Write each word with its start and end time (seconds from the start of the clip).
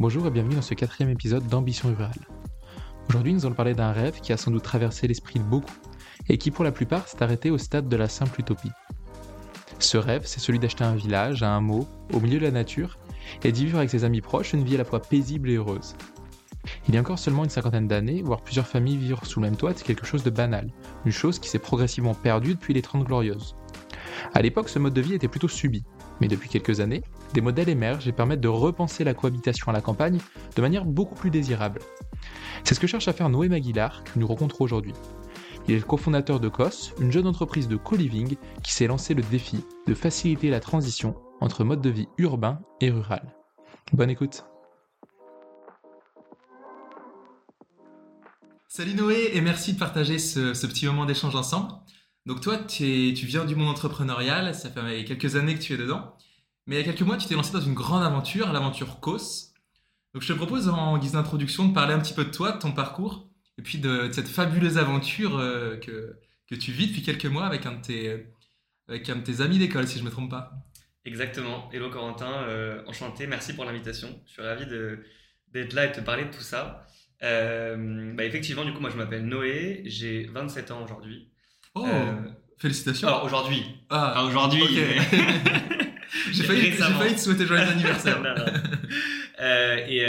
Bonjour 0.00 0.28
et 0.28 0.30
bienvenue 0.30 0.54
dans 0.54 0.62
ce 0.62 0.74
quatrième 0.74 1.10
épisode 1.10 1.48
d'Ambition 1.48 1.88
Rurale. 1.88 2.28
Aujourd'hui, 3.08 3.34
nous 3.34 3.44
allons 3.44 3.56
parler 3.56 3.74
d'un 3.74 3.90
rêve 3.90 4.20
qui 4.20 4.32
a 4.32 4.36
sans 4.36 4.52
doute 4.52 4.62
traversé 4.62 5.08
l'esprit 5.08 5.40
de 5.40 5.44
beaucoup 5.44 5.74
et 6.28 6.38
qui, 6.38 6.52
pour 6.52 6.62
la 6.62 6.70
plupart, 6.70 7.08
s'est 7.08 7.20
arrêté 7.20 7.50
au 7.50 7.58
stade 7.58 7.88
de 7.88 7.96
la 7.96 8.08
simple 8.08 8.40
utopie. 8.40 8.70
Ce 9.80 9.96
rêve, 9.96 10.22
c'est 10.24 10.38
celui 10.38 10.60
d'acheter 10.60 10.84
un 10.84 10.94
village, 10.94 11.42
un 11.42 11.56
hameau, 11.56 11.88
au 12.12 12.20
milieu 12.20 12.38
de 12.38 12.44
la 12.44 12.52
nature 12.52 12.96
et 13.42 13.50
d'y 13.50 13.64
vivre 13.64 13.78
avec 13.78 13.90
ses 13.90 14.04
amis 14.04 14.20
proches 14.20 14.52
une 14.52 14.62
vie 14.62 14.76
à 14.76 14.78
la 14.78 14.84
fois 14.84 15.02
paisible 15.02 15.50
et 15.50 15.56
heureuse. 15.56 15.96
Il 16.86 16.94
y 16.94 16.96
a 16.96 17.00
encore 17.00 17.18
seulement 17.18 17.42
une 17.42 17.50
cinquantaine 17.50 17.88
d'années, 17.88 18.22
voir 18.22 18.42
plusieurs 18.42 18.68
familles 18.68 18.98
vivre 18.98 19.26
sous 19.26 19.40
le 19.40 19.46
même 19.46 19.56
toit, 19.56 19.74
quelque 19.74 20.06
chose 20.06 20.22
de 20.22 20.30
banal, 20.30 20.70
une 21.06 21.10
chose 21.10 21.40
qui 21.40 21.48
s'est 21.48 21.58
progressivement 21.58 22.14
perdue 22.14 22.54
depuis 22.54 22.72
les 22.72 22.82
Trente 22.82 23.02
Glorieuses. 23.02 23.56
À 24.32 24.42
l'époque, 24.42 24.68
ce 24.68 24.78
mode 24.78 24.94
de 24.94 25.00
vie 25.00 25.14
était 25.14 25.26
plutôt 25.26 25.48
subi, 25.48 25.82
mais 26.20 26.28
depuis 26.28 26.48
quelques 26.48 26.78
années, 26.78 27.02
des 27.34 27.40
modèles 27.40 27.68
émergent 27.68 28.08
et 28.08 28.12
permettent 28.12 28.40
de 28.40 28.48
repenser 28.48 29.04
la 29.04 29.14
cohabitation 29.14 29.68
à 29.68 29.72
la 29.72 29.80
campagne 29.80 30.18
de 30.56 30.62
manière 30.62 30.84
beaucoup 30.84 31.14
plus 31.14 31.30
désirable. 31.30 31.80
C'est 32.64 32.74
ce 32.74 32.80
que 32.80 32.86
cherche 32.86 33.08
à 33.08 33.12
faire 33.12 33.28
Noé 33.28 33.48
Maguilar, 33.48 34.04
que 34.04 34.18
nous 34.18 34.26
rencontrons 34.26 34.64
aujourd'hui. 34.64 34.94
Il 35.66 35.74
est 35.74 35.78
le 35.78 35.84
cofondateur 35.84 36.40
de 36.40 36.48
COS, 36.48 36.94
une 36.98 37.12
jeune 37.12 37.26
entreprise 37.26 37.68
de 37.68 37.76
co-living 37.76 38.36
qui 38.62 38.72
s'est 38.72 38.86
lancé 38.86 39.14
le 39.14 39.22
défi 39.22 39.64
de 39.86 39.94
faciliter 39.94 40.48
la 40.50 40.60
transition 40.60 41.14
entre 41.40 41.64
mode 41.64 41.82
de 41.82 41.90
vie 41.90 42.08
urbain 42.16 42.60
et 42.80 42.90
rural. 42.90 43.34
Bonne 43.92 44.10
écoute 44.10 44.44
Salut 48.66 48.94
Noé 48.94 49.30
et 49.32 49.40
merci 49.40 49.72
de 49.72 49.78
partager 49.78 50.18
ce, 50.18 50.66
petit 50.66 50.86
moment 50.86 51.04
d'échange 51.04 51.34
ensemble. 51.34 51.72
Donc 52.26 52.40
toi, 52.40 52.58
tu, 52.58 53.12
viens 53.12 53.44
du 53.44 53.56
monde 53.56 53.70
entrepreneurial, 53.70 54.54
ça 54.54 54.70
fait 54.70 55.04
quelques 55.04 55.36
années 55.36 55.54
que 55.54 55.60
tu 55.60 55.74
es 55.74 55.76
dedans, 55.76 56.14
mais 56.68 56.76
il 56.76 56.78
y 56.78 56.82
a 56.82 56.84
quelques 56.84 57.00
mois, 57.00 57.16
tu 57.16 57.26
t'es 57.26 57.34
lancé 57.34 57.50
dans 57.50 57.62
une 57.62 57.72
grande 57.72 58.04
aventure, 58.04 58.52
l'aventure 58.52 59.00
COS. 59.00 59.54
Donc 60.12 60.22
je 60.22 60.30
te 60.30 60.34
propose 60.34 60.68
en 60.68 60.98
guise 60.98 61.12
d'introduction 61.12 61.66
de 61.66 61.72
parler 61.72 61.94
un 61.94 61.98
petit 61.98 62.12
peu 62.12 62.26
de 62.26 62.30
toi, 62.30 62.52
de 62.52 62.58
ton 62.58 62.72
parcours, 62.72 63.26
et 63.56 63.62
puis 63.62 63.78
de, 63.78 64.10
cette 64.12 64.28
fabuleuse 64.28 64.76
aventure 64.76 65.38
euh, 65.38 65.76
que, 65.78 66.18
que 66.46 66.54
tu 66.54 66.70
vis 66.72 66.88
depuis 66.88 67.02
quelques 67.02 67.24
mois 67.24 67.46
avec 67.46 67.64
un 67.64 67.72
de 67.72 67.80
tes, 67.80 68.26
avec 68.86 69.08
un 69.08 69.16
de 69.16 69.22
tes 69.22 69.40
amis 69.40 69.58
d'école, 69.58 69.88
si 69.88 69.94
je 69.94 70.04
ne 70.04 70.08
me 70.08 70.10
trompe 70.10 70.30
pas. 70.30 70.52
Exactement. 71.06 71.70
Hello 71.72 71.88
Corentin, 71.88 72.42
euh, 72.42 72.82
enchanté, 72.86 73.26
merci 73.26 73.54
pour 73.54 73.64
l'invitation. 73.64 74.20
Je 74.26 74.32
suis 74.32 74.42
ravi 74.42 74.66
d'être 75.54 75.72
là 75.72 75.86
et 75.86 75.88
de 75.88 75.94
te 75.94 76.00
parler 76.00 76.26
de 76.26 76.30
tout 76.30 76.42
ça. 76.42 76.86
Euh, 77.22 78.12
bah 78.14 78.24
effectivement, 78.24 78.66
du 78.66 78.74
coup, 78.74 78.80
moi 78.80 78.90
je 78.90 78.98
m'appelle 78.98 79.24
Noé, 79.24 79.84
j'ai 79.86 80.24
27 80.26 80.70
ans 80.70 80.84
aujourd'hui. 80.84 81.30
Oh, 81.74 81.86
félicitations. 82.58 83.08
Alors 83.08 83.24
aujourd'hui. 83.24 83.64
Ah, 83.88 84.12
enfin, 84.12 84.28
aujourd'hui. 84.28 84.64
j'ai 86.38 86.44
failli, 86.44 86.72
failli, 86.72 87.14
te 87.14 87.20
souhaiter 87.20 87.46
joyeux 87.46 87.62
anniversaire. 87.68 88.22
et, 89.88 90.02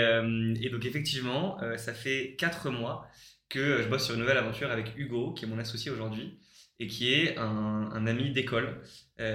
et, 0.61 0.69
donc 0.69 0.85
effectivement, 0.85 1.57
ça 1.77 1.93
fait 1.93 2.35
4 2.37 2.69
mois 2.69 3.07
que 3.49 3.81
je 3.81 3.87
bosse 3.87 4.05
sur 4.05 4.13
une 4.15 4.21
nouvelle 4.21 4.37
aventure 4.37 4.71
avec 4.71 4.93
Hugo, 4.97 5.33
qui 5.33 5.45
est 5.45 5.47
mon 5.47 5.59
associé 5.59 5.91
aujourd'hui, 5.91 6.39
et 6.79 6.87
qui 6.87 7.13
est 7.13 7.37
un, 7.37 7.89
un 7.93 8.07
ami 8.07 8.31
d'école. 8.31 8.81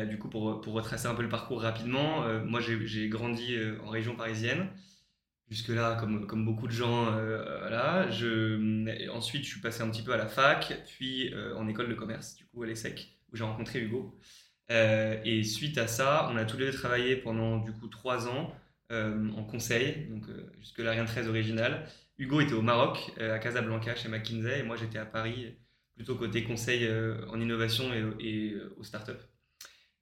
du 0.08 0.18
coup, 0.18 0.28
pour, 0.28 0.60
pour, 0.60 0.74
retracer 0.74 1.06
un 1.06 1.14
peu 1.14 1.22
le 1.22 1.28
parcours 1.28 1.62
rapidement, 1.62 2.24
moi 2.44 2.60
j'ai 2.60 3.08
grandi 3.08 3.56
en 3.84 3.90
région 3.90 4.16
parisienne 4.16 4.68
jusque-là, 5.50 5.96
comme, 6.00 6.26
comme 6.26 6.44
beaucoup 6.44 6.66
de 6.66 6.72
gens, 6.72 7.12
euh, 7.12 8.10
Je, 8.10 9.08
ensuite, 9.10 9.44
je 9.44 9.50
suis 9.50 9.60
passé 9.60 9.82
un 9.82 9.90
petit 9.90 10.02
peu 10.02 10.12
à 10.12 10.16
la 10.16 10.26
fac, 10.26 10.82
puis 10.86 11.32
euh, 11.32 11.56
en 11.56 11.68
école 11.68 11.88
de 11.88 11.94
commerce, 11.94 12.34
du 12.34 12.44
coup 12.46 12.62
à 12.62 12.66
l'ESSEC, 12.66 13.16
où 13.32 13.36
j'ai 13.36 13.44
rencontré 13.44 13.80
Hugo. 13.80 14.18
Euh, 14.70 15.20
et 15.24 15.42
suite 15.44 15.78
à 15.78 15.86
ça, 15.86 16.28
on 16.32 16.36
a 16.36 16.44
tous 16.44 16.56
les 16.56 16.66
deux 16.66 16.72
travaillé 16.72 17.16
pendant 17.16 17.58
du 17.58 17.72
coup 17.72 17.88
trois 17.88 18.28
ans 18.28 18.54
en 18.90 19.42
conseil, 19.42 20.06
donc 20.08 20.22
jusque-là 20.60 20.92
rien 20.92 21.02
de 21.02 21.08
très 21.08 21.26
original. 21.26 21.88
Hugo 22.16 22.40
était 22.40 22.52
au 22.52 22.62
Maroc, 22.62 23.10
à 23.18 23.40
Casablanca, 23.40 23.96
chez 23.96 24.08
McKinsey, 24.08 24.60
et 24.60 24.62
moi 24.62 24.76
j'étais 24.76 24.98
à 24.98 25.04
Paris, 25.04 25.56
plutôt 25.96 26.14
côté 26.14 26.44
conseil 26.44 26.88
en 27.28 27.40
innovation 27.40 27.92
et, 27.92 28.04
et 28.24 28.54
aux 28.78 28.84
startups. 28.84 29.12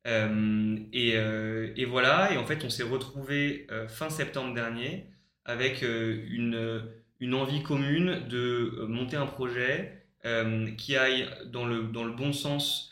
et, 0.05 1.85
voilà, 1.87 2.33
et 2.35 2.37
en 2.37 2.45
fait 2.45 2.65
on 2.65 2.69
s'est 2.69 2.83
retrouvé 2.83 3.67
fin 3.89 4.11
septembre 4.11 4.53
dernier 4.53 5.07
avec 5.45 5.83
euh, 5.83 6.25
une, 6.31 6.83
une 7.21 7.35
envie 7.35 7.63
commune 7.63 8.27
de 8.29 8.75
euh, 8.79 8.87
monter 8.87 9.17
un 9.17 9.27
projet 9.27 10.05
euh, 10.25 10.71
qui 10.77 10.97
aille 10.97 11.29
dans 11.47 11.67
le, 11.67 11.85
dans 11.85 12.05
le 12.05 12.13
bon 12.13 12.33
sens 12.33 12.89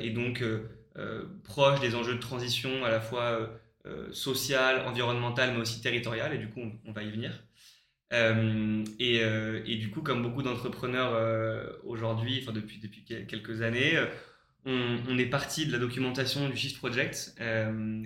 et 0.00 0.10
donc 0.10 0.42
proche 1.44 1.80
des 1.80 1.94
enjeux 1.94 2.14
de 2.14 2.20
transition 2.20 2.84
à 2.84 2.90
la 2.90 3.00
fois 3.00 3.50
sociale, 4.12 4.86
environnementale, 4.86 5.52
mais 5.54 5.60
aussi 5.60 5.80
territoriale, 5.80 6.34
et 6.34 6.38
du 6.38 6.48
coup 6.48 6.60
on, 6.84 6.92
va 6.92 7.02
y 7.02 7.10
venir. 7.10 7.42
et, 8.12 9.16
et, 9.16 9.76
du 9.76 9.90
coup, 9.90 10.02
comme 10.02 10.22
beaucoup 10.22 10.42
d'entrepreneurs 10.42 11.12
aujourd'hui, 11.84 12.40
enfin 12.42 12.52
depuis, 12.52 12.78
depuis 12.78 13.04
quelques 13.04 13.62
années, 13.62 13.98
on, 14.66 15.18
est 15.18 15.26
parti 15.26 15.66
de 15.66 15.72
la 15.72 15.78
documentation 15.78 16.48
du 16.48 16.56
Shift 16.56 16.78
Project, 16.78 17.34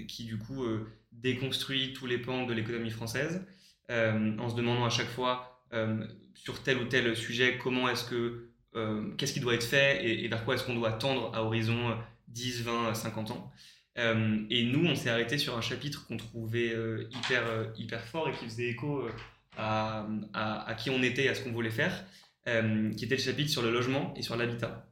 qui 0.06 0.24
du 0.24 0.38
coup 0.38 0.64
déconstruit 1.12 1.92
tous 1.92 2.06
les 2.06 2.18
pans 2.18 2.46
de 2.46 2.52
l'économie 2.52 2.90
française 2.90 3.44
euh, 3.90 4.36
en 4.38 4.48
se 4.48 4.56
demandant 4.56 4.84
à 4.84 4.90
chaque 4.90 5.08
fois 5.08 5.62
euh, 5.72 6.06
sur 6.34 6.62
tel 6.62 6.78
ou 6.78 6.84
tel 6.84 7.16
sujet 7.16 7.58
comment 7.58 7.88
est-ce 7.88 8.04
que 8.04 8.48
euh, 8.76 9.14
qu'est-ce 9.16 9.32
qui 9.32 9.40
doit 9.40 9.54
être 9.54 9.64
fait 9.64 10.04
et, 10.04 10.26
vers 10.28 10.44
quoi 10.44 10.54
est-ce 10.54 10.64
qu'on 10.64 10.74
doit 10.74 10.92
tendre 10.92 11.34
à 11.34 11.44
horizon 11.44 11.96
10, 12.34 12.62
20, 12.62 12.94
50 12.94 13.30
ans. 13.30 13.52
et 13.96 14.64
nous, 14.64 14.86
on 14.86 14.94
s'est 14.94 15.10
arrêté 15.10 15.38
sur 15.38 15.56
un 15.56 15.60
chapitre 15.60 16.06
qu'on 16.06 16.16
trouvait 16.16 16.74
hyper, 17.10 17.44
hyper 17.76 18.04
fort 18.06 18.28
et 18.28 18.32
qui 18.32 18.44
faisait 18.44 18.68
écho 18.68 19.08
à, 19.56 20.06
à, 20.32 20.74
qui 20.74 20.90
on 20.90 21.02
était 21.02 21.24
et 21.24 21.28
à 21.28 21.34
ce 21.34 21.42
qu'on 21.42 21.52
voulait 21.52 21.70
faire, 21.70 22.04
qui 22.44 23.04
était 23.04 23.16
le 23.16 23.22
chapitre 23.22 23.50
sur 23.50 23.62
le 23.62 23.70
logement 23.70 24.12
et 24.16 24.22
sur 24.22 24.36
l'habitat. 24.36 24.90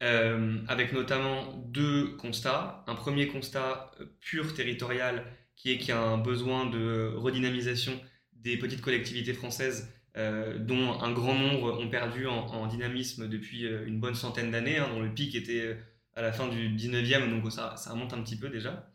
avec 0.00 0.92
notamment 0.92 1.54
deux 1.68 2.16
constats. 2.16 2.84
Un 2.86 2.96
premier 2.96 3.28
constat 3.28 3.92
pur 4.20 4.54
territorial 4.54 5.24
qui 5.60 5.72
est 5.72 5.78
qu'il 5.78 5.90
y 5.90 5.92
a 5.92 6.00
un 6.00 6.18
besoin 6.18 6.66
de 6.66 7.12
redynamisation 7.16 7.92
des 8.32 8.56
petites 8.56 8.80
collectivités 8.80 9.34
françaises 9.34 9.92
euh, 10.16 10.58
dont 10.58 11.00
un 11.00 11.12
grand 11.12 11.34
nombre 11.34 11.78
ont 11.78 11.88
perdu 11.88 12.26
en, 12.26 12.66
dynamisme 12.66 13.28
depuis 13.28 13.66
euh, 13.66 13.86
une 13.86 14.00
bonne 14.00 14.14
centaine 14.14 14.50
d'années, 14.50 14.78
hein, 14.78 14.88
dont 14.92 15.00
le 15.00 15.12
pic 15.12 15.34
était 15.34 15.60
euh, 15.60 15.74
à 16.20 16.22
la 16.22 16.32
fin 16.32 16.48
du 16.48 16.68
19e, 16.68 17.30
donc 17.30 17.50
ça, 17.50 17.74
ça 17.76 17.92
remonte 17.92 18.12
un 18.12 18.22
petit 18.22 18.36
peu 18.36 18.48
déjà. 18.48 18.92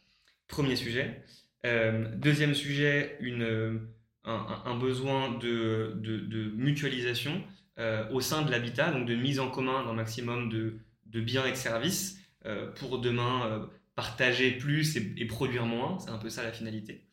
Premier 0.48 0.76
sujet. 0.76 1.24
deuxième 1.64 2.54
sujet, 2.54 3.18
une, 3.20 3.82
un, 4.24 4.78
besoin 4.78 5.32
de, 5.40 6.52
mutualisation 6.56 7.44
au 8.12 8.22
sein 8.22 8.44
de 8.44 8.52
l'habitat, 8.52 8.92
donc 8.92 9.08
de 9.08 9.16
mise 9.16 9.40
en 9.40 9.50
commun 9.50 9.84
d'un 9.84 9.94
maximum 9.94 10.50
de, 10.50 10.80
biens 11.22 11.46
et 11.46 11.52
de 11.52 11.58
services 11.58 12.20
pour 12.76 13.00
demain 13.00 13.68
partager 13.96 14.52
plus 14.52 14.98
et, 14.98 15.26
produire 15.26 15.66
moins, 15.66 15.98
c'est 16.00 16.12
un 16.12 16.18
peu 16.18 16.30
ça 16.30 16.44
la 16.44 16.52
finalité. 16.52 17.08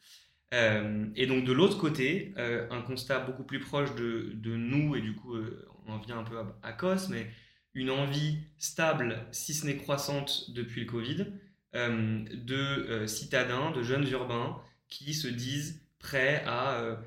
Euh, 0.53 1.07
et 1.17 1.27
donc 1.27 1.45
de 1.45 1.53
l'autre 1.53 1.79
côté, 1.79 2.35
euh, 2.37 2.67
un 2.71 2.83
constat 2.83 3.21
beaucoup 3.21 3.45
plus 3.45 3.61
proche 3.61 3.95
de, 3.95 4.57
nous, 4.57 4.95
et 4.97 5.01
du 5.01 5.15
coup 5.15 5.35
euh, 5.35 5.67
on 5.87 5.93
en 5.93 5.99
vient 5.99 6.19
un 6.19 6.25
peu 6.25 6.37
à, 6.63 6.73
COS, 6.73 7.09
mais 7.09 7.27
une 7.75 7.91
envie 7.91 8.39
stable, 8.59 9.27
si 9.33 9.55
ce 9.55 9.67
n'est 9.67 9.77
croissante 9.77 10.51
depuis 10.51 10.81
le 10.83 10.87
Covid, 10.87 11.27
de 11.75 13.07
citadins, 13.07 13.71
de 13.71 13.83
jeunes 13.83 14.07
urbains 14.11 14.61
qui 14.89 15.15
se 15.15 15.27
disent 15.27 15.81
prêts 15.99 16.45
à 16.47 16.99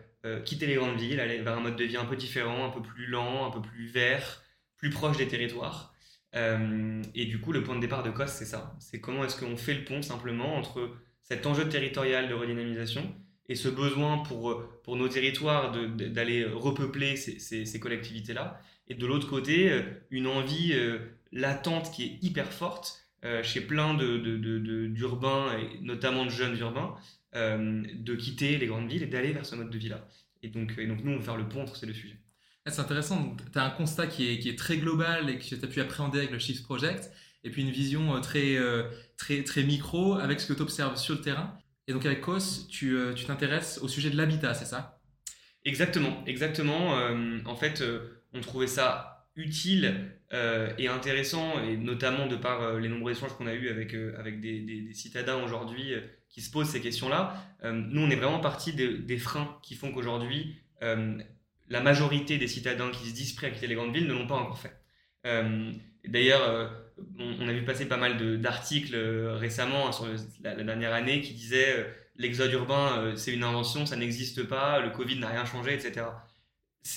quitter 0.44 0.66
les 0.66 0.76
grandes 0.76 0.98
villes, 0.98 1.20
aller 1.20 1.38
vers 1.38 1.58
un 1.58 1.62
mode 1.62 1.76
de 1.76 1.84
vie 1.84 1.98
un 1.98 2.06
peu 2.06 2.16
différent, 2.16 2.66
un 2.66 2.72
peu 2.72 2.82
plus 2.82 3.06
lent, 3.06 3.46
un 3.46 3.52
peu 3.52 3.62
plus 3.62 3.86
vert, 3.86 4.42
plus 4.78 4.90
proche 4.90 5.18
des 5.18 5.28
territoires. 5.28 5.96
Euh, 6.36 7.02
et 7.14 7.26
du 7.26 7.40
coup, 7.40 7.52
le 7.52 7.64
point 7.64 7.76
de 7.76 7.82
départ 7.82 8.04
de 8.04 8.12
COS, 8.12 8.28
c'est 8.28 8.46
ça. 8.46 8.76
C'est 8.80 9.00
comment 9.00 9.24
est-ce 9.24 9.40
qu'on 9.40 9.58
fait 9.58 9.74
le 9.74 9.86
pont 9.86 10.02
simplement 10.02 10.56
entre 10.56 10.92
cet 11.22 11.46
enjeu 11.46 11.68
territorial 11.70 12.28
de 12.28 12.34
redynamisation 12.34 13.16
et 13.48 13.56
ce 13.56 13.70
besoin 13.70 14.20
pour, 14.20 14.64
pour 14.84 14.96
nos 14.96 15.08
territoires 15.08 15.72
d'aller 15.72 16.46
repeupler 16.46 17.16
ces, 17.16 17.40
ces, 17.40 17.80
collectivités-là. 17.80 18.60
Et 18.88 18.96
de 18.96 19.06
l'autre 19.06 19.30
côté, 19.30 19.72
euh, 19.72 19.82
une 20.12 20.28
envie 20.28 20.74
euh, 20.74 21.00
latente 21.32 21.92
qui 21.92 22.04
est 22.04 22.18
hyper 22.22 22.52
forte 22.52 23.02
chez 23.42 23.62
plein 23.62 23.96
d'urbains, 23.96 25.56
de, 25.56 25.60
et 25.60 25.80
notamment 25.82 26.26
de 26.26 26.30
jeunes 26.30 26.60
urbains, 26.60 26.94
de 27.34 28.14
quitter 28.14 28.60
les 28.60 28.68
grandes 28.68 28.88
villes 28.88 29.02
et 29.02 29.08
d'aller 29.08 29.34
vers 29.34 29.48
ce 29.48 29.56
mode 29.56 29.72
de 29.72 29.78
vie-là. 29.80 30.08
Et 30.44 30.50
donc, 30.50 30.76
et 30.78 30.86
donc, 30.86 31.04
nous, 31.04 31.14
on 31.14 31.18
va 31.18 31.24
faire 31.24 31.36
le 31.36 31.50
pont 31.50 31.64
entre 31.64 31.76
ces 31.76 31.88
deux 31.88 31.94
sujets. 31.96 32.20
Ah, 32.66 32.72
c'est 32.72 32.82
intéressant. 32.82 33.36
Tu 33.52 33.58
as 33.58 33.64
un 33.64 33.72
constat 33.72 34.06
qui 34.06 34.30
est, 34.30 34.38
qui 34.38 34.50
est, 34.50 34.58
très 34.58 34.78
global 34.78 35.30
et 35.30 35.40
que 35.40 35.44
tu 35.44 35.56
as 35.56 35.68
pu 35.68 35.82
appréhender 35.82 36.20
avec 36.20 36.30
le 36.30 36.38
Shift 36.38 36.64
Project, 36.64 37.12
et 37.44 37.52
puis 37.52 37.62
une 37.62 37.70
vision 37.70 38.16
euh, 38.16 38.20
très, 38.20 38.58
euh, 38.58 38.84
très, 39.18 39.44
très 39.44 39.64
micro 39.64 40.16
avec 40.16 40.42
ce 40.42 40.48
que 40.48 40.54
tu 40.54 40.62
observes 40.62 40.98
sur 40.98 41.14
le 41.14 41.22
terrain. 41.22 41.58
Et 41.88 41.94
donc 41.94 42.06
avec 42.06 42.22
COS, 42.22 42.68
tu 42.68 42.98
euh, 42.98 43.14
t'intéresses 43.14 43.80
au 43.82 43.88
sujet 43.88 44.10
de 44.10 44.18
l'habitat, 44.18 44.56
c'est 44.56 44.66
ça? 44.66 45.00
Exactement, 45.64 46.24
exactement. 46.26 46.96
en 47.46 47.56
fait, 47.56 47.84
on 48.36 48.42
trouvait 48.42 48.68
ça 48.68 49.16
utile 49.36 50.12
et 50.78 50.88
intéressant, 50.90 51.62
et 51.64 51.78
notamment 51.78 52.28
de 52.28 52.36
par 52.36 52.78
les 52.78 52.90
nombreux 52.90 53.14
échanges 53.14 53.34
qu'on 53.38 53.48
a 53.48 53.54
eus 53.54 53.70
avec, 53.70 53.94
avec 54.18 54.42
des, 54.42 54.90
citadins 54.94 55.42
aujourd'hui 55.42 55.94
qui 56.30 56.42
se 56.42 56.52
posent 56.52 56.70
ces 56.70 56.82
questions-là, 56.82 57.36
nous, 57.64 58.02
on 58.02 58.10
est 58.10 58.18
vraiment 58.18 58.40
parti 58.40 58.74
des 58.74 59.18
freins 59.18 59.58
qui 59.62 59.76
font 59.76 59.94
qu'aujourd'hui, 59.94 60.58
la 60.82 61.82
majorité 61.82 62.38
des 62.38 62.48
citadins 62.48 62.92
qui 62.92 63.10
se 63.10 63.16
disent 63.16 63.34
prêts 63.34 63.48
à 63.48 63.50
quitter 63.52 63.68
les 63.68 63.76
grandes 63.76 63.94
villes 63.94 64.08
ne 64.08 64.14
l'ont 64.14 64.28
pas 64.28 64.36
encore 64.36 64.60
fait. 64.60 64.76
D'ailleurs, 66.06 66.72
on, 67.18 67.48
a 67.48 67.54
vu 67.54 67.64
passer 67.64 67.86
pas 67.88 67.98
mal 67.98 68.42
d'articles 68.42 68.96
récemment 68.96 69.92
sur 69.94 70.08
la, 70.44 70.56
dernière 70.56 70.94
année 70.94 71.22
qui 71.22 71.34
disaient 71.34 71.86
l'exode 72.18 72.52
urbain, 72.52 73.14
c'est 73.16 73.34
une 73.34 73.44
invention, 73.44 73.86
ça 73.86 73.96
n'existe 73.96 74.44
pas, 74.44 74.80
le 74.80 74.90
Covid 74.90 75.20
n'a 75.20 75.30
rien 75.30 75.46
changé, 75.46 75.74
etc 75.74 76.06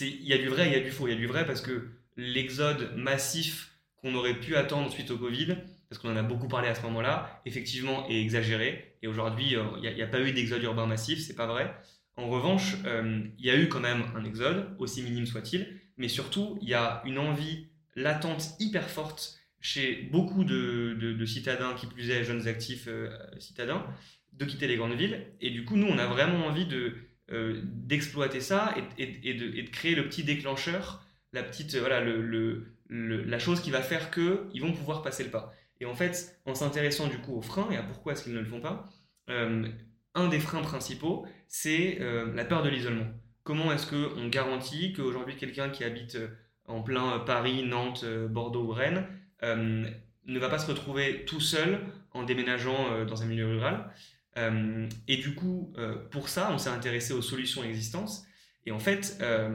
il 0.00 0.26
y 0.26 0.32
a 0.32 0.38
du 0.38 0.48
vrai, 0.48 0.66
il 0.68 0.72
y 0.72 0.76
a 0.76 0.80
du 0.80 0.90
faux. 0.90 1.06
Il 1.08 1.14
y 1.14 1.16
a 1.16 1.18
du 1.18 1.26
vrai 1.26 1.46
parce 1.46 1.60
que 1.60 1.88
l'exode 2.16 2.94
massif 2.96 3.72
qu'on 3.96 4.14
aurait 4.14 4.38
pu 4.38 4.56
attendre 4.56 4.90
suite 4.90 5.10
au 5.10 5.18
Covid, 5.18 5.56
parce 5.88 6.00
qu'on 6.00 6.12
en 6.12 6.16
a 6.16 6.22
beaucoup 6.22 6.48
parlé 6.48 6.68
à 6.68 6.74
ce 6.74 6.82
moment-là, 6.82 7.40
effectivement 7.46 8.08
est 8.08 8.20
exagéré. 8.20 8.96
Et 9.02 9.08
aujourd'hui, 9.08 9.56
euh, 9.56 9.64
il 9.82 9.94
n'y 9.94 10.02
a, 10.02 10.06
pas 10.06 10.20
eu 10.20 10.32
d'exode 10.32 10.62
urbain 10.62 10.86
massif, 10.86 11.20
c'est 11.20 11.34
pas 11.34 11.46
vrai. 11.46 11.74
En 12.16 12.28
revanche, 12.28 12.76
euh, 12.84 13.22
il 13.38 13.44
y 13.44 13.50
a 13.50 13.56
eu 13.56 13.68
quand 13.68 13.80
même 13.80 14.04
un 14.16 14.24
exode, 14.24 14.74
aussi 14.78 15.02
minime 15.02 15.26
soit-il, 15.26 15.80
mais 15.96 16.08
surtout, 16.08 16.58
il 16.60 16.68
y 16.68 16.74
a 16.74 17.02
une 17.04 17.18
envie 17.18 17.68
latente 17.96 18.50
hyper 18.60 18.88
forte 18.88 19.38
chez 19.60 20.08
beaucoup 20.12 20.44
de, 20.44 21.24
citadins, 21.26 21.74
qui 21.74 21.86
plus 21.86 22.10
est 22.10 22.24
jeunes 22.24 22.46
actifs 22.46 22.86
euh, 22.88 23.10
citadins, 23.38 23.84
de 24.32 24.44
quitter 24.44 24.66
les 24.68 24.76
grandes 24.76 24.94
villes. 24.94 25.26
Et 25.40 25.50
du 25.50 25.64
coup, 25.64 25.76
nous, 25.76 25.86
on 25.86 25.98
a 25.98 26.06
vraiment 26.06 26.46
envie 26.46 26.66
de, 26.66 26.94
euh, 27.30 27.60
d'exploiter 27.62 28.40
ça 28.40 28.74
et, 28.96 29.34
de, 29.34 29.70
créer 29.70 29.94
le 29.94 30.08
petit 30.08 30.24
déclencheur, 30.24 31.04
la 31.34 31.42
petite 31.42 31.74
euh, 31.74 31.80
voilà 31.80 32.00
le, 32.00 32.72
la 32.88 33.38
chose 33.38 33.60
qui 33.60 33.70
va 33.70 33.82
faire 33.82 34.10
que 34.10 34.48
ils 34.54 34.62
vont 34.62 34.72
pouvoir 34.72 35.02
passer 35.02 35.24
le 35.24 35.30
pas. 35.30 35.52
Et 35.80 35.84
en 35.84 35.94
fait, 35.94 36.40
en 36.46 36.54
s'intéressant 36.54 37.06
du 37.06 37.18
coup 37.18 37.36
aux 37.36 37.42
freins 37.42 37.68
et 37.70 37.76
à 37.76 37.82
pourquoi 37.82 38.14
est-ce 38.14 38.24
qu'ils 38.24 38.32
ne 38.32 38.40
le 38.40 38.46
font 38.46 38.62
pas, 38.62 38.88
euh, 39.28 39.68
un 40.14 40.28
des 40.28 40.40
freins 40.40 40.62
principaux, 40.62 41.26
c'est 41.48 41.98
la 42.34 42.44
peur 42.46 42.62
de 42.62 42.70
l'isolement. 42.70 43.06
Comment 43.44 43.72
est-ce 43.72 43.86
qu'on 43.86 44.28
garantit 44.28 44.94
qu'aujourd'hui 44.94 45.36
quelqu'un 45.36 45.68
qui 45.68 45.84
habite 45.84 46.18
en 46.64 46.82
plein 46.82 47.20
Paris, 47.20 47.62
Nantes, 47.62 48.04
Bordeaux 48.30 48.64
ou 48.64 48.72
Rennes 48.72 49.06
ne 49.42 50.38
va 50.38 50.48
pas 50.48 50.58
se 50.58 50.66
retrouver 50.66 51.24
tout 51.26 51.40
seul 51.40 51.80
en 52.12 52.24
déménageant 52.24 53.04
dans 53.04 53.22
un 53.22 53.26
milieu 53.26 53.46
rural? 53.46 53.92
Euh, 54.36 54.88
et 55.06 55.16
du 55.16 55.34
coup, 55.34 55.72
euh, 55.78 55.96
pour 56.10 56.28
ça, 56.28 56.50
on 56.52 56.58
s'est 56.58 56.70
intéressé 56.70 57.12
aux 57.12 57.22
solutions 57.22 57.64
existantes. 57.64 58.22
Et 58.66 58.70
en 58.70 58.78
fait, 58.78 59.18
euh, 59.20 59.50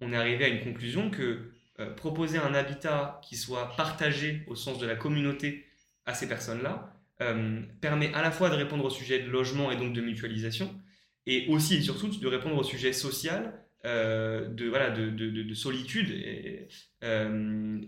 on 0.00 0.12
est 0.12 0.16
arrivé 0.16 0.44
à 0.44 0.48
une 0.48 0.62
conclusion 0.62 1.10
que 1.10 1.50
proposer 1.96 2.38
un 2.38 2.54
habitat 2.54 3.20
qui 3.24 3.36
soit 3.36 3.74
partagé 3.76 4.44
au 4.46 4.54
sens 4.54 4.78
de 4.78 4.86
la 4.86 4.94
communauté 4.94 5.66
à 6.06 6.14
ces 6.14 6.28
personnes-là 6.28 6.92
permet 7.80 8.14
à 8.14 8.22
la 8.22 8.30
fois 8.30 8.48
de 8.48 8.54
répondre 8.54 8.84
au 8.84 8.90
sujet 8.90 9.18
de 9.18 9.28
logement 9.28 9.72
et 9.72 9.76
donc 9.76 9.92
de 9.92 10.00
mutualisation, 10.00 10.72
et 11.26 11.48
aussi 11.48 11.74
et 11.74 11.82
surtout 11.82 12.06
de 12.06 12.28
répondre 12.28 12.56
au 12.56 12.62
sujet 12.62 12.92
social 12.92 13.60
de, 13.82 14.68
voilà, 14.68 14.90
de, 14.90 15.10
de, 15.10 15.54
solitude. 15.54 16.10
Et, 16.10 16.68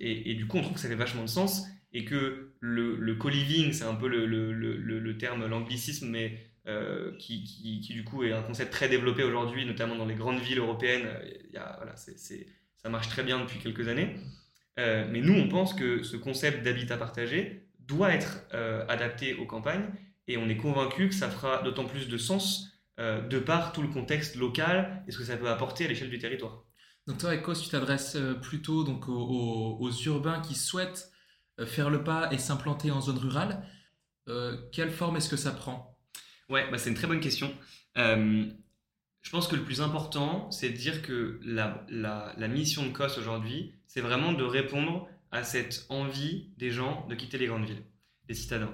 et, 0.01 0.35
du 0.35 0.49
coup, 0.49 0.59
on 0.59 0.63
trouve 0.63 0.75
que 0.75 0.81
ça 0.81 0.89
fait 0.89 0.97
vachement 0.97 1.23
de 1.23 1.29
sens 1.29 1.69
et 1.97 2.05
que 2.05 2.53
le, 2.61 2.95
le 2.97 3.15
co-living, 3.15 3.73
c'est 3.73 3.85
un 3.85 3.95
peu 3.95 4.07
le, 4.07 4.27
le, 4.27 4.53
le, 4.53 5.19
terme, 5.19 5.47
l'anglicisme, 5.47 6.11
mais 6.11 6.39
euh, 6.69 7.17
qui, 7.17 7.43
qui, 7.43 7.95
du 7.95 8.05
coup 8.05 8.23
est 8.23 8.33
un 8.33 8.43
concept 8.43 8.71
très 8.71 8.91
développé 8.91 9.23
aujourd'hui, 9.23 9.65
notamment 9.65 9.97
dans 9.97 10.05
les 10.05 10.15
grandes 10.15 10.41
villes 10.41 10.59
européennes. 10.59 11.09
Il 11.49 11.55
y 11.55 11.57
a, 11.57 11.75
voilà, 11.79 11.97
c'est, 11.97 12.19
ça 12.77 12.91
marche 12.91 13.09
très 13.09 13.23
bien 13.23 13.41
depuis 13.41 13.59
quelques 13.61 13.89
années. 13.89 14.15
Euh, 14.79 15.09
mais 15.11 15.23
nous, 15.23 15.33
on 15.33 15.49
pense 15.49 15.73
que 15.73 16.03
ce 16.03 16.19
concept 16.19 16.63
d'habitat 16.63 16.99
partagé 16.99 17.67
doit 17.79 18.13
être 18.13 18.45
euh, 18.53 18.85
adapté 18.89 19.33
aux 19.33 19.47
campagnes 19.47 19.87
et 20.29 20.37
on 20.37 20.51
est 20.51 20.59
convaincu 20.59 21.09
que 21.09 21.15
ça 21.15 21.31
fera 21.31 21.63
d'autant 21.63 21.87
plus 21.87 22.09
de 22.09 22.19
sens 22.19 22.73
de 22.99 23.39
par 23.39 23.73
tout 23.73 23.83
le 23.83 23.89
contexte 23.89 24.37
local 24.37 25.03
et 25.07 25.13
ce 25.13 25.19
que 25.19 25.25
ça 25.25 25.37
peut 25.37 25.51
apporter 25.51 25.85
à 25.85 25.89
l'échelle 25.89 26.09
du 26.09 26.19
territoire. 26.19 26.65
Donc 27.07 27.19
toi, 27.19 27.35
Ecos, 27.35 27.55
tu 27.55 27.69
t'adresses 27.69 28.17
plutôt 28.41 28.85
donc 28.85 29.07
aux, 29.07 29.91
urbains 30.07 30.41
qui 30.41 30.55
souhaitent 30.55 31.11
euh, 31.11 31.16
faire 31.65 31.89
le 31.89 32.05
pas 32.05 32.29
et 32.33 32.39
s'implanter 32.39 32.91
en 32.91 33.01
zone 33.01 33.19
rurale, 33.19 33.63
euh, 34.29 34.57
quelle 34.73 34.91
forme 34.91 35.17
est-ce 35.17 35.29
que 35.29 35.37
ça 35.37 35.53
prend? 35.53 35.97
Ouais, 36.49 36.69
bah 36.71 36.79
c'est 36.79 36.91
une 36.91 36.97
très 36.97 37.07
bonne 37.07 37.21
question. 37.21 37.53
Euh, 37.97 38.45
je 39.23 39.31
pense 39.31 39.49
que 39.49 39.57
le 39.57 39.63
plus 39.63 39.81
important, 39.81 40.51
c'est 40.51 40.71
de 40.71 40.77
dire 40.77 41.03
que 41.03 41.41
la, 41.45 42.49
mission 42.49 42.85
de 42.85 42.91
COS 42.91 43.19
aujourd'hui, 43.19 43.75
c'est 43.87 44.01
vraiment 44.01 44.33
de 44.33 44.45
répondre 44.45 45.09
à 45.33 45.43
cette 45.43 45.87
envie 45.89 46.51
des 46.57 46.71
gens 46.71 47.07
de 47.09 47.15
quitter 47.15 47.39
les 47.39 47.47
grandes 47.47 47.65
villes, 47.65 47.83
des 48.29 48.35
citadins. 48.35 48.73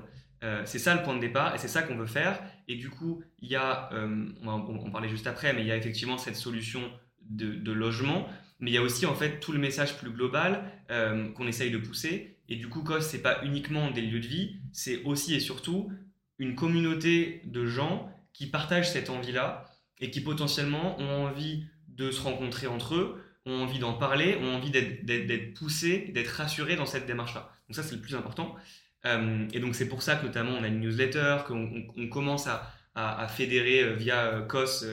c'est 0.65 0.79
ça 0.79 0.95
le 0.95 1.03
point 1.03 1.15
de 1.15 1.21
départ 1.21 1.55
et 1.55 1.59
c'est 1.59 1.69
ça 1.69 1.83
qu'on 1.83 1.97
veut 1.97 2.07
faire. 2.07 2.43
Et 2.69 2.77
du 2.77 2.91
coup, 2.91 3.23
il 3.39 3.49
y 3.49 3.57
a, 3.57 3.89
on 3.93 4.45
va 4.45 4.53
en 4.53 4.91
parler 4.91 5.09
juste 5.09 5.27
après, 5.27 5.55
mais 5.55 5.63
il 5.63 5.67
y 5.67 5.73
a 5.73 5.77
effectivement 5.77 6.19
cette 6.19 6.37
solution 6.37 6.83
de 7.23 7.73
logement, 7.73 8.29
mais 8.61 8.71
il 8.71 8.75
y 8.75 8.79
a 8.79 8.83
aussi 8.83 9.07
en 9.07 9.15
fait 9.15 9.41
tout 9.41 9.53
le 9.53 9.59
message 9.59 9.97
plus 9.97 10.11
global 10.11 10.71
qu'on 10.89 11.47
essaye 11.47 11.71
de 11.71 11.79
pousser 11.79 12.32
et 12.49 12.57
du 12.57 12.69
coup, 12.69 12.83
COS, 12.83 13.07
c'est 13.07 13.23
pas 13.23 13.43
uniquement 13.45 13.91
des 13.91 14.03
lieux 14.03 14.21
de 14.21 14.27
vie, 14.27 14.57
c'est 14.73 15.03
aussi 15.05 15.35
et 15.35 15.41
surtout 15.41 15.91
une 16.39 16.55
communauté 16.55 17.43
de 17.45 17.67
gens 17.67 18.13
qui 18.33 18.47
partagent 18.47 18.91
cette 18.91 19.11
envie-là 19.11 19.65
et 20.01 20.11
qui 20.11 20.21
potentiellement 20.21 20.99
ont 20.99 21.27
envie 21.27 21.65
de 21.89 22.11
se 22.11 22.21
rencontrer 22.21 22.67
entre 22.67 22.95
eux, 22.97 23.23
ont 23.47 23.63
envie 23.63 23.79
d'en 23.79 23.93
parler, 23.95 24.37
ont 24.37 24.55
envie 24.55 24.71
d'être 24.71 25.55
poussés, 25.55 26.11
d'être 26.15 26.29
rassurés 26.29 26.77
dans 26.77 26.87
cette 26.87 27.07
démarche-là. 27.07 27.51
Donc 27.69 27.77
ça, 27.77 27.83
c'est 27.83 27.95
le 27.95 28.01
plus 28.01 28.15
important. 28.15 28.57
Euh, 29.05 29.47
et 29.53 29.59
donc 29.59 29.75
c'est 29.75 29.89
pour 29.89 30.03
ça 30.03 30.17
que 30.17 30.25
notamment 30.25 30.53
on 30.53 30.63
a 30.63 30.69
une 30.69 30.81
newsletter, 30.81 31.39
qu'on 31.47 32.09
commence 32.09 32.47
à, 32.47 33.29
fédérer 33.29 33.95
via 33.95 34.43
COS 34.49 34.85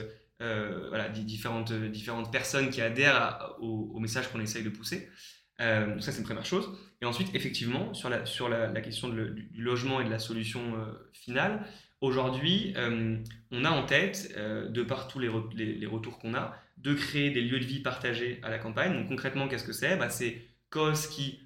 différentes 1.12 2.32
personnes 2.32 2.70
qui 2.70 2.80
adhèrent 2.80 3.54
au, 3.60 3.90
au 3.94 3.98
message 4.00 4.28
qu'on 4.30 4.40
essaye 4.40 4.62
de 4.62 4.70
pousser. 4.70 5.10
Euh, 5.60 6.00
ça, 6.00 6.12
c'est 6.12 6.18
une 6.18 6.24
première 6.24 6.46
chose. 6.46 6.70
Et 7.02 7.06
ensuite, 7.06 7.34
effectivement, 7.34 7.92
sur 7.94 8.08
la, 8.08 8.26
sur 8.26 8.48
la, 8.48 8.68
question 8.80 9.08
du, 9.08 9.50
logement 9.54 10.00
et 10.00 10.04
de 10.04 10.10
la 10.10 10.18
solution 10.18 10.60
euh, 10.74 11.10
finale, 11.12 11.64
aujourd'hui, 12.00 12.72
euh, 12.76 13.16
on 13.50 13.64
a 13.64 13.70
en 13.70 13.84
tête, 13.84 14.36
de 14.36 14.82
par 14.82 15.08
tous 15.08 15.18
les, 15.18 15.30
les, 15.54 15.86
retours 15.86 16.18
qu'on 16.18 16.34
a, 16.34 16.54
de 16.78 16.94
créer 16.94 17.30
des 17.30 17.42
lieux 17.42 17.60
de 17.60 17.64
vie 17.64 17.80
partagés 17.80 18.40
à 18.42 18.50
la 18.50 18.58
campagne. 18.58 18.94
Donc 18.94 19.08
concrètement, 19.08 19.48
qu'est-ce 19.48 19.64
que 19.64 19.72
c'est? 19.72 19.96
Bah, 19.96 20.08
C'est 20.08 20.42
COS 20.70 21.08
qui, 21.08 21.40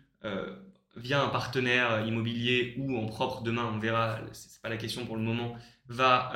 via 0.96 1.22
un 1.22 1.28
partenaire 1.28 2.06
immobilier 2.06 2.74
ou 2.78 2.96
en 2.96 3.06
propre 3.06 3.42
demain, 3.42 3.70
on 3.74 3.78
verra, 3.78 4.20
c'est 4.32 4.62
pas 4.62 4.68
la 4.68 4.76
question 4.76 5.06
pour 5.06 5.16
le 5.16 5.22
moment, 5.22 5.56
va 5.88 6.32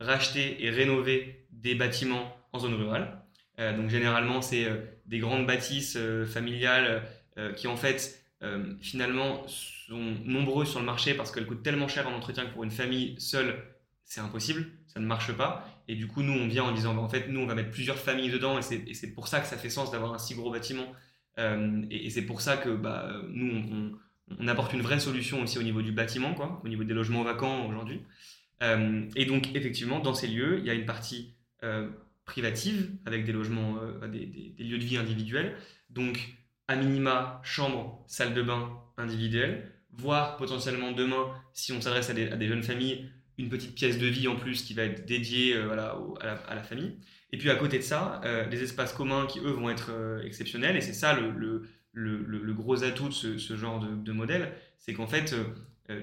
racheter 0.00 0.64
et 0.64 0.70
rénover 0.70 1.46
des 1.52 1.76
bâtiments 1.76 2.36
en 2.52 2.58
zone 2.58 2.74
rurale. 2.74 3.22
donc 3.58 3.90
généralement, 3.90 4.42
c'est 4.42 4.66
des 5.06 5.18
grandes 5.18 5.46
bâtisses 5.46 5.96
familiales 6.26 7.02
euh, 7.38 7.52
qui 7.52 7.66
en 7.66 7.76
fait 7.76 8.24
euh, 8.42 8.74
finalement 8.80 9.46
sont 9.48 10.14
nombreuses 10.24 10.68
sur 10.68 10.80
le 10.80 10.86
marché 10.86 11.14
parce 11.14 11.30
qu'elles 11.30 11.46
coûtent 11.46 11.62
tellement 11.62 11.88
cher 11.88 12.08
en 12.08 12.12
entretien 12.12 12.46
que 12.46 12.52
pour 12.52 12.64
une 12.64 12.70
famille 12.70 13.14
seule, 13.18 13.62
c'est 14.04 14.20
impossible, 14.20 14.66
ça 14.86 15.00
ne 15.00 15.06
marche 15.06 15.32
pas. 15.32 15.66
Et 15.88 15.94
du 15.94 16.06
coup, 16.06 16.22
nous, 16.22 16.32
on 16.32 16.46
vient 16.46 16.64
en 16.64 16.72
disant, 16.72 16.94
bah, 16.94 17.02
en 17.02 17.08
fait, 17.08 17.28
nous, 17.28 17.40
on 17.40 17.46
va 17.46 17.54
mettre 17.54 17.70
plusieurs 17.70 17.98
familles 17.98 18.30
dedans 18.30 18.58
et 18.58 18.62
c'est 18.62 19.12
pour 19.14 19.28
ça 19.28 19.40
que 19.40 19.46
ça 19.46 19.56
fait 19.56 19.70
sens 19.70 19.90
d'avoir 19.90 20.12
un 20.12 20.18
si 20.18 20.34
gros 20.34 20.50
bâtiment. 20.50 20.92
et, 21.38 22.10
c'est 22.10 22.22
pour 22.22 22.40
ça 22.40 22.56
que 22.56 22.70
bah, 22.70 23.12
nous, 23.28 23.90
on, 24.38 24.48
apporte 24.48 24.72
une 24.72 24.82
vraie 24.82 25.00
solution 25.00 25.42
aussi 25.42 25.58
au 25.58 25.62
niveau 25.62 25.82
du 25.82 25.92
bâtiment, 25.92 26.34
quoi, 26.34 26.60
au 26.64 26.68
niveau 26.68 26.84
des 26.84 26.94
logements 26.94 27.22
vacants 27.22 27.66
aujourd'hui. 27.66 28.02
et 28.60 29.24
donc, 29.24 29.54
effectivement, 29.54 30.00
dans 30.00 30.14
ces 30.14 30.28
lieux, 30.28 30.58
il 30.58 30.66
y 30.66 30.70
a 30.70 30.74
une 30.74 30.86
partie 30.86 31.34
privative, 32.24 32.90
avec 33.04 33.24
des 33.24 33.32
logements, 33.32 33.76
euh, 33.78 34.08
des, 34.08 34.64
lieux 34.64 34.78
de 34.78 34.84
vie 34.84 34.96
individuels. 34.96 35.56
Donc, 35.90 36.34
à 36.68 36.76
minima, 36.76 37.40
chambre, 37.42 38.04
salle 38.06 38.34
de 38.34 38.42
bain 38.42 38.70
individuelle, 38.96 39.72
voire 39.92 40.36
potentiellement 40.36 40.92
demain, 40.92 41.34
si 41.52 41.72
on 41.72 41.80
s'adresse 41.80 42.10
à, 42.10 42.14
des, 42.14 42.48
jeunes 42.48 42.62
familles, 42.62 43.10
une 43.38 43.48
petite 43.48 43.74
pièce 43.74 43.98
de 43.98 44.06
vie 44.06 44.28
en 44.28 44.36
plus 44.36 44.62
qui 44.62 44.74
va 44.74 44.84
être 44.84 45.06
dédiée 45.06 45.56
euh, 45.56 45.66
voilà, 45.66 45.96
à, 46.48 46.54
la, 46.54 46.62
famille. 46.62 46.96
Et 47.32 47.38
puis 47.38 47.50
à 47.50 47.56
côté 47.56 47.78
de 47.78 47.82
ça, 47.82 48.20
euh, 48.24 48.48
des 48.48 48.62
espaces 48.62 48.92
communs 48.92 49.26
qui, 49.26 49.38
eux, 49.40 49.50
vont 49.50 49.70
être 49.70 49.90
exceptionnels. 50.24 50.76
Et 50.76 50.80
c'est 50.80 50.92
ça 50.92 51.18
le, 51.18 51.30
le, 51.92 52.52
gros 52.52 52.84
atout 52.84 53.08
de 53.08 53.14
ce, 53.14 53.56
genre 53.56 53.80
de, 53.80 54.12
modèle, 54.12 54.52
c'est 54.78 54.92
qu'en 54.92 55.06
fait, 55.06 55.34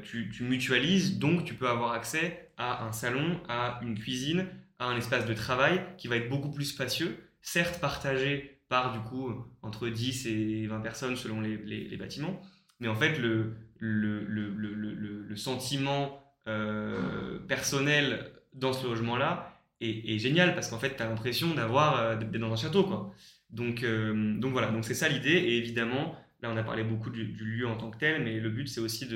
tu, 0.03 0.29
tu, 0.31 0.43
mutualises, 0.43 1.19
donc 1.19 1.45
tu 1.45 1.53
peux 1.53 1.67
avoir 1.67 1.93
accès 1.93 2.51
à 2.57 2.85
un 2.85 2.91
salon, 2.91 3.39
à 3.47 3.79
une 3.83 3.97
cuisine, 3.97 4.47
un 4.79 4.95
espace 4.97 5.25
de 5.25 5.33
travail 5.33 5.81
qui 5.97 6.07
va 6.07 6.15
être 6.15 6.29
beaucoup 6.29 6.51
plus 6.51 6.65
spacieux, 6.65 7.17
certes 7.41 7.79
partagé 7.79 8.58
par 8.69 8.93
du 8.93 8.99
coup 8.99 9.33
entre 9.61 9.89
10 9.89 10.27
et 10.27 10.67
20 10.67 10.79
personnes 10.79 11.15
selon 11.15 11.41
les, 11.41 11.57
les, 11.57 11.97
bâtiments, 11.97 12.39
mais 12.79 12.87
en 12.87 12.95
fait 12.95 13.17
le, 13.17 13.55
le, 13.79 14.23
le, 14.23 14.53
le 14.53 15.35
sentiment 15.35 16.23
euh, 16.47 17.39
personnel 17.47 18.31
dans 18.53 18.73
ce 18.73 18.87
logement-là 18.87 19.61
est, 19.81 20.15
est, 20.15 20.19
génial 20.19 20.55
parce 20.55 20.69
qu'en 20.69 20.79
fait 20.79 20.95
tu 20.95 21.03
as 21.03 21.07
l'impression 21.07 21.53
d'avoir 21.53 21.99
euh, 21.99 22.15
d'être 22.15 22.31
dans 22.39 22.51
un 22.51 22.55
château 22.55 22.83
quoi. 22.83 23.13
Donc, 23.51 23.83
euh, 23.83 24.35
donc 24.39 24.51
voilà, 24.53 24.71
donc 24.71 24.85
c'est 24.85 24.93
ça 24.93 25.09
l'idée. 25.09 25.31
Et 25.31 25.57
évidemment 25.57 26.15
là 26.41 26.49
on 26.51 26.57
a 26.57 26.63
parlé 26.63 26.83
beaucoup 26.83 27.09
du, 27.09 27.25
lieu 27.25 27.67
en 27.67 27.75
tant 27.75 27.91
que 27.91 27.97
tel, 27.97 28.23
mais 28.23 28.39
le 28.39 28.49
but 28.49 28.67
c'est 28.67 28.81
aussi 28.81 29.07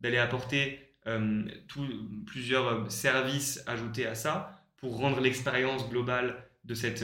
d'aller 0.00 0.18
apporter 0.18 0.94
tout, 1.68 1.86
plusieurs 2.26 2.90
services 2.92 3.64
ajoutés 3.66 4.06
à 4.06 4.14
ça 4.14 4.62
pour 4.76 4.98
rendre 4.98 5.20
l'expérience 5.20 5.88
globale 5.88 6.36
de 6.64 6.74
cette 6.74 7.02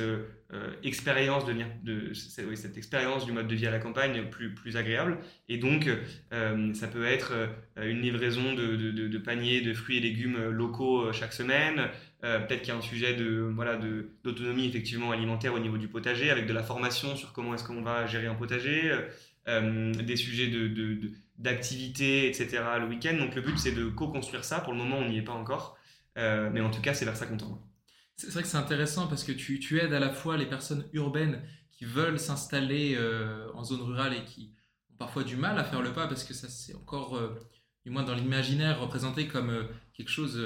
expérience 0.83 1.45
de, 1.47 1.55
de 1.83 2.15
cette, 2.15 2.77
expérience 2.77 3.25
du 3.25 3.33
mode 3.33 3.49
de 3.49 3.55
vie 3.55 3.67
à 3.67 3.71
la 3.71 3.79
campagne 3.79 4.29
plus, 4.31 4.55
plus 4.55 4.77
agréable. 4.77 5.19
Et 5.49 5.59
donc, 5.59 5.89
euh, 6.33 6.75
ça 6.75 6.89
peut 6.89 7.05
être 7.05 7.33
euh, 7.33 7.91
une 7.91 8.01
livraison 8.01 8.55
de, 8.55 8.77
de, 8.77 9.19
paniers 9.19 9.61
de 9.61 9.75
fruits 9.75 9.99
et 9.99 10.01
légumes 10.01 10.51
locaux 10.51 11.13
chaque 11.13 11.33
semaine. 11.33 11.89
Peut-être 12.21 12.63
qu'il 12.63 12.69
y 12.69 12.71
a 12.71 12.77
un 12.77 12.81
sujet 12.81 13.15
de 13.15 13.51
voilà 13.55 13.79
d'autonomie 14.25 14.67
effectivement 14.67 15.11
alimentaire 15.11 15.53
au 15.53 15.59
niveau 15.59 15.77
du 15.77 15.89
potager, 15.89 16.31
avec 16.31 16.47
de 16.47 16.55
la 16.55 16.63
formation 16.63 17.17
sur 17.17 17.35
comment 17.35 17.55
est-ce 17.55 17.65
qu'on 17.65 17.83
va 17.83 18.07
gérer 18.07 18.29
un 18.29 18.35
potager, 18.35 18.99
des 19.47 20.17
sujets 20.17 20.49
de 20.49 20.97
d'activité, 21.37 22.27
etc. 22.29 22.63
le 22.81 22.87
week-end. 22.87 23.15
Donc 23.19 23.35
le 23.35 23.43
but 23.43 23.59
c'est 23.59 23.73
de 23.73 23.91
co-construire 23.91 24.43
ça. 24.43 24.61
Pour 24.61 24.73
le 24.73 24.79
moment, 24.79 24.97
on 24.97 25.09
n'y 25.09 25.19
est 25.19 25.23
pas 25.23 25.35
encore, 25.35 25.77
mais 26.17 26.63
en 26.63 26.71
tout 26.71 26.81
cas, 26.81 26.95
c'est 26.95 27.05
vers 27.05 27.17
ça 27.17 27.27
qu'on 27.27 27.37
tend. 27.37 27.61
C'est 28.17 28.31
vrai 28.31 28.43
que 28.43 28.49
c'est 28.49 28.57
intéressant 28.57 29.09
parce 29.09 29.25
que 29.25 29.33
tu, 29.33 29.59
tu, 29.59 29.81
aides 29.81 29.93
à 29.93 29.99
la 29.99 30.11
fois 30.11 30.37
les 30.37 30.47
personnes 30.47 30.85
urbaines 30.93 31.43
qui 31.73 31.85
veulent 31.85 32.19
s'installer 32.19 32.95
euh, 32.97 33.51
en 33.55 33.65
zone 33.65 33.83
rurale 33.83 34.15
et 34.15 34.25
qui 34.25 34.53
ont 34.93 34.97
parfois 34.97 35.25
du 35.25 35.37
mal 35.37 35.59
à 35.59 35.65
faire 35.65 35.83
le 35.83 35.93
pas 35.93 36.07
parce 36.07 36.23
que 36.23 36.33
ça 36.33 36.49
c'est 36.49 36.75
encore, 36.75 37.17
euh, 37.17 37.35
du 37.85 37.91
moins 37.91 38.05
dans 38.05 38.15
l'imaginaire, 38.15 38.81
représenté 38.81 39.27
comme 39.27 39.51
euh, 39.51 39.65
quelque 39.93 40.11
chose 40.11 40.41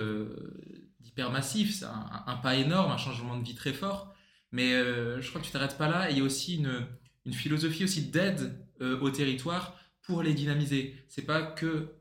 d'hyper 1.00 1.30
massif, 1.30 1.74
c'est 1.74 1.84
un, 1.84 2.36
pas 2.42 2.56
énorme, 2.56 2.90
un 2.90 2.96
changement 2.96 3.36
de 3.36 3.44
vie 3.44 3.54
très 3.54 3.72
fort. 3.72 4.14
Mais 4.50 4.72
je 4.72 5.28
crois 5.28 5.42
que 5.42 5.46
tu 5.46 5.52
t'arrêtes 5.52 5.76
pas 5.76 5.88
là. 5.88 6.10
Il 6.10 6.16
y 6.16 6.20
a 6.20 6.24
aussi 6.24 6.56
une, 6.56 6.86
une 7.26 7.34
philosophie 7.34 7.84
aussi 7.84 8.10
d'aide 8.10 8.58
au 8.80 9.10
territoire 9.10 9.78
pour 10.02 10.22
les 10.22 10.32
dynamiser. 10.32 10.96
C'est 11.08 11.26
pas 11.26 11.42
que 11.42 11.94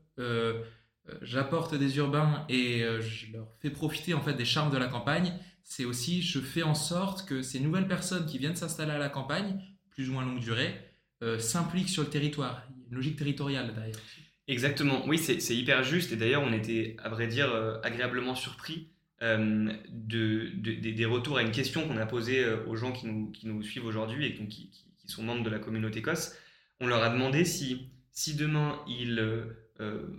j'apporte 1.20 1.74
des 1.74 1.98
urbains 1.98 2.46
et 2.48 2.84
je 3.00 3.32
leur 3.32 3.48
fais 3.60 3.70
profiter 3.70 4.14
en 4.14 4.20
fait 4.22 4.34
des 4.34 4.46
charmes 4.46 4.72
de 4.72 4.78
la 4.78 4.88
campagne, 4.88 5.38
c'est 5.68 5.84
aussi 5.84 6.22
je 6.22 6.40
fais 6.40 6.62
en 6.62 6.74
sorte 6.74 7.28
que 7.28 7.42
ces 7.42 7.60
nouvelles 7.60 7.86
personnes 7.86 8.26
qui 8.26 8.38
viennent 8.38 8.56
s'installer 8.56 8.92
à 8.92 8.98
la 8.98 9.10
campagne, 9.10 9.60
plus 9.90 10.08
ou 10.08 10.14
moins 10.14 10.24
longue 10.24 10.40
durée, 10.40 10.74
euh, 11.22 11.38
s'impliquent 11.38 11.90
sur 11.90 12.02
le 12.02 12.08
territoire. 12.08 12.64
Il 12.70 12.80
y 12.80 12.84
a 12.84 12.88
une 12.88 12.96
logique 12.96 13.16
territoriale 13.16 13.74
d'ailleurs. 13.76 14.00
Exactement, 14.48 15.06
oui, 15.06 15.18
c'est 15.18 15.54
hyper 15.54 15.84
juste. 15.84 16.10
Et 16.10 16.16
d'ailleurs, 16.16 16.42
on 16.42 16.54
était, 16.54 16.96
à 17.04 17.10
vrai 17.10 17.26
dire, 17.26 17.50
euh, 17.50 17.78
agréablement 17.82 18.34
surpris 18.34 18.88
euh, 19.20 19.70
de, 19.90 20.50
des 20.56 21.04
retours 21.04 21.36
à 21.36 21.42
une 21.42 21.50
question 21.50 21.86
qu'on 21.86 21.98
a 21.98 22.06
posée 22.06 22.46
aux 22.66 22.74
gens 22.74 22.92
qui 22.92 23.06
nous, 23.46 23.62
suivent 23.62 23.84
aujourd'hui 23.84 24.24
et 24.24 24.34
qui, 24.34 24.70
sont 25.04 25.22
membres 25.22 25.44
de 25.44 25.50
la 25.50 25.58
communauté 25.58 26.00
COS. 26.00 26.32
On 26.80 26.86
leur 26.86 27.02
a 27.02 27.10
demandé 27.10 27.44
si, 27.44 27.90
si 28.10 28.34
demain 28.36 28.80
ils 28.88 29.22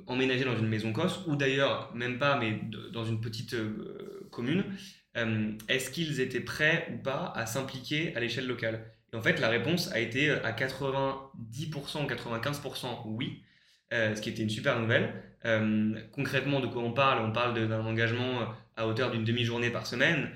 emménageaient 0.07 0.45
dans 0.45 0.57
une 0.57 0.67
maison 0.67 0.93
COS, 0.93 1.25
ou 1.27 1.35
d'ailleurs, 1.35 1.93
même 1.95 2.19
pas, 2.19 2.39
mais 2.39 2.61
dans 2.91 3.05
une 3.05 3.19
petite 3.19 3.55
commune, 4.31 4.63
euh, 5.17 5.51
est-ce 5.67 5.89
qu'ils 5.89 6.21
étaient 6.21 6.39
prêts 6.39 6.87
ou 6.93 6.97
pas 6.97 7.33
à 7.35 7.45
s'impliquer 7.45 8.15
à 8.15 8.19
l'échelle 8.19 8.47
locale? 8.47 8.85
Et 9.11 9.15
en 9.15 9.21
fait, 9.21 9.39
la 9.39 9.49
réponse 9.49 9.91
a 9.91 9.99
été 9.99 10.29
euh, 10.29 10.43
à 10.45 10.51
90% 10.51 12.03
ou 12.03 12.07
95% 12.07 13.01
oui, 13.05 13.41
euh, 13.93 14.15
ce 14.15 14.21
qui 14.21 14.29
était 14.29 14.43
une 14.43 14.49
super 14.49 14.79
nouvelle. 14.79 15.13
concrètement, 16.11 16.59
de 16.59 16.67
quoi 16.67 16.83
on 16.83 16.91
parle? 16.91 17.23
On 17.25 17.31
parle 17.31 17.67
d'un 17.67 17.85
engagement 17.85 18.53
à 18.75 18.87
hauteur 18.87 19.11
d'une 19.11 19.23
demi-journée 19.23 19.69
par 19.71 19.87
semaine, 19.87 20.29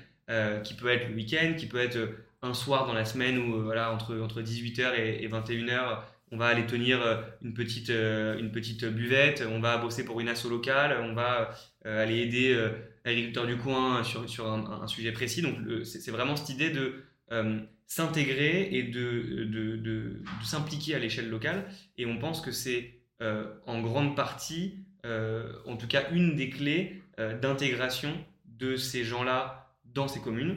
qui 0.64 0.74
peut 0.74 0.88
être 0.88 1.08
le 1.08 1.14
week-end, 1.14 1.54
qui 1.58 1.66
peut 1.66 1.80
être 1.80 1.98
un 2.42 2.54
soir 2.54 2.86
dans 2.86 2.94
la 2.94 3.04
semaine 3.04 3.38
où, 3.38 3.62
voilà, 3.62 3.92
entre, 3.92 4.18
entre 4.18 4.40
18h 4.40 4.94
et, 4.96 5.28
21h, 5.28 5.98
on 6.32 6.38
va 6.38 6.46
aller 6.46 6.66
tenir 6.66 6.98
une 7.42 7.52
petite, 7.52 7.90
une 7.90 8.50
petite 8.50 8.84
buvette, 8.86 9.44
on 9.46 9.60
va 9.60 9.76
bosser 9.76 10.04
pour 10.06 10.20
une 10.20 10.28
asso 10.28 10.48
locale, 10.48 10.96
on 11.02 11.12
va 11.12 11.50
aller 11.84 12.20
aider 12.20 12.56
agriculteurs 13.04 13.46
du 13.46 13.56
coin 13.56 14.02
sur, 14.02 14.28
sur 14.28 14.50
un, 14.50 14.86
sujet 14.86 15.12
précis. 15.12 15.42
Donc 15.42 15.56
c'est 15.84 16.10
vraiment 16.10 16.36
cette 16.36 16.48
idée 16.48 16.70
de 16.70 17.04
euh, 17.32 17.60
s'intégrer 17.86 18.70
et 18.72 18.82
de, 18.82 19.44
de, 19.44 19.76
de, 19.76 20.22
s'impliquer 20.42 20.94
à 20.94 20.98
l'échelle 20.98 21.28
locale. 21.28 21.66
Et 21.98 22.06
on 22.06 22.18
pense 22.18 22.40
que 22.40 22.50
c'est 22.50 22.98
euh, 23.20 23.54
en 23.66 23.82
grande 23.82 24.16
partie, 24.16 24.78
euh, 25.04 25.52
en 25.66 25.76
tout 25.76 25.86
cas, 25.86 26.10
une 26.10 26.34
des 26.34 26.50
clés 26.50 27.00
d'intégration 27.40 28.12
de 28.44 28.74
ces 28.74 29.04
gens-là 29.04 29.72
dans 29.84 30.08
ces 30.08 30.20
communes. 30.20 30.56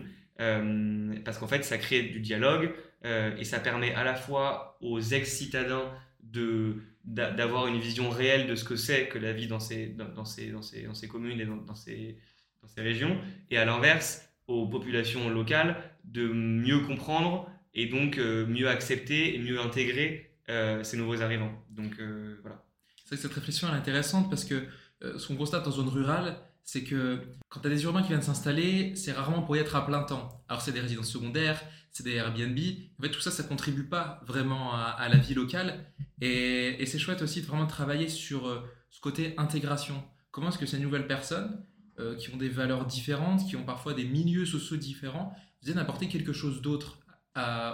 parce 1.23 1.37
qu'en 1.37 1.47
fait, 1.47 1.63
ça 1.63 1.77
crée 1.77 2.01
du 2.01 2.19
dialogue 2.19 2.71
et 3.03 3.43
ça 3.43 3.59
permet 3.59 3.93
à 3.93 4.03
la 4.03 4.15
fois 4.15 4.79
aux 4.81 4.99
ex-citadins 4.99 5.93
de 6.23 6.77
d'avoir 7.05 7.67
une 7.67 7.79
vision 7.79 8.09
réelle 8.09 8.47
de 8.47 8.55
ce 8.55 8.65
que 8.65 8.75
c'est 8.75 9.07
que 9.07 9.17
la 9.17 9.31
vie 9.31 9.47
dans 9.47 9.61
ces, 9.61 9.87
dans, 9.87 10.25
ces, 10.25 10.49
dans, 10.49 10.61
ces, 10.61 10.81
dans 10.81 10.93
ces 10.93 11.07
communes 11.07 11.39
et 11.39 11.45
dans, 11.45 11.55
dans 11.55 11.75
ces, 11.75 12.17
dans 12.61 12.67
ces 12.67 12.81
régions, 12.81 13.17
et 13.49 13.57
à 13.57 13.65
l'inverse, 13.65 14.27
aux 14.47 14.67
populations 14.67 15.29
locales 15.29 15.77
de 16.05 16.27
mieux 16.27 16.79
comprendre 16.79 17.49
et 17.73 17.85
donc 17.85 18.17
euh, 18.17 18.45
mieux 18.47 18.67
accepter 18.67 19.35
et 19.35 19.39
mieux 19.39 19.59
intégrer 19.59 20.31
euh, 20.49 20.83
ces 20.83 20.97
nouveaux 20.97 21.21
arrivants. 21.21 21.51
Donc 21.69 21.99
euh, 21.99 22.37
voilà. 22.41 22.63
C'est 23.03 23.09
vrai 23.09 23.15
que 23.17 23.21
cette 23.21 23.33
réflexion 23.33 23.67
est 23.69 23.77
intéressante 23.77 24.29
parce 24.29 24.43
que 24.43 24.65
ce 25.01 25.27
qu'on 25.27 25.35
constate 25.35 25.67
en 25.67 25.71
zone 25.71 25.89
rurale, 25.89 26.39
c'est 26.63 26.83
que 26.83 27.21
quand 27.49 27.59
tu 27.59 27.67
as 27.67 27.69
des 27.69 27.83
urbains 27.83 28.01
qui 28.01 28.09
viennent 28.09 28.21
s'installer, 28.23 28.95
c'est 28.95 29.11
rarement 29.11 29.43
pour 29.43 29.55
y 29.55 29.59
être 29.59 29.75
à 29.75 29.85
plein 29.85 30.03
temps. 30.03 30.43
Alors 30.49 30.61
c'est 30.61 30.71
des 30.71 30.81
résidences 30.81 31.09
secondaires, 31.11 31.61
c'est 31.91 32.03
des 32.03 32.15
Airbnb. 32.15 32.57
En 32.99 33.03
fait, 33.03 33.11
tout 33.11 33.21
ça, 33.21 33.31
ça 33.31 33.43
contribue 33.43 33.83
pas 33.83 34.19
vraiment 34.25 34.73
à, 34.73 35.07
la 35.07 35.17
vie 35.17 35.35
locale. 35.35 35.85
Et, 36.19 36.81
et 36.81 36.85
c'est 36.87 36.97
chouette 36.97 37.21
aussi 37.21 37.41
de 37.41 37.45
vraiment 37.45 37.67
travailler 37.67 38.09
sur 38.09 38.67
ce 38.89 38.99
côté 38.99 39.35
intégration. 39.37 40.03
Comment 40.31 40.49
est-ce 40.49 40.57
que 40.57 40.65
ces 40.65 40.79
nouvelles 40.79 41.07
personnes, 41.07 41.63
euh, 41.99 42.15
qui 42.15 42.29
ont 42.33 42.37
des 42.37 42.49
valeurs 42.49 42.85
différentes, 42.85 43.47
qui 43.47 43.55
ont 43.55 43.63
parfois 43.63 43.93
des 43.93 44.05
milieux 44.05 44.45
sociaux 44.45 44.77
différents, 44.77 45.35
viennent 45.63 45.79
apporter 45.79 46.07
quelque 46.07 46.33
chose 46.33 46.61
d'autre 46.61 46.99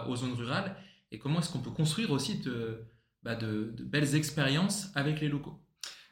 aux 0.09 0.17
zones 0.17 0.33
rurales 0.33 0.75
et 1.13 1.19
comment 1.19 1.39
est-ce 1.39 1.49
qu'on 1.49 1.59
peut 1.59 1.71
construire 1.71 2.11
aussi 2.11 2.39
de, 2.39 2.79
bah, 3.21 3.37
belles 3.79 4.15
expériences 4.15 4.91
avec 4.93 5.21
les 5.21 5.29
locaux? 5.29 5.57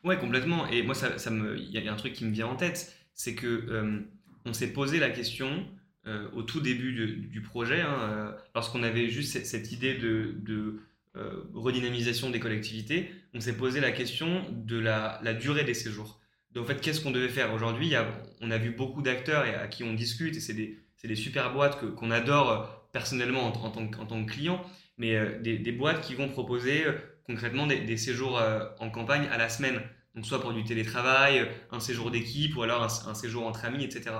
Ouais, 0.05 0.17
complètement. 0.17 0.67
Et 0.69 0.83
moi, 0.83 0.95
ça, 0.95 1.09
il 1.57 1.69
y 1.69 1.87
a 1.87 1.91
un 1.91 1.95
truc 1.97 2.13
qui 2.13 2.23
me 2.23 2.31
vient 2.31 2.47
en 2.47 2.55
tête, 2.55 2.95
c'est 3.13 3.35
que 3.35 3.47
euh, 3.47 3.99
on 4.45 4.53
s'est 4.53 4.71
posé 4.71 4.99
la 4.99 5.09
question 5.09 5.67
euh, 6.07 6.29
au 6.31 6.43
tout 6.43 6.61
début 6.61 6.93
du, 7.27 7.41
projet, 7.41 7.81
hein, 7.81 8.33
lorsqu'on 8.55 8.83
avait 8.83 9.09
juste 9.09 9.43
cette, 9.43 9.71
idée 9.73 9.95
de, 9.95 10.79
redynamisation 11.53 12.29
des 12.29 12.39
collectivités, 12.39 13.11
on 13.33 13.41
s'est 13.41 13.57
posé 13.57 13.81
la 13.81 13.91
question 13.91 14.45
de 14.51 14.77
la 14.77 15.33
durée 15.33 15.65
des 15.65 15.73
séjours. 15.73 16.20
Donc, 16.53 16.65
en 16.65 16.67
fait, 16.67 16.81
qu'est-ce 16.81 17.01
qu'on 17.01 17.11
devait 17.11 17.29
faire 17.29 17.53
Aujourd'hui, 17.53 17.93
on 18.41 18.51
a 18.51 18.57
vu 18.57 18.71
beaucoup 18.71 19.01
d'acteurs 19.01 19.45
à 19.61 19.67
qui 19.67 19.83
on 19.83 19.93
discute, 19.93 20.35
et 20.35 20.39
c'est 20.39 20.53
des, 20.53 21.15
super 21.15 21.53
boîtes 21.53 21.79
qu'on 21.95 22.11
adore 22.11 22.51
euh, 22.51 22.65
personnellement 22.91 23.45
en, 23.45 23.51
tant, 23.51 23.85
que 23.87 24.29
client, 24.29 24.61
mais 24.97 25.15
euh, 25.15 25.39
des, 25.39 25.57
des, 25.57 25.71
boîtes 25.71 26.01
qui 26.01 26.13
vont 26.13 26.27
proposer 26.27 26.85
euh, 26.85 26.93
concrètement 27.25 27.67
des, 27.67 27.97
séjours 27.97 28.41
en 28.79 28.89
campagne 28.89 29.27
à 29.31 29.37
la 29.37 29.47
semaine. 29.47 29.81
Donc, 30.15 30.25
soit 30.25 30.41
pour 30.41 30.51
du 30.51 30.63
télétravail, 30.65 31.49
un 31.71 31.79
séjour 31.79 32.11
d'équipe, 32.11 32.57
ou 32.57 32.63
alors 32.63 32.83
un, 32.83 33.13
séjour 33.13 33.47
entre 33.47 33.63
amis, 33.63 33.85
etc. 33.85 34.15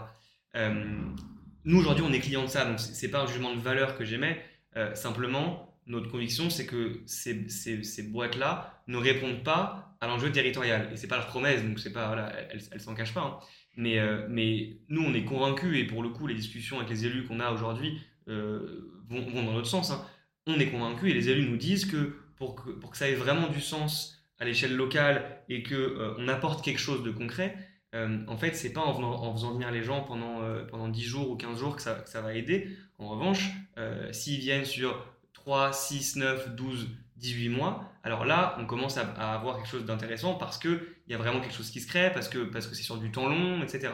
nous, 1.66 1.80
aujourd'hui, 1.80 2.06
on 2.08 2.14
est 2.14 2.20
client 2.20 2.44
de 2.44 2.48
ça, 2.50 2.64
donc 2.64 2.80
c'est 2.80 3.12
pas 3.12 3.22
un 3.22 3.28
jugement 3.28 3.54
de 3.54 3.60
valeur 3.60 3.98
que 3.98 4.06
j'émets. 4.06 4.42
simplement, 4.94 5.71
notre 5.92 6.10
conviction, 6.10 6.50
c'est 6.50 6.66
que 6.66 7.02
ces, 7.06 8.04
boîtes-là 8.04 8.82
ne 8.88 8.98
répondent 8.98 9.44
pas 9.44 9.96
à 10.00 10.08
l'enjeu 10.08 10.32
territorial. 10.32 10.90
Et 10.92 10.98
c'est 10.98 11.08
pas 11.08 11.18
leur 11.18 11.28
promesse, 11.28 11.64
donc 11.64 11.78
pas, 11.94 12.08
voilà, 12.08 12.34
elle, 12.50 12.62
elle, 12.72 12.82
s'en 12.82 12.96
cache 12.96 13.14
pas. 13.14 13.22
Hein. 13.22 13.40
Mais, 13.76 14.00
euh, 14.00 14.26
mais 14.30 14.78
nous, 14.90 15.04
on 15.04 15.14
est 15.14 15.26
convaincus, 15.26 15.78
et 15.78 15.86
pour 15.86 16.02
le 16.02 16.10
coup, 16.10 16.28
les 16.28 16.36
discussions 16.36 16.78
avec 16.78 16.90
les 16.90 17.06
élus 17.06 17.26
qu'on 17.26 17.40
a 17.40 17.52
aujourd'hui 17.52 18.00
euh, 18.30 19.04
vont, 19.10 19.44
dans 19.44 19.54
notre 19.54 19.68
sens. 19.68 19.92
Hein. 19.92 20.06
On 20.48 20.60
est 20.60 20.70
convaincus, 20.70 21.12
et 21.12 21.14
les 21.14 21.30
élus 21.30 21.48
nous 21.50 21.58
disent 21.58 21.86
que 21.86 22.16
pour, 22.38 22.56
que 22.56 22.72
pour 22.72 22.92
que 22.92 22.98
ça 22.98 23.10
ait 23.10 23.16
vraiment 23.16 23.50
du 23.50 23.62
sens 23.62 24.18
à 24.40 24.46
l'échelle 24.46 24.76
locale 24.76 25.44
et 25.50 25.62
qu'on 25.62 25.76
euh, 25.76 26.16
on 26.18 26.28
apporte 26.28 26.64
quelque 26.64 26.80
chose 26.80 27.04
de 27.04 27.12
concret, 27.12 27.56
en 27.94 28.38
fait, 28.38 28.56
c'est 28.56 28.72
pas 28.72 28.80
en, 28.80 29.04
en, 29.04 29.34
faisant 29.34 29.52
venir 29.52 29.70
les 29.70 29.84
gens 29.84 30.04
pendant, 30.04 30.40
pendant 30.70 30.88
10 30.88 31.04
jours 31.04 31.30
ou 31.30 31.36
15 31.36 31.60
jours 31.60 31.76
que 31.76 31.82
ça, 31.82 31.96
que 31.96 32.10
ça 32.10 32.22
va 32.22 32.34
aider. 32.34 32.70
En 32.98 33.10
revanche, 33.10 33.50
s'ils 34.14 34.40
viennent 34.40 34.64
sur 34.64 35.11
3, 35.42 35.74
6, 35.74 36.18
9, 36.18 36.56
12, 36.56 36.88
18 37.18 37.50
mois, 37.50 37.92
alors 38.04 38.26
là, 38.26 38.56
on 38.60 38.66
commence 38.66 38.98
à, 38.98 39.04
avoir 39.34 39.58
quelque 39.58 39.70
chose 39.70 39.86
d'intéressant 39.86 40.36
parce 40.36 40.58
qu'il 40.58 40.80
y 41.08 41.14
a 41.14 41.18
vraiment 41.18 41.40
quelque 41.42 41.54
chose 41.54 41.70
qui 41.70 41.80
se 41.80 41.88
crée, 41.88 42.12
parce 42.12 42.30
que 42.30 42.40
parce 42.40 42.68
que 42.68 42.76
c'est 42.76 42.84
sur 42.84 42.98
du 42.98 43.12
temps 43.12 43.28
long, 43.28 43.62
etc. 43.64 43.94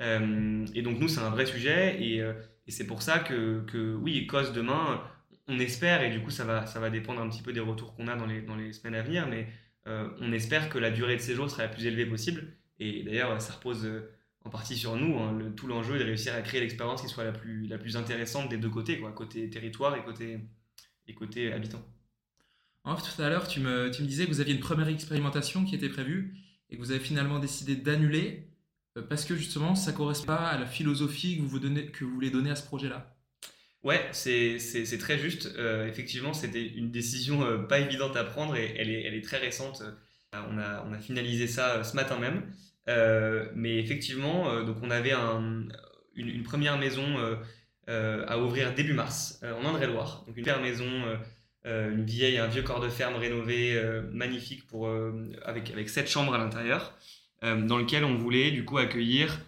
Euh, 0.00 0.64
et 0.74 0.82
donc 0.82 0.98
nous, 0.98 1.08
c'est 1.08 1.20
un 1.20 1.30
vrai 1.30 1.46
sujet, 1.46 2.02
et, 2.02 2.20
euh, 2.20 2.34
et 2.66 2.70
c'est 2.70 2.86
pour 2.86 3.02
ça 3.02 3.18
que, 3.18 3.64
que 3.66 3.94
oui, 3.94 4.26
cause 4.26 4.52
demain, 4.52 5.02
on 5.48 5.58
espère, 5.58 6.02
et 6.02 6.10
du 6.10 6.22
coup, 6.22 6.30
ça 6.30 6.44
va, 6.44 6.66
ça 6.66 6.80
va 6.80 6.90
dépendre 6.90 7.20
un 7.20 7.28
petit 7.28 7.42
peu 7.42 7.52
des 7.52 7.60
retours 7.60 7.94
qu'on 7.94 8.08
a 8.08 8.16
dans 8.16 8.26
les, 8.26 8.42
dans 8.42 8.56
les 8.56 8.72
semaines 8.72 8.94
à 8.94 9.02
venir, 9.02 9.26
mais 9.28 9.48
euh, 9.88 10.08
on 10.20 10.32
espère 10.32 10.68
que 10.68 10.78
la 10.78 10.90
durée 10.90 11.16
de 11.16 11.20
séjour 11.20 11.50
sera 11.50 11.62
la 11.62 11.68
plus 11.68 11.86
élevée 11.86 12.06
possible. 12.06 12.56
Et 12.78 13.02
d'ailleurs, 13.04 13.40
ça 13.40 13.54
repose 13.54 13.88
en 14.44 14.50
partie 14.50 14.76
sur 14.76 14.96
nous. 14.96 15.18
Hein, 15.18 15.52
tout 15.56 15.66
l'enjeu 15.66 15.96
est 15.96 15.98
de 16.00 16.04
réussir 16.04 16.34
à 16.34 16.42
créer 16.42 16.60
l'expérience 16.60 17.02
qui 17.02 17.08
soit 17.08 17.24
la 17.24 17.32
plus, 17.32 17.66
la 17.66 17.78
plus 17.78 17.96
intéressante 17.96 18.48
des 18.48 18.58
deux 18.58 18.70
côtés, 18.70 19.00
côté 19.14 19.48
territoire 19.50 19.96
et 19.96 20.04
côté, 20.04 20.40
et 21.08 21.14
côté 21.14 21.52
habitant. 21.52 21.82
En 22.84 22.94
tout 22.94 23.20
à 23.20 23.28
l'heure, 23.28 23.48
tu 23.48 23.60
me, 23.60 23.90
tu 23.90 24.02
me 24.02 24.06
disais 24.06 24.26
que 24.26 24.30
vous 24.30 24.40
aviez 24.40 24.54
une 24.54 24.60
première 24.60 24.88
expérimentation 24.88 25.64
qui 25.64 25.74
était 25.74 25.88
prévue 25.88 26.36
et 26.70 26.76
que 26.76 26.80
vous 26.80 26.92
avez 26.92 27.00
finalement 27.00 27.38
décidé 27.38 27.74
d'annuler 27.74 28.48
euh, 28.96 29.02
parce 29.02 29.24
que 29.24 29.34
justement, 29.36 29.74
ça 29.74 29.92
ne 29.92 29.96
correspond 29.96 30.26
pas 30.26 30.48
à 30.48 30.58
la 30.58 30.66
philosophie 30.66 31.36
que 31.36 31.42
vous, 31.42 31.48
vous 31.48 31.58
donnez, 31.58 31.86
que 31.86 32.04
vous 32.04 32.14
voulez 32.14 32.30
donner 32.30 32.50
à 32.50 32.56
ce 32.56 32.64
projet-là. 32.64 33.12
Ouais, 33.82 34.08
c'est 34.12 34.58
très 34.98 35.18
juste. 35.18 35.52
Euh, 35.58 35.86
effectivement, 35.86 36.32
c'était 36.32 36.66
une 36.66 36.90
décision 36.90 37.44
euh, 37.44 37.58
pas 37.58 37.78
évidente 37.78 38.16
à 38.16 38.24
prendre 38.24 38.56
et 38.56 38.74
elle 38.76 38.90
est, 38.90 39.02
elle 39.02 39.14
est 39.14 39.24
très 39.24 39.38
récente. 39.38 39.82
on, 40.32 40.58
a, 40.58 40.84
on 40.88 40.92
a 40.92 40.98
finalisé 40.98 41.46
ça 41.46 41.84
ce 41.84 41.94
matin 41.94 42.18
même. 42.18 42.42
mais 43.54 43.78
effectivement, 43.78 44.62
donc 44.64 44.78
on 44.82 44.90
avait 44.90 45.12
un, 45.12 45.68
une, 46.14 46.28
une, 46.28 46.42
première 46.42 46.78
maison 46.78 47.16
à 47.88 48.38
ouvrir 48.38 48.74
début 48.74 48.94
mars 48.94 49.40
en 49.42 49.64
Indre-et-Loire. 49.64 50.24
Donc 50.26 50.36
une 50.36 50.44
première 50.44 50.62
maison 50.62 50.86
euh, 51.66 51.90
une 51.90 52.04
vieille, 52.04 52.38
un 52.38 52.46
vieux 52.46 52.62
corps 52.62 52.80
de 52.80 52.88
ferme 52.88 53.16
rénové, 53.16 53.74
euh, 53.74 54.02
magnifique, 54.12 54.66
pour, 54.68 54.86
euh, 54.86 55.32
avec, 55.44 55.70
avec 55.70 55.88
sept 55.88 56.08
chambres 56.08 56.34
à 56.34 56.38
l'intérieur, 56.38 56.96
dans 57.42 57.76
lequel 57.76 58.04
on 58.04 58.16
voulait 58.16 58.50
du 58.50 58.64
coup 58.64 58.78
accueillir 58.78 59.40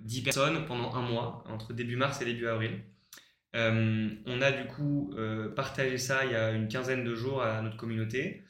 10 0.00 0.22
personnes 0.22 0.64
pendant 0.64 0.94
un 0.94 1.02
mois, 1.02 1.44
entre 1.48 1.74
début 1.74 1.94
mars 1.94 2.20
et 2.20 2.24
début 2.24 2.48
avril. 2.48 2.80
on 3.54 4.40
a 4.40 4.50
du 4.50 4.66
coup 4.66 5.14
partagé 5.54 5.96
ça 5.98 6.24
il 6.24 6.32
y 6.32 6.34
a 6.34 6.50
une 6.50 6.66
quinzaine 6.66 7.04
de 7.04 7.14
jours 7.14 7.42
à 7.42 7.62
notre 7.62 7.76
communauté. 7.76 8.42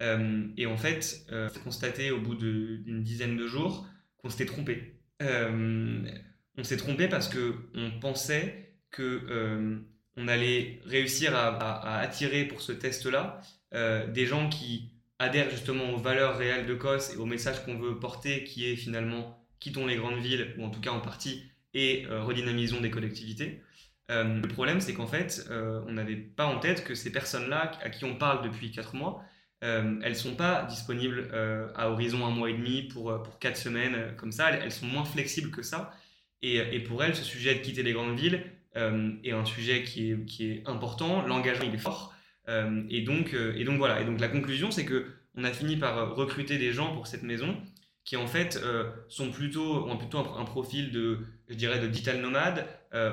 et 0.00 0.66
en 0.66 0.76
fait, 0.76 1.26
on 1.32 1.46
a 1.46 1.60
constaté 1.64 2.12
au 2.12 2.20
bout 2.20 2.36
d'une 2.36 3.02
dizaine 3.02 3.36
de 3.36 3.46
jours 3.46 3.88
qu'on 4.18 4.28
s'était 4.28 4.46
trompé. 4.46 5.00
on 5.20 6.62
s'est 6.62 6.76
trompé 6.76 7.08
parce 7.08 7.28
qu'on 7.28 7.98
pensait 8.00 8.63
que 8.94 9.82
on 10.16 10.28
allait 10.28 10.80
réussir 10.86 11.34
à, 11.34 11.98
attirer 11.98 12.44
pour 12.44 12.60
ce 12.60 12.72
test-là 12.72 13.40
euh, 13.74 14.06
des 14.06 14.26
gens 14.26 14.48
qui 14.48 14.90
adhèrent 15.18 15.50
justement 15.50 15.90
aux 15.90 15.96
valeurs 15.96 16.36
réelles 16.36 16.66
de 16.66 16.74
COS 16.74 17.14
et 17.14 17.16
au 17.16 17.26
message 17.26 17.64
qu'on 17.64 17.78
veut 17.78 17.98
porter, 17.98 18.44
qui 18.44 18.70
est 18.70 18.76
finalement 18.76 19.38
quittons 19.58 19.86
les 19.86 19.96
grandes 19.96 20.20
villes, 20.20 20.54
ou 20.58 20.64
en 20.64 20.70
tout 20.70 20.80
cas 20.80 20.90
en 20.90 21.00
partie, 21.00 21.44
et 21.72 22.06
euh, 22.10 22.22
redynamisons 22.22 22.80
des 22.80 22.90
collectivités. 22.90 23.62
Euh, 24.10 24.40
le 24.42 24.48
problème, 24.48 24.80
c'est 24.80 24.92
qu'en 24.92 25.06
fait, 25.06 25.48
on 25.50 25.92
n'avait 25.92 26.16
pas 26.16 26.44
en 26.44 26.58
tête 26.58 26.84
que 26.84 26.94
ces 26.94 27.10
personnes-là, 27.10 27.72
à 27.82 27.90
qui 27.90 28.04
on 28.04 28.16
parle 28.16 28.44
depuis 28.44 28.70
4 28.70 28.94
mois, 28.94 29.24
elles 29.62 30.02
ne 30.02 30.12
sont 30.12 30.36
pas 30.36 30.64
disponibles 30.64 31.30
à 31.74 31.88
horizon 31.88 32.26
un 32.26 32.30
mois 32.30 32.50
et 32.50 32.52
demi 32.52 32.82
pour, 32.82 33.22
pour 33.22 33.38
4 33.38 33.56
semaines 33.56 34.14
comme 34.18 34.30
ça. 34.30 34.50
Elles, 34.50 34.70
sont 34.70 34.84
moins 34.84 35.06
flexibles 35.06 35.50
que 35.50 35.62
ça. 35.62 35.94
Et, 36.42 36.80
pour 36.80 37.02
elles, 37.02 37.16
ce 37.16 37.24
sujet 37.24 37.54
de 37.54 37.60
quitter 37.60 37.82
les 37.82 37.94
grandes 37.94 38.18
villes, 38.18 38.44
euh, 38.76 39.12
et 39.22 39.32
un 39.32 39.44
sujet 39.44 39.84
qui 39.84 40.10
est, 40.10 40.40
est 40.40 40.62
important, 40.66 41.24
l'engagement 41.26 41.66
il 41.68 41.74
est 41.74 41.78
fort. 41.78 42.12
Euh, 42.48 42.82
et, 42.90 43.02
donc, 43.02 43.32
euh, 43.32 43.54
et 43.56 43.64
donc 43.64 43.78
voilà, 43.78 44.00
et 44.00 44.04
donc 44.04 44.20
la 44.20 44.28
conclusion 44.28 44.70
c'est 44.70 44.84
que 44.84 45.06
on 45.36 45.44
a 45.44 45.50
fini 45.50 45.76
par 45.76 46.14
recruter 46.14 46.58
des 46.58 46.72
gens 46.72 46.92
pour 46.94 47.06
cette 47.06 47.22
maison 47.22 47.56
qui 48.04 48.16
en 48.16 48.26
fait 48.26 48.62
sont 49.08 49.30
plutôt, 49.30 49.88
ont 49.88 49.96
plutôt 49.96 50.18
un, 50.18 50.44
profil 50.44 50.92
de, 50.92 51.20
je 51.48 51.54
dirais, 51.54 51.80
de 51.80 51.86
digital 51.86 52.20
nomade 52.20 52.68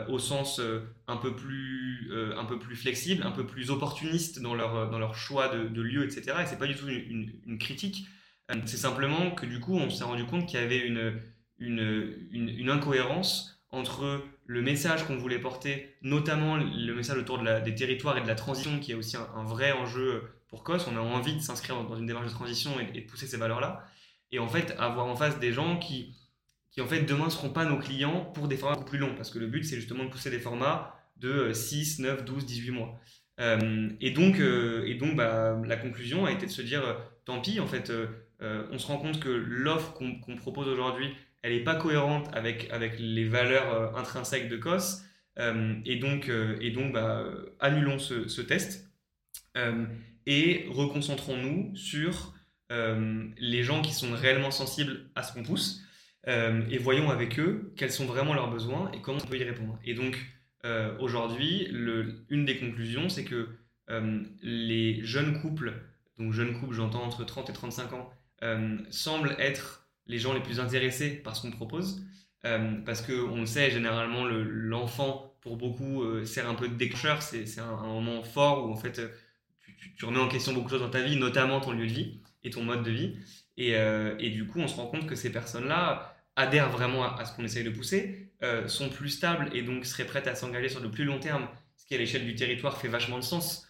au 0.09 0.19
sens 0.19 0.61
un, 1.07 1.17
peu 1.17 1.33
plus, 1.33 2.11
un 2.37 2.43
peu 2.43 2.59
plus 2.59 2.75
flexible, 2.75 3.23
un 3.25 3.31
peu 3.31 3.47
plus 3.47 3.71
opportuniste 3.71 4.41
dans 4.41 4.53
leur, 4.53 4.91
dans 4.91 4.99
leur 4.99 5.15
choix 5.15 5.47
de, 5.47 5.81
lieu, 5.81 6.03
etc. 6.03 6.33
Et 6.43 6.45
c'est 6.45 6.59
pas 6.59 6.67
du 6.67 6.75
tout 6.75 6.89
une, 6.89 7.57
critique. 7.57 8.05
c'est 8.65 8.77
simplement 8.77 9.31
que 9.31 9.45
du 9.45 9.61
coup, 9.61 9.77
on 9.77 9.89
s'est 9.89 10.03
rendu 10.03 10.25
compte 10.25 10.45
qu'il 10.45 10.59
y 10.59 10.63
avait 10.63 10.85
une, 10.85 11.21
une, 11.61 12.69
incohérence 12.69 13.61
entre 13.71 14.21
le 14.51 14.61
message 14.61 15.05
qu'on 15.05 15.15
voulait 15.15 15.39
porter, 15.39 15.95
notamment 16.01 16.57
le 16.57 16.93
message 16.93 17.17
autour 17.17 17.39
de 17.39 17.63
des 17.63 17.73
territoires 17.73 18.17
et 18.17 18.21
de 18.21 18.27
la 18.27 18.35
transition, 18.35 18.79
qui 18.79 18.91
est 18.91 18.95
aussi 18.95 19.15
un, 19.15 19.43
vrai 19.45 19.71
enjeu 19.71 20.23
pour 20.49 20.65
COS. 20.65 20.87
On 20.91 20.97
a 20.97 20.99
envie 20.99 21.35
de 21.35 21.39
s'inscrire 21.39 21.81
dans 21.81 21.95
une 21.95 22.05
démarche 22.05 22.27
de 22.27 22.31
transition 22.31 22.71
et, 22.77 22.99
de 22.99 23.07
pousser 23.07 23.27
ces 23.27 23.37
valeurs-là. 23.37 23.85
Et 24.33 24.39
en 24.39 24.49
fait, 24.49 24.75
avoir 24.77 25.05
en 25.05 25.15
face 25.15 25.39
des 25.39 25.53
gens 25.53 25.79
qui, 25.79 26.13
qui 26.69 26.81
en 26.81 26.85
fait, 26.85 27.03
demain 27.03 27.25
ne 27.25 27.29
seront 27.29 27.51
pas 27.51 27.63
nos 27.63 27.77
clients 27.77 28.25
pour 28.33 28.49
des 28.49 28.57
formats 28.57 28.75
beaucoup 28.75 28.89
plus 28.89 28.99
longs. 28.99 29.15
Parce 29.15 29.31
que 29.31 29.39
le 29.39 29.47
but, 29.47 29.63
c'est 29.63 29.77
justement 29.77 30.03
de 30.03 30.09
pousser 30.09 30.29
des 30.29 30.39
formats 30.39 30.97
de 31.15 31.53
6, 31.53 31.99
9, 31.99 32.25
12, 32.25 32.45
18 32.45 32.71
mois. 32.71 32.99
Euh, 33.39 33.89
et 34.01 34.11
donc, 34.11 34.41
euh, 34.41 34.83
et 34.85 34.95
donc 34.95 35.15
bah, 35.15 35.57
la 35.65 35.77
conclusion 35.77 36.25
a 36.25 36.31
été 36.31 36.45
de 36.45 36.51
se 36.51 36.61
dire, 36.61 36.83
euh, 36.83 36.95
tant 37.23 37.39
pis, 37.39 37.61
en 37.61 37.67
fait, 37.67 37.89
on 38.41 38.77
se 38.77 38.87
rend 38.87 38.97
compte 38.97 39.21
que 39.21 39.29
l'offre 39.29 39.93
qu'on 39.93 40.35
propose 40.35 40.67
aujourd'hui, 40.67 41.15
elle 41.43 41.53
n'est 41.53 41.63
pas 41.63 41.75
cohérente 41.75 42.29
avec, 42.33 42.69
avec 42.71 42.99
les 42.99 43.25
valeurs 43.25 43.73
euh, 43.73 43.99
intrinsèques 43.99 44.49
de 44.49 44.57
COS. 44.57 45.03
Euh, 45.39 45.75
et 45.85 45.95
donc, 45.95 46.29
euh, 46.29 46.57
et 46.59 46.71
donc 46.71 46.93
bah, 46.93 47.25
annulons 47.59 47.99
ce, 47.99 48.27
ce 48.27 48.41
test 48.41 48.89
et 50.25 50.65
reconcentrons-nous 50.69 51.75
sur 51.75 52.33
les 52.69 53.63
gens 53.63 53.81
qui 53.81 53.91
sont 53.91 54.13
réellement 54.13 54.51
sensibles 54.51 55.09
à 55.15 55.23
ce 55.23 55.33
qu'on 55.33 55.43
pousse 55.43 55.83
et 56.25 56.77
voyons 56.77 57.09
avec 57.09 57.37
eux 57.37 57.73
quels 57.75 57.91
sont 57.91 58.05
vraiment 58.05 58.33
leurs 58.33 58.49
besoins 58.49 58.89
et 58.93 59.01
comment 59.01 59.19
on 59.21 59.27
peut 59.27 59.37
y 59.37 59.43
répondre. 59.43 59.77
Et 59.83 59.93
donc, 59.93 60.17
aujourd'hui, 60.99 61.67
une 62.29 62.45
des 62.45 62.57
conclusions, 62.59 63.09
c'est 63.09 63.25
que 63.25 63.49
les 64.41 65.03
jeunes 65.03 65.41
couples, 65.41 65.73
donc 66.17 66.31
jeunes 66.31 66.57
couples, 66.57 66.75
j'entends 66.75 67.03
entre 67.03 67.25
30 67.25 67.49
et 67.49 67.53
35 67.53 67.91
ans, 67.91 68.09
semblent 68.89 69.35
être 69.37 69.80
les 70.07 70.19
gens 70.19 70.33
les 70.33 70.41
plus 70.41 70.59
intéressés 70.59 71.11
par 71.11 71.35
ce 71.35 71.41
qu'on 71.41 71.51
propose. 71.51 72.03
Euh, 72.45 72.75
parce 72.85 73.01
qu'on 73.01 73.41
le 73.41 73.45
sait, 73.45 73.69
généralement, 73.71 74.25
l'enfant, 74.25 75.35
pour 75.41 75.57
beaucoup, 75.57 76.03
euh, 76.03 76.25
sert 76.25 76.49
un 76.49 76.55
peu 76.55 76.67
de 76.67 76.75
déclencheur. 76.75 77.21
C'est 77.21 77.59
un, 77.59 77.75
moment 77.75 78.23
fort 78.23 78.65
où, 78.67 78.71
en 78.71 78.75
fait, 78.75 79.01
tu, 79.97 80.05
remets 80.05 80.19
en 80.19 80.27
question 80.27 80.53
beaucoup 80.53 80.67
de 80.67 80.71
choses 80.71 80.81
dans 80.81 80.89
ta 80.89 81.01
vie, 81.01 81.17
notamment 81.17 81.59
ton 81.59 81.71
lieu 81.71 81.87
de 81.87 81.91
vie 81.91 82.21
et 82.43 82.49
ton 82.49 82.63
mode 82.63 82.83
de 82.83 82.91
vie. 82.91 83.15
Et, 83.57 83.75
euh, 83.75 84.15
et 84.19 84.29
du 84.29 84.47
coup, 84.47 84.59
on 84.59 84.67
se 84.67 84.75
rend 84.75 84.87
compte 84.87 85.07
que 85.07 85.15
ces 85.15 85.31
personnes-là 85.31 86.15
adhèrent 86.35 86.69
vraiment 86.69 87.03
à, 87.03 87.25
ce 87.25 87.35
qu'on 87.35 87.43
essaye 87.43 87.63
de 87.63 87.69
pousser, 87.69 88.27
sont 88.65 88.89
plus 88.89 89.09
stables 89.09 89.55
et 89.55 89.61
donc 89.61 89.85
seraient 89.85 90.05
prêtes 90.05 90.25
à 90.25 90.33
s'engager 90.33 90.67
sur 90.67 90.79
le 90.79 90.89
plus 90.89 91.03
long 91.03 91.19
terme, 91.19 91.47
ce 91.77 91.85
qui, 91.85 91.93
à 91.93 91.99
l'échelle 91.99 92.25
du 92.25 92.33
territoire, 92.33 92.75
fait 92.79 92.87
vachement 92.87 93.19
de 93.19 93.23
sens. 93.23 93.67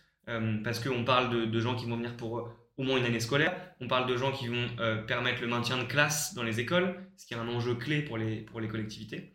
parce 0.63 0.79
qu'on 0.79 1.03
parle 1.03 1.29
de, 1.29 1.45
de, 1.45 1.59
gens 1.59 1.75
qui 1.75 1.85
vont 1.87 1.97
venir 1.97 2.15
pour 2.15 2.49
au 2.77 2.83
moins 2.83 2.97
une 2.97 3.05
année 3.05 3.19
scolaire. 3.19 3.55
On 3.79 3.87
parle 3.87 4.07
de 4.07 4.17
gens 4.17 4.31
qui 4.31 4.47
vont 4.47 4.67
euh, 4.79 5.01
permettre 5.03 5.41
le 5.41 5.47
maintien 5.47 5.77
de 5.77 5.83
classe 5.83 6.33
dans 6.33 6.43
les 6.43 6.59
écoles, 6.59 6.95
ce 7.17 7.25
qui 7.25 7.33
est 7.33 7.37
un 7.37 7.47
enjeu 7.47 7.75
clé 7.75 8.01
pour 8.01 8.17
les, 8.17 8.37
pour 8.37 8.59
les 8.59 8.67
collectivités. 8.67 9.33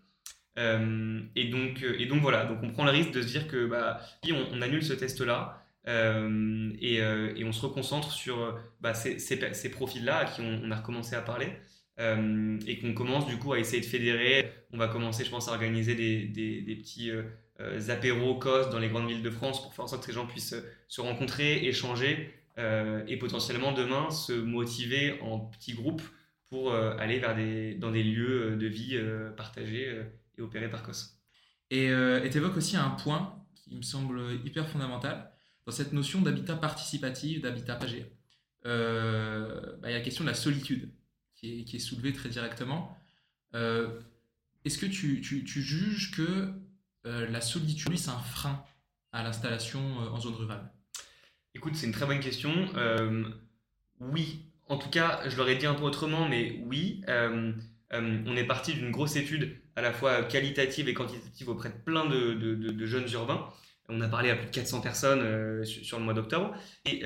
Euh, 0.59 1.21
et, 1.35 1.49
donc, 1.49 1.83
euh, 1.83 1.97
et 1.99 2.07
donc 2.07 2.23
voilà, 2.23 2.47
donc 2.47 2.59
on 2.63 2.71
prend 2.71 2.85
le 2.85 2.91
risque 2.91 3.13
de 3.13 3.21
se 3.21 3.27
dire 3.27 3.47
que 3.47 3.67
bah, 3.67 4.01
on, 4.53 4.63
annule 4.63 4.83
ce 4.83 4.95
test-là 4.95 5.63
et, 5.87 6.97
et, 6.97 7.45
on 7.45 7.53
se 7.53 7.65
reconcentre 7.65 8.11
sur 8.11 8.59
bah, 8.81 8.93
ces, 8.95 9.21
ces, 9.21 9.71
profils-là 9.71 10.17
à 10.19 10.25
qui 10.25 10.41
on, 10.41 10.69
a 10.73 10.77
recommencé 10.77 11.15
à 11.15 11.21
parler. 11.21 11.53
et 11.99 12.79
qu'on 12.81 12.93
commence 12.93 13.27
du 13.27 13.39
coup 13.39 13.53
à 13.53 13.61
essayer 13.61 13.81
de 13.81 13.87
fédérer. 13.87 14.51
On 14.73 14.79
va 14.79 14.89
commencer, 14.89 15.25
je 15.25 15.31
pense, 15.31 15.47
à 15.47 15.53
organiser 15.53 15.95
des, 15.95 16.25
des, 16.25 16.63
des 16.63 16.75
petits 16.75 17.13
apéros 17.89 18.35
COS 18.35 18.71
dans 18.71 18.81
les 18.81 18.89
grandes 18.89 19.07
villes 19.07 19.23
de 19.23 19.31
France 19.31 19.63
pour 19.63 19.75
faire 19.75 19.85
en 19.85 19.89
sorte 19.89 20.01
que 20.01 20.07
ces 20.07 20.15
gens 20.15 20.27
puissent 20.27 20.57
se 20.89 21.01
rencontrer, 21.01 21.65
échanger 21.67 22.35
euh, 22.59 23.05
et 23.07 23.19
potentiellement 23.19 23.73
demain 23.73 24.11
se 24.11 24.33
motiver 24.33 25.21
en 25.21 25.41
petits 25.41 25.75
groupes 25.75 26.03
pour 26.49 26.73
euh, 26.73 26.97
aller 26.97 27.19
vers 27.19 27.37
des, 27.37 27.75
dans 27.75 27.91
des 27.91 28.03
lieux 28.03 28.53
euh, 28.53 28.57
de 28.57 28.67
vie 28.67 28.99
partagés 29.37 30.03
et 30.39 30.43
opérés 30.43 30.71
par 30.71 30.83
COS. 30.83 31.19
Et 31.71 31.89
tu 32.31 32.39
évoques 32.39 32.57
aussi 32.57 32.77
un 32.77 32.91
point 32.91 33.45
qui 33.55 33.75
me 33.75 33.83
semble 33.83 34.21
hyper 34.45 34.69
fondamental 34.69 35.31
dans 35.67 35.73
cette 35.73 35.93
notion 35.93 36.23
d'habitat 36.23 36.57
participatif, 36.57 37.43
d'habitat 37.43 37.75
partagé. 37.75 38.07
Bah, 38.65 38.71
il 39.85 39.91
y 39.91 39.95
a 39.95 39.99
la 39.99 40.01
question 40.01 40.25
de 40.25 40.31
la 40.31 40.35
solitude 40.35 40.93
qui 41.35 41.61
est, 41.61 41.65
qui 41.65 41.77
est 41.77 41.81
soulevée 41.81 42.13
très 42.13 42.29
directement. 42.29 42.97
Est-ce 43.53 44.79
que 44.79 44.87
tu, 44.87 45.21
tu, 45.21 45.45
tu, 45.45 45.63
juges 45.63 46.13
que 46.13 46.53
la 47.05 47.41
solitude, 47.41 47.97
c'est 47.99 48.11
un 48.11 48.19
frein 48.19 48.65
à 49.13 49.25
l'installation 49.25 49.81
en 49.99 50.21
zone 50.21 50.35
rurale? 50.35 50.71
Écoute, 51.57 51.75
c'est 51.75 51.87
une 51.87 51.93
très 51.93 52.05
bonne 52.05 52.21
question. 52.21 52.53
Euh, 52.77 53.25
oui, 53.99 54.43
en 54.69 54.77
tout 54.77 54.91
cas, 54.91 55.23
je 55.27 55.39
l'aurais 55.39 55.57
dit 55.57 55.65
un 55.65 55.73
peu 55.73 55.85
autrement, 55.85 56.29
mais 56.29 56.61
oui. 56.67 57.01
Euh, 57.09 57.51
euh, 57.95 58.19
on 58.27 58.37
est 58.37 58.45
parti 58.45 58.75
d'une 58.75 58.91
grosse 58.91 59.17
étude 59.17 59.57
à 59.75 59.81
la 59.81 59.91
fois 59.91 60.23
qualitative 60.25 60.87
et 60.91 60.93
quantitative 60.93 61.49
auprès 61.49 61.71
de 61.71 61.75
plein 61.75 62.05
de, 62.05 62.85
jeunes 62.85 63.11
urbains. 63.11 63.49
On 63.89 64.03
a 64.03 64.09
parlé 64.09 64.29
à 64.29 64.37
plus 64.37 64.45
de 64.45 64.51
400 64.51 64.83
personnes 64.83 65.65
sur, 65.65 65.99
le 65.99 66.05
mois 66.05 66.13
d'octobre. 66.13 66.55
Et 66.85 67.03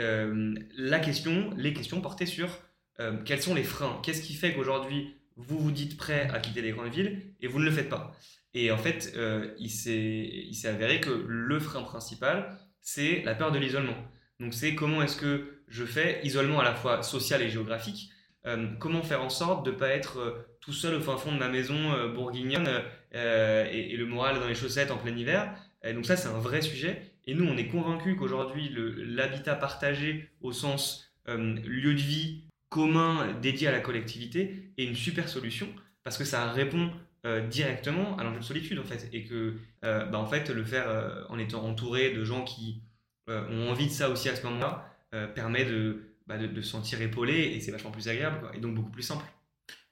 la 0.77 0.99
question, 0.99 1.51
les 1.57 1.73
questions 1.73 2.01
portaient 2.01 2.27
sur 2.27 2.49
quels 3.25 3.43
sont 3.43 3.55
les 3.55 3.63
freins? 3.63 4.01
Qu'est-ce 4.03 4.23
qui 4.23 4.35
fait 4.35 4.53
qu'aujourd'hui, 4.53 5.15
vous 5.37 5.61
vous 5.61 5.71
dites 5.71 5.97
prêt 5.97 6.29
à 6.33 6.41
quitter 6.41 6.61
les 6.61 6.73
grandes 6.73 6.93
villes 6.93 7.23
et 7.41 7.47
vous 7.47 7.61
ne 7.61 7.67
le 7.67 7.71
faites 7.71 7.89
pas? 7.89 8.17
Et 8.55 8.73
en 8.73 8.79
fait, 8.79 9.17
il 9.61 9.71
s'est 9.71 10.69
avéré 10.69 11.01
que 11.01 11.11
le 11.11 11.61
frein 11.61 11.83
principal, 11.83 12.59
c'est 12.81 13.23
la 13.23 13.37
peur 13.37 13.53
de 13.53 13.59
l'isolement. 13.59 13.97
Donc 14.41 14.55
c'est 14.55 14.75
comment 14.75 15.03
est-ce 15.03 15.17
que 15.17 15.61
je 15.69 15.85
fais 15.85 16.21
isolement 16.25 16.61
à 16.61 16.65
la 16.65 16.75
fois 16.75 17.03
social 17.03 17.43
et 17.43 17.51
géographique. 17.51 18.11
Euh, 18.47 18.69
comment 18.79 19.03
faire 19.03 19.23
en 19.23 19.29
sorte 19.29 19.67
de 19.67 19.71
ne 19.71 19.77
pas 19.77 19.89
être 19.89 20.19
euh, 20.19 20.47
tout 20.61 20.73
seul 20.73 20.95
au 20.95 21.01
fin 21.01 21.19
fond 21.19 21.33
de 21.33 21.39
ma 21.39 21.49
maison 21.49 21.93
euh, 21.93 22.09
bourguignonne 22.09 22.69
et, 23.13 23.97
le 23.97 24.07
moral 24.07 24.41
dans 24.41 24.49
les 24.49 24.55
chaussettes 24.55 24.91
en 24.91 24.97
plein 24.97 25.15
hiver. 25.17 25.53
donc 25.95 26.07
ça 26.07 26.17
c'est 26.17 26.29
un 26.29 26.39
vrai 26.39 26.63
sujet. 26.63 27.03
Et 27.27 27.35
nous, 27.35 27.45
on 27.45 27.57
est 27.57 27.67
convaincus 27.67 28.17
qu'aujourd'hui, 28.19 28.73
l'habitat 28.73 29.57
partagé 29.57 30.31
au 30.41 30.53
sens 30.53 31.13
lieu 31.27 31.95
de 31.95 32.01
vie 32.01 32.45
commun 32.69 33.37
dédié 33.43 33.69
à 33.69 33.73
la 33.73 33.81
collectivité 33.81 34.73
est 34.79 34.85
une 34.85 34.95
super 34.95 35.29
solution 35.29 35.69
parce 36.05 36.17
que 36.17 36.25
ça 36.25 36.51
répond 36.51 36.93
directement 37.51 38.17
à 38.17 38.25
l'enjeu 38.25 38.39
de 38.39 38.45
solitude 38.45 38.79
en 38.79 38.85
fait 38.85 39.09
et 39.13 39.25
que 39.25 39.57
bah, 39.83 40.19
en 40.19 40.27
fait 40.27 40.51
le 40.51 40.65
faire 40.65 41.27
en 41.29 41.39
étant 41.39 41.65
entouré 41.65 42.11
de 42.11 42.25
gens 42.25 42.45
qui 42.45 42.81
ont 43.31 43.71
envie 43.71 43.87
de 43.87 43.93
ça 43.93 44.11
aussi 44.11 44.29
à 44.29 44.37
ce 44.37 44.43
moment-là 44.45 44.87
permet 45.35 45.67
bah, 46.27 46.39
de, 46.39 46.47
de, 46.47 46.63
se 46.63 46.71
sentir 46.71 47.01
épaulé 47.01 47.35
et 47.35 47.61
c'est 47.61 47.71
vachement 47.71 47.91
plus 47.91 48.09
agréable 48.09 48.51
et 48.55 48.61
donc 48.61 48.75
beaucoup 48.75 48.91
plus 48.91 49.03
simple. 49.03 49.25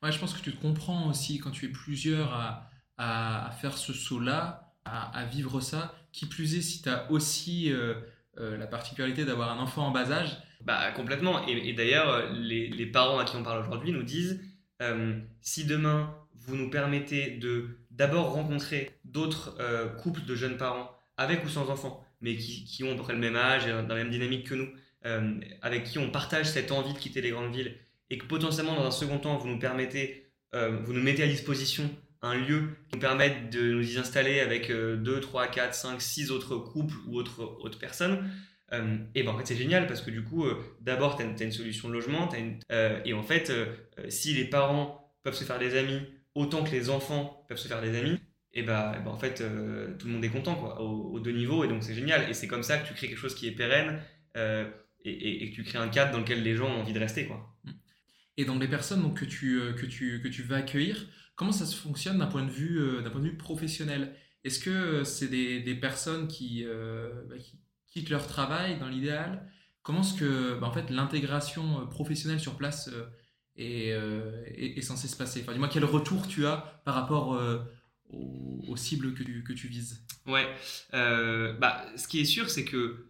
Ouais, 0.02 0.12
je 0.12 0.18
pense 0.18 0.32
que 0.32 0.40
tu 0.40 0.52
te 0.52 0.60
comprends 0.60 1.08
aussi 1.08 1.38
quand 1.38 1.50
tu 1.50 1.66
es 1.66 1.68
plusieurs 1.68 2.32
à, 2.32 2.70
à, 2.98 3.50
faire 3.60 3.76
ce 3.76 3.92
saut-là, 3.92 4.74
à, 4.84 5.24
vivre 5.26 5.60
ça. 5.60 5.94
Qui 6.12 6.26
plus 6.26 6.56
est, 6.56 6.62
si 6.62 6.82
tu 6.82 6.88
as 6.88 7.10
aussi 7.10 7.70
euh, 7.70 7.94
euh, 8.38 8.56
la 8.56 8.66
particularité 8.66 9.24
d'avoir 9.24 9.50
un 9.50 9.58
enfant 9.58 9.86
en 9.86 9.90
bas 9.90 10.10
âge. 10.10 10.38
Bah, 10.64 10.90
complètement. 10.92 11.46
Et, 11.46 11.72
d'ailleurs, 11.72 12.32
les, 12.32 12.68
les, 12.68 12.86
parents 12.86 13.18
à 13.18 13.24
qui 13.24 13.36
on 13.36 13.42
parle 13.42 13.60
aujourd'hui 13.60 13.92
nous 13.92 14.02
disent 14.02 14.40
euh, 14.82 15.20
si 15.40 15.64
demain 15.64 16.14
vous 16.34 16.56
nous 16.56 16.70
permettez 16.70 17.32
de 17.32 17.78
d'abord 17.90 18.32
rencontrer 18.32 18.98
d'autres 19.04 19.58
couples 19.98 20.24
de 20.24 20.34
jeunes 20.34 20.56
parents 20.56 20.90
avec 21.16 21.44
ou 21.44 21.48
sans 21.48 21.68
enfants, 21.68 22.04
mais 22.20 22.36
qui, 22.36 22.84
ont 22.84 22.92
à 22.92 22.94
peu 22.94 23.02
près 23.02 23.12
le 23.12 23.18
même 23.18 23.36
âge 23.36 23.66
dans 23.66 23.94
la 23.94 23.94
même 23.94 24.10
dynamique 24.10 24.48
que 24.48 24.54
nous, 24.54 24.68
avec 25.62 25.84
qui 25.84 25.98
on 25.98 26.10
partage 26.10 26.46
cette 26.46 26.72
envie 26.72 26.92
de 26.92 26.98
quitter 26.98 27.20
les 27.20 27.30
grandes 27.30 27.54
villes, 27.54 27.74
et 28.10 28.18
que 28.18 28.26
potentiellement 28.26 28.74
dans 28.74 28.86
un 28.86 28.90
second 28.90 29.18
temps 29.18 29.38
vous 29.38 29.48
nous 29.48 29.58
permettez, 29.58 30.26
vous 30.52 30.92
nous 30.92 31.00
mettez 31.00 31.22
à 31.22 31.26
disposition 31.26 31.88
un 32.20 32.34
lieu 32.34 32.76
qui 32.88 32.94
nous 32.94 33.00
permette 33.00 33.50
de 33.50 33.74
nous 33.74 33.94
y 33.94 33.98
installer 33.98 34.40
avec 34.40 34.70
2, 34.70 35.20
3, 35.20 35.46
4, 35.46 35.74
5, 35.74 36.02
6 36.02 36.30
autres 36.30 36.56
couples 36.56 36.96
ou 37.06 37.16
autres, 37.16 37.42
autres 37.60 37.78
personnes, 37.78 38.28
euh, 38.72 38.98
et 39.14 39.22
ben 39.22 39.32
en 39.32 39.38
fait 39.38 39.46
c'est 39.46 39.56
génial 39.56 39.86
parce 39.86 40.02
que 40.02 40.10
du 40.10 40.22
coup, 40.22 40.44
euh, 40.44 40.56
d'abord 40.80 41.16
tu 41.16 41.22
as, 41.22 41.44
une 41.44 41.52
solution 41.52 41.88
de 41.88 41.94
logement, 41.94 42.28
euh, 42.70 43.00
et 43.04 43.14
en 43.14 43.22
fait, 43.22 43.52
si 44.08 44.34
les 44.34 44.44
parents 44.44 45.14
peuvent 45.22 45.34
se 45.34 45.44
faire 45.44 45.58
des 45.58 45.76
amis 45.76 46.00
autant 46.34 46.62
que 46.62 46.70
les 46.70 46.90
enfants 46.90 47.44
peuvent 47.48 47.58
se 47.58 47.68
faire 47.68 47.80
des 47.80 47.96
amis, 47.98 48.18
et 48.54 48.62
ben, 48.62 48.92
ben 49.04 49.10
en 49.10 49.18
fait 49.18 49.42
tout 49.98 50.06
le 50.06 50.12
monde 50.12 50.24
est 50.24 50.30
content 50.30 50.54
quoi, 50.56 50.80
aux, 50.80 51.20
deux 51.20 51.32
niveaux, 51.32 51.64
et 51.64 51.68
donc 51.68 51.82
c'est 51.82 51.94
génial. 51.94 52.28
Et 52.30 52.34
c'est 52.34 52.48
comme 52.48 52.62
ça 52.62 52.78
que 52.78 52.86
tu 52.88 52.94
crées 52.94 53.08
quelque 53.08 53.18
chose 53.18 53.34
qui 53.34 53.46
est 53.46 53.52
pérenne 53.52 54.00
et, 55.04 55.44
et, 55.44 55.50
que 55.50 55.54
tu 55.54 55.64
crées 55.64 55.78
un 55.78 55.88
cadre 55.88 56.12
dans 56.12 56.18
lequel 56.18 56.42
les 56.42 56.54
gens 56.54 56.66
ont 56.66 56.80
envie 56.80 56.92
de 56.92 56.98
rester. 56.98 57.26
Quoi. 57.26 57.56
Et 58.36 58.44
dans 58.44 58.58
les 58.58 58.68
personnes 58.68 59.02
donc, 59.02 59.20
que, 59.20 59.24
tu, 59.24 59.60
que, 59.76 59.86
tu, 59.86 60.20
que 60.22 60.28
tu 60.28 60.42
vas 60.42 60.56
accueillir, 60.56 61.06
Comment 61.38 61.52
ça 61.52 61.66
se 61.66 61.76
fonctionne 61.76 62.18
d'un 62.18 62.26
point 62.26 62.42
de 62.42 62.50
vue, 62.50 62.80
euh, 62.80 63.00
d'un 63.00 63.10
point 63.10 63.20
de 63.20 63.28
vue 63.28 63.36
professionnel? 63.36 64.12
Est-ce 64.42 64.58
que 64.58 64.70
euh, 64.70 65.04
c'est 65.04 65.28
des, 65.28 65.60
des, 65.60 65.76
personnes 65.76 66.26
qui, 66.26 66.64
euh, 66.66 67.22
bah, 67.30 67.36
qui, 67.38 67.60
quittent 67.86 68.10
leur 68.10 68.26
travail 68.26 68.76
dans 68.80 68.88
l'idéal? 68.88 69.48
Comment 69.84 70.00
est-ce 70.00 70.14
que 70.14 70.58
bah, 70.58 70.66
en 70.66 70.72
fait, 70.72 70.90
l'intégration 70.90 71.86
professionnelle 71.86 72.40
sur 72.40 72.56
place 72.56 72.90
est, 73.54 73.90
est, 73.90 74.82
censée 74.82 75.06
se 75.06 75.16
passer? 75.16 75.42
Enfin, 75.42 75.52
Dis-moi 75.52 75.68
quel 75.72 75.84
retour 75.84 76.26
tu 76.26 76.44
as 76.44 76.82
par 76.84 76.96
rapport 76.96 77.40
aux, 78.10 78.76
cibles 78.76 79.14
que 79.14 79.22
tu, 79.22 79.42
que 79.42 79.52
tu 79.52 79.68
vises 79.68 80.04
Ouais, 80.26 80.46
bah, 80.92 81.84
ce 81.96 82.06
qui 82.08 82.20
est 82.20 82.24
sûr, 82.24 82.50
c'est 82.50 82.64
que 82.64 83.06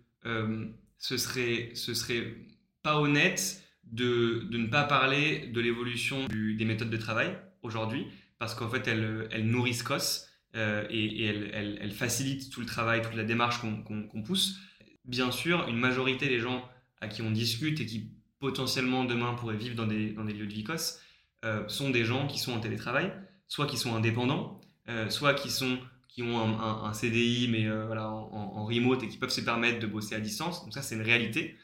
ce, 0.98 1.16
serait, 1.16 1.70
ce 1.74 1.94
serait 1.94 2.34
pas 2.82 2.98
honnête 2.98 3.62
de, 3.84 4.46
de 4.50 4.58
ne 4.58 4.66
pas 4.66 4.84
parler 4.84 5.48
de 5.48 5.60
l'évolution 5.60 6.26
des 6.26 6.64
méthodes 6.64 6.90
de 6.90 6.96
travail 6.96 7.36
aujourd'hui, 7.62 8.06
parce 8.38 8.54
qu'en 8.54 8.68
fait, 8.68 8.86
elles, 8.86 9.28
elles 9.30 9.46
nourrissent 9.46 9.82
COS 9.82 10.28
euh, 10.56 10.86
et, 10.90 11.24
elles, 11.24 11.78
elles, 11.80 11.92
facilitent 11.92 12.50
tout 12.50 12.60
le 12.60 12.66
travail, 12.66 13.02
toute 13.02 13.14
la 13.14 13.24
démarche 13.24 13.60
qu'on 13.60 14.22
pousse. 14.22 14.58
Bien 15.04 15.30
sûr, 15.30 15.66
une 15.68 15.78
majorité 15.78 16.28
des 16.28 16.40
gens 16.40 16.68
à 17.00 17.08
qui 17.08 17.22
on 17.22 17.30
discute 17.30 17.80
et 17.80 17.86
qui 17.86 18.10
potentiellement 18.38 19.04
demain 19.04 19.34
pourraient 19.34 19.56
vivre 19.56 19.74
dans 19.74 19.86
des, 19.86 20.10
dans 20.12 20.24
des 20.24 20.32
lieux 20.32 20.46
de 20.46 20.52
vie 20.52 20.64
COS 20.64 21.00
euh, 21.44 21.66
sont 21.68 21.90
des 21.90 22.04
gens 22.04 22.26
qui 22.26 22.38
sont 22.38 22.52
en 22.52 22.60
télétravail, 22.60 23.12
soit 23.46 23.66
qui 23.66 23.76
sont 23.76 23.94
indépendants, 23.94 24.57
euh, 24.88 25.10
soit 25.10 25.34
qui, 25.34 25.50
sont, 25.50 25.78
qui 26.08 26.22
ont 26.22 26.60
un, 26.60 26.92
CDI 26.92 27.48
mais 27.48 27.68
voilà, 27.86 28.10
en, 28.10 28.64
remote 28.64 29.02
et 29.02 29.08
qui 29.08 29.18
peuvent 29.18 29.30
se 29.30 29.40
permettre 29.40 29.78
de 29.78 29.86
bosser 29.86 30.14
à 30.14 30.20
distance. 30.20 30.64
Donc 30.64 30.74
ça, 30.74 30.82
c'est 30.82 30.94
une 30.94 31.02
réalité. 31.02 31.56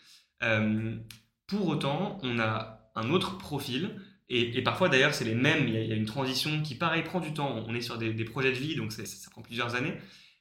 pour 1.47 1.69
autant, 1.69 2.19
on 2.23 2.39
a 2.39 2.91
un 2.95 3.11
autre 3.11 3.39
profil 3.39 3.91
et, 4.31 4.63
parfois 4.63 4.89
d'ailleurs 4.89 5.15
c'est 5.15 5.25
les 5.25 5.35
mêmes, 5.35 5.69
il 5.69 5.75
y, 5.75 5.93
a, 5.93 5.97
une 5.97 6.07
transition 6.07 6.63
qui 6.63 6.75
pareil 6.75 7.03
prend 7.03 7.21
du 7.21 7.35
temps, 7.35 7.65
on 7.69 7.75
est 7.75 7.83
sur 7.83 7.99
des, 7.99 8.13
projets 8.25 8.53
de 8.53 8.57
vie 8.57 8.75
donc 8.75 8.93
ça, 8.93 9.03
prend 9.31 9.43
plusieurs 9.43 9.75
années, 9.75 9.95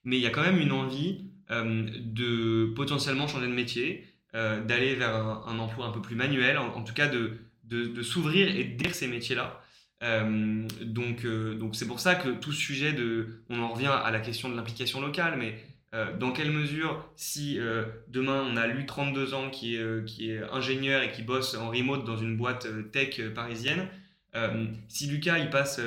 mais 0.04 0.18
il 0.18 0.22
y 0.22 0.26
a 0.26 0.30
quand 0.30 0.42
même 0.42 0.58
une 0.58 0.72
envie 0.72 1.30
euh, 1.52 1.86
de 2.00 2.72
potentiellement 2.76 3.28
changer 3.28 3.48
de 3.48 3.54
métier, 3.54 4.06
euh, 4.36 4.64
d'aller 4.64 4.96
vers 4.96 5.14
un, 5.14 5.60
emploi 5.60 5.86
un 5.86 5.92
peu 5.92 6.02
plus 6.02 6.16
manuel, 6.16 6.58
en, 6.58 6.84
tout 6.84 6.94
cas 6.94 7.08
de, 7.08 7.40
de, 7.66 8.02
s'ouvrir 8.02 8.56
et 8.56 8.64
d'aider 8.64 8.94
ces 8.94 9.08
métiers-là. 9.08 9.62
Euh, 10.04 10.68
donc 10.82 11.26
donc 11.26 11.76
c'est 11.76 11.88
pour 11.88 12.00
ça 12.00 12.16
que 12.16 12.30
tout 12.30 12.52
sujet 12.52 12.94
de, 12.94 13.42
on 13.50 13.62
en 13.62 13.70
revient 13.70 13.88
à 13.88 14.12
la 14.12 14.20
question 14.20 14.50
de 14.50 14.56
l'implication 14.56 15.02
locale, 15.02 15.36
mais 15.38 15.56
euh, 15.94 16.12
dans 16.18 16.32
quelle 16.32 16.52
mesure, 16.52 17.08
si 17.16 17.60
euh, 17.60 17.84
demain 18.08 18.44
on 18.50 18.58
a 18.58 18.66
lui 18.66 18.86
32 18.86 19.36
ans 19.36 19.52
qui 19.52 19.76
est, 19.76 19.80
euh, 19.80 20.48
ingénieur 20.52 21.04
et 21.04 21.12
qui 21.12 21.22
bosse 21.22 21.56
en 21.56 21.70
remote 21.70 22.04
dans 22.04 22.18
une 22.18 22.36
boîte 22.36 22.68
tech 22.92 23.22
parisienne, 23.36 23.88
si 24.88 25.06
Lucas 25.06 25.38
il 25.38 25.52
passe 25.52 25.80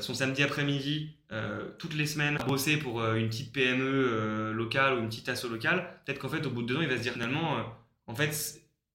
son 0.00 0.14
samedi 0.14 0.42
après-midi 0.42 1.14
toutes 1.76 1.94
les 1.94 2.06
semaines 2.06 2.38
à 2.40 2.44
bosser 2.44 2.78
pour 2.78 3.04
une 3.12 3.28
petite 3.28 3.52
PME 3.52 4.52
locale 4.52 4.94
ou 4.94 5.00
une 5.00 5.08
petite 5.08 5.28
asso 5.28 5.44
locale, 5.50 5.86
peut-être 6.06 6.18
qu'en 6.18 6.30
fait 6.30 6.46
au 6.46 6.50
bout 6.50 6.62
de 6.62 6.68
deux 6.68 6.76
ans 6.78 6.80
il 6.80 6.88
va 6.88 6.96
se 6.96 7.02
dire 7.02 7.12
finalement, 7.12 7.58
en 8.06 8.14
fait 8.14 8.32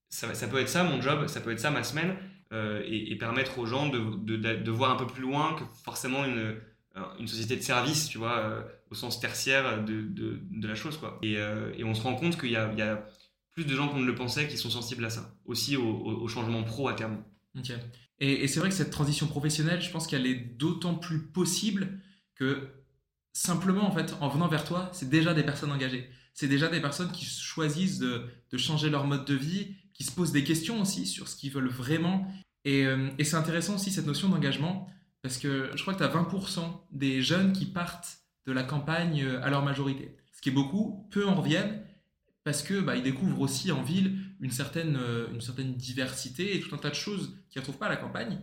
ça, 0.10 0.48
peut 0.48 0.58
être 0.58 0.68
ça 0.68 0.84
mon 0.84 1.00
job, 1.00 1.28
ça 1.28 1.42
peut 1.42 1.52
être 1.52 1.60
ça 1.60 1.70
ma 1.70 1.84
semaine, 1.84 2.16
et, 2.52 3.16
permettre 3.18 3.60
aux 3.60 3.66
gens 3.66 3.88
de, 3.88 4.00
de, 4.36 4.72
voir 4.72 4.92
un 4.92 4.96
peu 4.96 5.08
plus 5.08 5.22
loin 5.22 5.54
que 5.54 5.64
forcément 5.84 6.26
une, 6.26 6.56
une 7.20 7.28
société 7.28 7.56
de 7.56 7.62
service, 7.62 8.10
tu 8.10 8.18
vois 8.18 8.66
au 8.92 8.96
sens 8.96 9.20
tertiaire 9.20 9.84
de, 9.84 10.02
de, 10.02 10.68
la 10.68 10.76
chose. 10.76 10.98
Quoi. 10.98 11.18
Et, 11.24 11.38
euh, 11.38 11.74
et, 11.78 11.84
on 11.84 11.96
se 11.96 12.02
rend 12.02 12.16
compte 12.16 12.38
qu'il 12.40 12.50
y, 12.50 12.54
y 12.54 12.56
a, 12.56 13.08
plus 13.52 13.66
de 13.66 13.76
gens 13.76 13.88
qu'on 13.88 14.00
ne 14.00 14.06
le 14.06 14.16
pensait 14.16 14.48
qui 14.48 14.58
sont 14.58 14.70
sensibles 14.70 15.04
à 15.06 15.10
ça, 15.10 15.34
aussi 15.46 15.78
au, 15.78 15.84
au, 15.84 16.28
changement 16.28 16.64
pro 16.64 16.88
à 16.90 16.94
terme. 16.94 17.24
Et, 18.20 18.44
et 18.44 18.48
c'est 18.48 18.60
vrai 18.60 18.70
que 18.70 18.76
cette 18.76 18.92
transition 18.92 19.28
professionnelle, 19.28 19.82
je 19.82 19.90
pense 19.90 20.08
qu'elle 20.08 20.26
est 20.26 20.36
d'autant 20.36 20.96
plus 20.96 21.20
possible 21.20 22.00
que 22.36 22.68
simplement, 23.34 23.88
en 23.88 23.92
fait, 23.92 24.16
en 24.20 24.30
venant 24.30 24.48
vers 24.48 24.66
toi, 24.66 24.90
c'est 24.94 25.10
déjà 25.10 25.34
des 25.34 25.44
personnes 25.44 25.72
engagées. 25.72 26.10
C'est 26.34 26.48
déjà 26.48 26.70
des 26.70 26.80
personnes 26.80 27.12
qui 27.12 27.26
choisissent 27.26 28.00
de, 28.00 28.26
de, 28.52 28.58
changer 28.58 28.90
leur 28.90 29.06
mode 29.06 29.26
de 29.26 29.34
vie, 29.34 29.76
qui 30.02 30.08
se 30.08 30.16
posent 30.16 30.32
des 30.32 30.44
questions 30.44 30.82
aussi 30.82 31.06
sur 31.06 31.28
ce 31.28 31.36
qu'ils 31.36 31.52
veulent 31.52 31.70
vraiment. 31.70 32.26
Et, 32.66 32.88
euh, 32.88 33.12
et 33.20 33.24
c'est 33.24 33.36
intéressant 33.36 33.76
aussi 33.76 33.92
cette 33.92 34.08
notion 34.08 34.30
d'engagement, 34.30 34.90
parce 35.22 35.38
que 35.38 35.70
je 35.76 35.82
crois 35.84 35.94
que 35.94 36.00
tu 36.00 36.04
as 36.04 36.08
20% 36.08 36.64
des 36.92 37.22
jeunes 37.22 37.54
qui 37.54 37.68
partent 37.68 38.18
de 38.48 38.52
la 38.52 38.64
campagne 38.64 39.22
euh, 39.22 39.44
à 39.44 39.52
leur 39.52 39.64
majorité. 39.64 40.18
Ce 40.34 40.42
qui 40.42 40.50
est 40.50 40.54
beaucoup, 40.54 41.08
peu 41.12 41.28
en 41.28 41.36
reviennent 41.36 41.84
parce 42.44 42.64
que 42.64 42.82
bah, 42.82 43.00
découvrent 43.00 43.42
aussi 43.42 43.72
en 43.72 43.84
ville 43.84 44.18
une 44.40 44.50
certaine, 44.50 44.98
euh, 44.98 45.28
une 45.32 45.42
certaine 45.42 45.76
diversité 45.76 46.56
et 46.56 46.60
tout 46.60 46.74
un 46.74 46.80
tas 46.80 46.90
de 46.90 46.96
choses 46.96 47.38
qu'ils 47.52 47.60
ne 47.60 47.62
retrouvent 47.62 47.78
pas 47.78 47.86
à 47.86 47.90
la 47.90 47.98
campagne. 47.98 48.40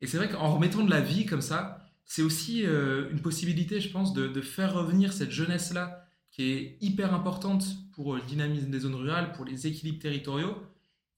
Et 0.00 0.06
c'est 0.06 0.16
vrai 0.16 0.28
qu'en 0.28 0.54
remettant 0.54 0.84
de 0.84 0.90
la 0.90 1.00
vie 1.00 1.26
comme 1.26 1.40
ça, 1.40 1.84
c'est 2.04 2.22
aussi 2.22 2.62
une 2.62 3.20
possibilité, 3.20 3.80
je 3.80 3.90
pense, 3.90 4.12
de, 4.14 4.40
faire 4.40 4.74
revenir 4.74 5.12
cette 5.12 5.30
jeunesse-là 5.30 6.04
qui 6.30 6.50
est 6.50 6.78
hyper 6.80 7.14
importante 7.14 7.64
pour 7.92 8.16
le 8.16 8.22
dynamisme 8.22 8.70
des 8.70 8.80
zones 8.80 8.94
rurales, 8.94 9.32
pour 9.32 9.44
les 9.44 9.66
équilibres 9.66 10.00
territoriaux. 10.00 10.56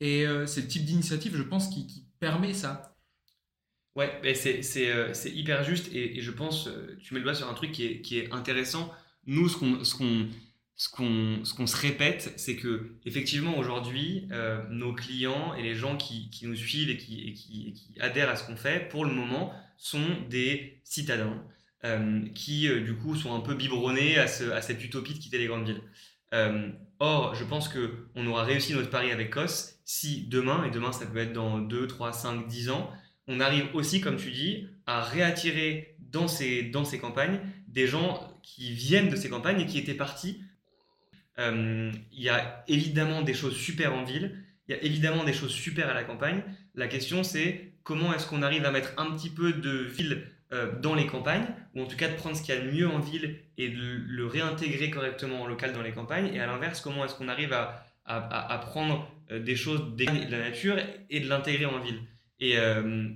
Et 0.04 0.26
c'est 0.46 0.62
le 0.62 0.66
type 0.66 0.84
d'initiative, 0.84 1.36
je 1.36 1.42
pense, 1.42 1.68
qui, 1.68 2.04
permet 2.22 2.54
ça. 2.54 2.96
Ouais, 3.96 4.10
euh, 4.24 5.10
c'est 5.12 5.30
hyper 5.30 5.64
juste 5.64 5.92
et, 5.92 6.20
je 6.20 6.30
pense, 6.30 6.68
euh, 6.68 6.96
tu 7.02 7.12
mets 7.12 7.20
le 7.20 7.24
doigt 7.24 7.34
sur 7.34 7.50
un 7.50 7.54
truc 7.54 7.72
qui 7.72 7.84
est, 7.84 8.00
qui 8.00 8.18
est 8.18 8.32
intéressant. 8.32 8.90
Nous, 9.26 9.48
ce 9.48 9.56
qu'on 9.58 9.82
qu'on 9.98 10.28
qu'on 10.94 11.44
ce 11.44 11.52
qu'on 11.52 11.66
se 11.66 11.76
répète, 11.76 12.32
c'est 12.36 12.56
que 12.56 12.96
effectivement 13.04 13.58
aujourd'hui, 13.58 14.28
euh, 14.30 14.62
nos 14.70 14.94
clients 14.94 15.54
et 15.54 15.62
les 15.62 15.74
gens 15.74 15.96
qui, 15.96 16.30
qui 16.30 16.46
nous 16.46 16.56
suivent 16.56 16.90
et 16.90 16.96
qui, 16.96 17.34
qui, 17.34 17.74
adhèrent 18.00 18.30
à 18.30 18.36
ce 18.36 18.46
qu'on 18.46 18.56
fait, 18.56 18.88
pour 18.88 19.04
le 19.04 19.12
moment, 19.12 19.52
sont 19.76 20.06
des 20.30 20.80
citadins 20.84 21.44
qui 22.36 22.68
du 22.68 22.94
coup 22.94 23.16
sont 23.16 23.34
un 23.34 23.40
peu 23.40 23.56
biberonnés 23.56 24.16
à, 24.16 24.28
ce, 24.28 24.44
à 24.50 24.62
cette 24.62 24.84
utopie 24.84 25.14
de 25.14 25.18
quitter 25.18 25.38
les 25.38 25.48
grandes 25.48 25.66
villes. 25.66 25.82
or, 27.00 27.34
je 27.34 27.42
pense 27.42 27.68
que 27.68 28.06
on 28.14 28.24
aura 28.28 28.44
réussi 28.44 28.72
notre 28.72 28.88
pari 28.88 29.10
avec 29.10 29.30
COS 29.30 29.71
si 29.92 30.26
demain, 30.26 30.64
et 30.64 30.70
demain 30.70 30.90
ça 30.90 31.04
peut 31.04 31.18
être 31.18 31.34
dans 31.34 31.58
2, 31.58 31.86
3, 31.86 32.14
5, 32.14 32.46
10 32.46 32.70
ans, 32.70 32.90
on 33.28 33.40
arrive 33.40 33.66
aussi, 33.74 34.00
comme 34.00 34.16
tu 34.16 34.30
dis, 34.30 34.66
à 34.86 35.02
réattirer 35.02 35.96
dans 35.98 36.28
ces, 36.28 36.62
dans 36.62 36.86
ces 36.86 36.98
campagnes 36.98 37.40
des 37.68 37.86
gens 37.86 38.40
qui 38.42 38.72
viennent 38.72 39.10
de 39.10 39.16
ces 39.16 39.28
campagnes 39.28 39.60
et 39.60 39.66
qui 39.66 39.78
étaient 39.78 39.92
partis. 39.92 40.40
Euh, 41.38 41.92
il 42.10 42.22
y 42.22 42.30
a 42.30 42.64
évidemment 42.68 43.20
des 43.20 43.34
choses 43.34 43.54
super 43.54 43.92
en 43.92 44.02
ville, 44.02 44.42
il 44.66 44.74
y 44.74 44.78
a 44.78 44.82
évidemment 44.82 45.24
des 45.24 45.34
choses 45.34 45.52
super 45.52 45.90
à 45.90 45.94
la 45.94 46.04
campagne. 46.04 46.42
La 46.74 46.88
question, 46.88 47.22
c'est 47.22 47.74
comment 47.82 48.14
est-ce 48.14 48.26
qu'on 48.26 48.40
arrive 48.40 48.64
à 48.64 48.70
mettre 48.70 48.94
un 48.96 49.10
petit 49.10 49.30
peu 49.30 49.52
de 49.52 49.84
ville 49.84 50.26
dans 50.82 50.94
les 50.94 51.06
campagnes, 51.06 51.46
ou 51.74 51.80
en 51.80 51.86
tout 51.86 51.96
cas 51.96 52.08
de 52.08 52.14
prendre 52.14 52.36
ce 52.36 52.42
qu'il 52.42 52.54
y 52.54 52.58
a 52.58 52.60
de 52.60 52.70
mieux 52.70 52.86
en 52.86 52.98
ville 52.98 53.38
et 53.56 53.70
de 53.70 53.80
le 54.06 54.26
réintégrer 54.26 54.90
correctement 54.90 55.40
en 55.40 55.46
local 55.46 55.72
dans 55.72 55.80
les 55.80 55.92
campagnes, 55.92 56.26
et 56.34 56.40
à 56.40 56.46
l'inverse, 56.46 56.82
comment 56.82 57.06
est-ce 57.06 57.14
qu'on 57.14 57.28
arrive 57.28 57.54
à, 57.54 57.86
à, 58.04 58.58
prendre 58.58 59.08
des 59.40 59.56
choses 59.56 59.96
de 59.96 60.04
la 60.30 60.38
nature 60.38 60.76
et 61.10 61.20
de 61.20 61.28
l'intégrer 61.28 61.66
en 61.66 61.80
ville. 61.80 62.00
Et, 62.40 62.54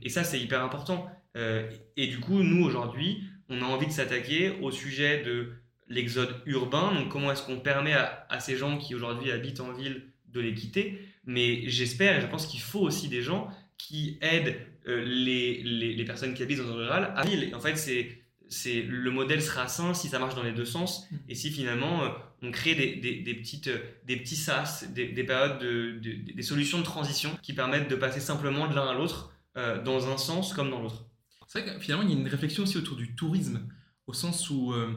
et 0.02 0.09
ça, 0.09 0.22
c'est 0.24 0.40
hyper 0.40 0.62
important. 0.62 1.11
et 1.35 2.07
du 2.07 2.20
coup, 2.20 2.42
nous, 2.42 2.64
aujourd'hui, 2.64 3.22
on 3.48 3.62
a 3.62 3.64
envie 3.64 3.87
de 3.87 3.92
s'attaquer 3.92 4.52
au 4.61 4.70
sujet 4.70 5.22
de 5.22 5.52
l'exode 5.88 6.35
urbain, 6.46 6.94
donc 6.94 7.09
comment 7.11 7.31
est-ce 7.31 7.42
qu'on 7.42 7.61
permet 7.61 7.92
à, 7.92 8.40
ces 8.40 8.57
gens 8.57 8.79
qui 8.79 8.94
aujourd'hui 8.94 9.31
habitent 9.31 9.61
en 9.61 9.72
ville 9.72 10.02
de 10.29 10.40
les 10.40 10.55
quitter, 10.55 10.98
mais 11.24 11.68
j'espère 11.68 12.18
et 12.18 12.20
je 12.20 12.26
pense 12.26 12.46
qu'il 12.46 12.61
faut 12.61 12.81
aussi 12.81 13.09
des 13.09 13.22
gens 13.22 13.48
qui 13.79 14.18
aident 14.20 14.57
euh, 14.88 15.05
les, 15.05 15.62
les, 15.62 16.05
personnes 16.05 16.35
qui 16.35 16.42
habitent 16.42 16.59
dans 16.59 16.76
le 16.76 16.85
rural 16.85 17.12
à 17.16 17.24
ville. 17.24 17.55
en 17.55 17.61
fait, 17.61 17.76
c'est, 17.76 18.09
c'est, 18.49 18.83
le 18.83 19.11
modèle 19.11 19.43
sera 19.43 19.69
sain 19.69 19.95
si 19.95 20.09
ça 20.09 20.19
marche 20.19 20.35
dans 20.35 20.43
les 20.43 20.53
deux 20.53 20.65
sens 20.65 21.09
et 21.29 21.35
si 21.35 21.51
finalement 21.51 22.05
euh, 22.05 22.09
on 22.43 22.51
crée 22.51 22.75
des, 22.75 22.97
des, 22.97 23.21
des, 23.23 23.35
petites, 23.35 23.71
des 24.05 24.17
petits 24.17 24.37
sas, 24.37 24.91
des, 24.93 25.25
périodes, 25.25 25.59
de, 25.59 26.33
des 26.33 26.43
solutions 26.43 26.79
de 26.79 26.85
transition 26.85 27.37
qui 27.43 27.53
permettent 27.53 27.91
de 27.91 27.97
passer 27.97 28.21
simplement 28.21 28.69
de 28.69 28.75
l'un 28.75 28.87
à 28.87 28.95
l'autre 28.95 29.33
euh, 29.57 29.83
dans 29.83 30.09
un 30.13 30.19
sens 30.19 30.53
comme 30.53 30.71
dans 30.71 30.83
l'autre. 30.83 31.07
C'est 31.47 31.63
vrai 31.63 31.75
que 31.75 31.81
finalement, 31.81 32.05
il 32.05 32.13
y 32.13 32.17
a 32.17 32.21
une 32.21 32.29
réflexion 32.29 32.65
aussi 32.65 32.77
autour 32.77 32.97
du 32.97 33.15
tourisme, 33.15 33.69
au 34.07 34.13
sens 34.13 34.51
où, 34.51 34.73
euh, 34.73 34.93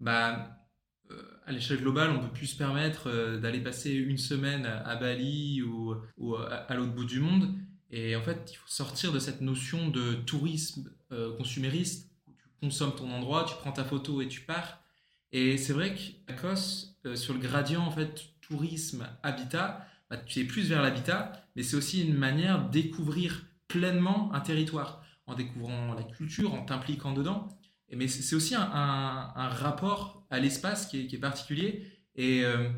bah, 0.00 0.60
euh, 1.10 1.22
à 1.46 1.52
l'échelle 1.52 1.80
globale, 1.80 2.10
on 2.10 2.20
peut 2.20 2.32
plus 2.32 2.46
se 2.46 2.56
permettre 2.56 3.08
euh, 3.08 3.38
d'aller 3.38 3.60
passer 3.60 3.92
une 3.92 4.18
semaine 4.18 4.66
à 4.66 4.96
Bali 4.96 5.62
ou, 5.62 5.94
ou 6.18 6.36
à, 6.36 6.74
l'autre 6.74 6.92
bout 6.92 7.04
du 7.04 7.20
monde. 7.20 7.54
Et 7.90 8.16
en 8.16 8.22
fait, 8.22 8.50
il 8.52 8.56
faut 8.56 8.68
sortir 8.68 9.12
de 9.12 9.18
cette 9.18 9.40
notion 9.40 9.88
de 9.88 10.14
tourisme 10.14 10.90
consumériste, 11.38 12.10
consommes 12.64 12.94
ton 12.94 13.10
endroit, 13.10 13.44
tu 13.44 13.54
prends 13.56 13.72
ta 13.72 13.84
photo 13.84 14.20
et 14.22 14.28
tu 14.28 14.40
pars. 14.40 14.80
Et 15.32 15.56
c'est 15.58 15.72
vrai 15.72 15.94
qu'à 15.94 16.34
cause, 16.34 16.96
sur 17.14 17.34
le 17.34 17.40
gradient, 17.40 17.82
en 17.82 17.90
fait, 17.90 18.22
tourisme, 18.40 19.06
habitat, 19.22 19.86
bah, 20.10 20.16
tu 20.16 20.40
es 20.40 20.44
plus 20.44 20.68
vers 20.68 20.82
l'habitat, 20.82 21.32
mais 21.56 21.62
c'est 21.62 21.76
aussi 21.76 22.06
une 22.06 22.14
manière 22.14 22.66
de 22.66 22.70
découvrir 22.70 23.44
pleinement 23.68 24.32
un 24.32 24.40
territoire 24.40 25.02
en 25.26 25.34
découvrant 25.34 25.94
la 25.94 26.02
culture, 26.02 26.54
en 26.54 26.64
t'impliquant 26.64 27.12
dedans. 27.12 27.48
Mais 27.92 28.08
c'est 28.08 28.34
aussi 28.34 28.54
un, 28.54 29.48
rapport 29.48 30.26
à 30.30 30.40
l'espace 30.40 30.86
qui, 30.86 31.00
est, 31.00 31.18
particulier. 31.18 31.86
Et 32.16 32.44
euh, 32.44 32.68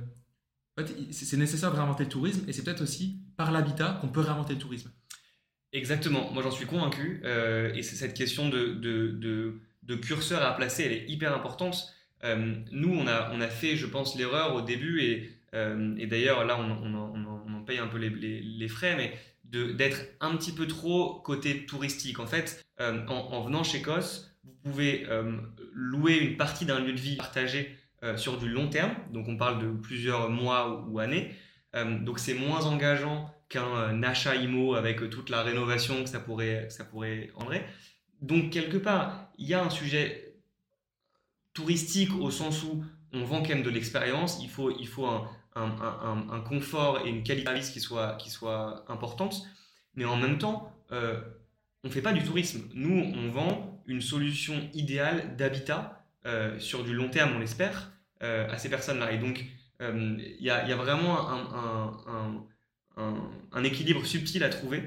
c'est 1.11 1.37
nécessaire 1.37 1.70
de 1.70 1.77
réinventer 1.77 2.05
le 2.05 2.11
tourisme. 2.11 2.44
Et 2.49 2.53
c'est 2.53 2.62
peut-être 2.62 2.83
aussi 2.83 3.20
par 3.37 3.51
l'habitat 3.51 3.99
qu'on 4.01 4.09
peut 4.09 4.20
réinventer 4.20 4.55
le 4.55 4.59
tourisme. 4.59 4.90
Exactement. 5.72 6.31
Moi, 6.33 6.42
j'en 6.42 6.51
suis 6.51 6.66
convaincu. 6.66 7.20
Euh, 7.25 7.72
et 7.75 7.83
c'est 7.83 7.96
cette 7.96 8.14
question 8.14 8.49
de, 8.49 9.61
curseur 9.94 10.42
à 10.42 10.55
placer, 10.57 10.85
elle 10.85 10.92
est 10.92 11.09
hyper 11.09 11.35
importante. 11.35 11.92
Euh, 12.25 12.55
nous, 12.72 12.94
on 12.94 13.07
a, 13.07 13.31
on 13.33 13.40
a 13.40 13.49
fait, 13.49 13.77
je 13.77 13.87
pense, 13.87 14.16
l'erreur 14.16 14.55
au 14.55 14.62
début. 14.62 15.01
Et, 15.01 15.31
et 15.99 16.07
d'ailleurs, 16.07 16.44
là, 16.44 16.59
on, 16.61 16.94
on, 16.94 17.55
en 17.55 17.62
paye 17.62 17.79
un 17.79 17.87
peu 17.87 17.96
les, 17.96 18.11
les 18.11 18.68
frais. 18.68 18.94
Mais 18.96 19.14
d'être 19.51 20.07
un 20.20 20.37
petit 20.37 20.53
peu 20.53 20.66
trop 20.66 21.20
côté 21.20 21.66
touristique. 21.66 22.18
En 22.18 22.27
fait, 22.27 22.64
euh, 22.81 23.07
en, 23.07 23.42
venant 23.42 23.64
chez 23.64 23.83
COS, 23.83 24.37
vous 24.44 24.55
pouvez 24.64 25.07
euh, 25.09 25.37
louer 25.72 26.16
une 26.18 26.37
partie 26.37 26.66
d'un 26.66 26.81
lieu 26.81 26.92
de 26.92 27.01
vie 27.01 27.16
partagé 27.16 27.77
euh, 28.03 28.16
sur 28.16 28.38
du 28.38 28.49
long 28.49 28.68
terme. 28.68 28.94
Donc 29.12 29.29
on 29.29 29.37
parle 29.37 29.62
de 29.62 29.70
plusieurs 29.70 30.31
mois 30.31 30.87
ou, 30.88 30.99
années. 30.99 31.35
donc 31.75 32.18
c'est 32.18 32.35
moins 32.35 32.64
engageant 32.64 33.31
qu'un 33.49 34.03
achat 34.03 34.35
IMO 34.35 34.75
avec 34.75 35.09
toute 35.11 35.31
la 35.31 35.42
rénovation 35.42 36.03
que 36.03 36.09
ça 36.09 36.18
pourrait, 36.18 36.64
que 36.68 36.72
ça 36.72 36.85
pourrait 36.85 37.31
engendrer. 37.37 37.64
Donc 38.22 38.50
quelque 38.50 38.76
part, 38.76 39.31
il 39.38 39.46
y 39.46 39.55
a 39.55 39.62
un 39.62 39.70
sujet 39.70 40.35
touristique 41.52 42.12
au 42.20 42.31
sens 42.31 42.62
où 42.62 42.85
on 43.12 43.24
vend 43.24 43.42
quand 43.42 43.50
même 43.50 43.62
de 43.62 43.70
l'expérience. 43.70 44.38
Il 44.42 44.48
faut, 44.48 44.70
il 44.70 44.87
faut 44.87 45.07
un, 45.07 45.29
un, 45.57 46.40
confort 46.40 47.00
et 47.05 47.09
une 47.09 47.22
qualité 47.22 47.44
de 47.44 47.48
service 47.48 47.70
qui 47.70 47.81
soit, 47.81 48.16
qui 48.16 48.31
soit 48.31 48.85
importante. 48.88 49.42
Mais 49.94 50.05
en 50.05 50.16
même 50.16 50.38
temps, 50.38 50.72
euh, 50.92 51.20
on 51.83 51.88
ne 51.88 51.92
fait 51.92 52.02
pas 52.02 52.12
du 52.12 52.22
tourisme. 52.22 52.68
Nous, 52.74 53.12
on 53.16 53.31
vend 53.31 53.83
une 53.87 54.00
solution 54.00 54.68
idéale 54.74 55.37
d'habitat 55.37 56.05
euh, 56.26 56.59
sur 56.59 56.85
du 56.85 56.92
long 56.92 57.09
terme, 57.09 57.33
on 57.37 57.38
l'espère, 57.38 57.92
euh, 58.22 58.48
à 58.50 58.59
ces 58.59 58.68
personnes-là. 58.68 59.12
Et 59.12 59.18
donc, 59.18 59.44
il 59.81 60.37
y, 60.40 60.50
a, 60.50 60.76
vraiment 60.76 61.29
un, 62.96 63.64
équilibre 63.64 64.07
subtil 64.07 64.42
à 64.42 64.48
trouver. 64.48 64.83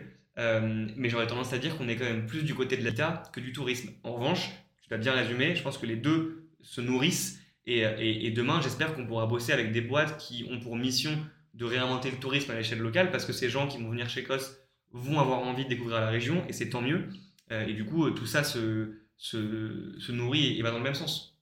Mais 0.95 1.09
j'aurais 1.09 1.27
tendance 1.27 1.51
à 1.53 1.57
dire 1.57 1.77
qu'on 1.77 1.89
est 1.89 1.95
quand 1.97 2.05
même 2.05 2.25
plus 2.25 2.43
du 2.43 2.55
côté 2.55 2.77
de 2.77 2.83
l'habitat 2.83 3.23
que 3.33 3.39
du 3.39 3.51
tourisme. 3.51 3.89
En 4.03 4.13
revanche, 4.13 4.51
tu 4.81 4.89
l'as 4.89 4.97
bien 4.97 5.13
résumé, 5.13 5.55
je 5.55 5.61
pense 5.61 5.77
que 5.77 5.85
les 5.85 5.97
deux 5.97 6.49
se 6.61 6.81
nourrissent 6.81 7.39
et, 7.71 8.31
demain, 8.31 8.61
j'espère 8.61 8.95
qu'on 8.95 9.05
pourra 9.05 9.27
bosser 9.27 9.51
avec 9.51 9.71
des 9.71 9.81
boîtes 9.81 10.17
qui 10.17 10.45
ont 10.49 10.59
pour 10.59 10.75
mission 10.75 11.11
de 11.53 11.65
réinventer 11.65 12.09
le 12.09 12.17
tourisme 12.17 12.49
à 12.51 12.55
l'échelle 12.55 12.79
locale 12.79 13.11
parce 13.11 13.25
que 13.25 13.33
ces 13.33 13.49
gens 13.49 13.67
qui 13.67 13.77
vont 13.77 13.89
venir 13.89 14.09
chez 14.09 14.23
COS 14.23 14.57
vont 14.91 15.19
avoir 15.19 15.39
envie 15.39 15.65
de 15.65 15.69
découvrir 15.69 15.99
la 15.99 16.09
région 16.09 16.43
et 16.47 16.53
c'est 16.53 16.69
tant 16.69 16.81
mieux. 16.81 17.07
Euh, 17.51 17.67
et 17.67 17.73
du 17.73 17.85
coup, 17.85 18.09
tout 18.09 18.25
ça 18.25 18.43
se, 18.43 18.95
se, 19.17 20.11
nourrit 20.11 20.57
et 20.57 20.61
va 20.63 20.71
dans 20.71 20.77
le 20.77 20.83
même 20.83 20.95
sens. 20.95 21.37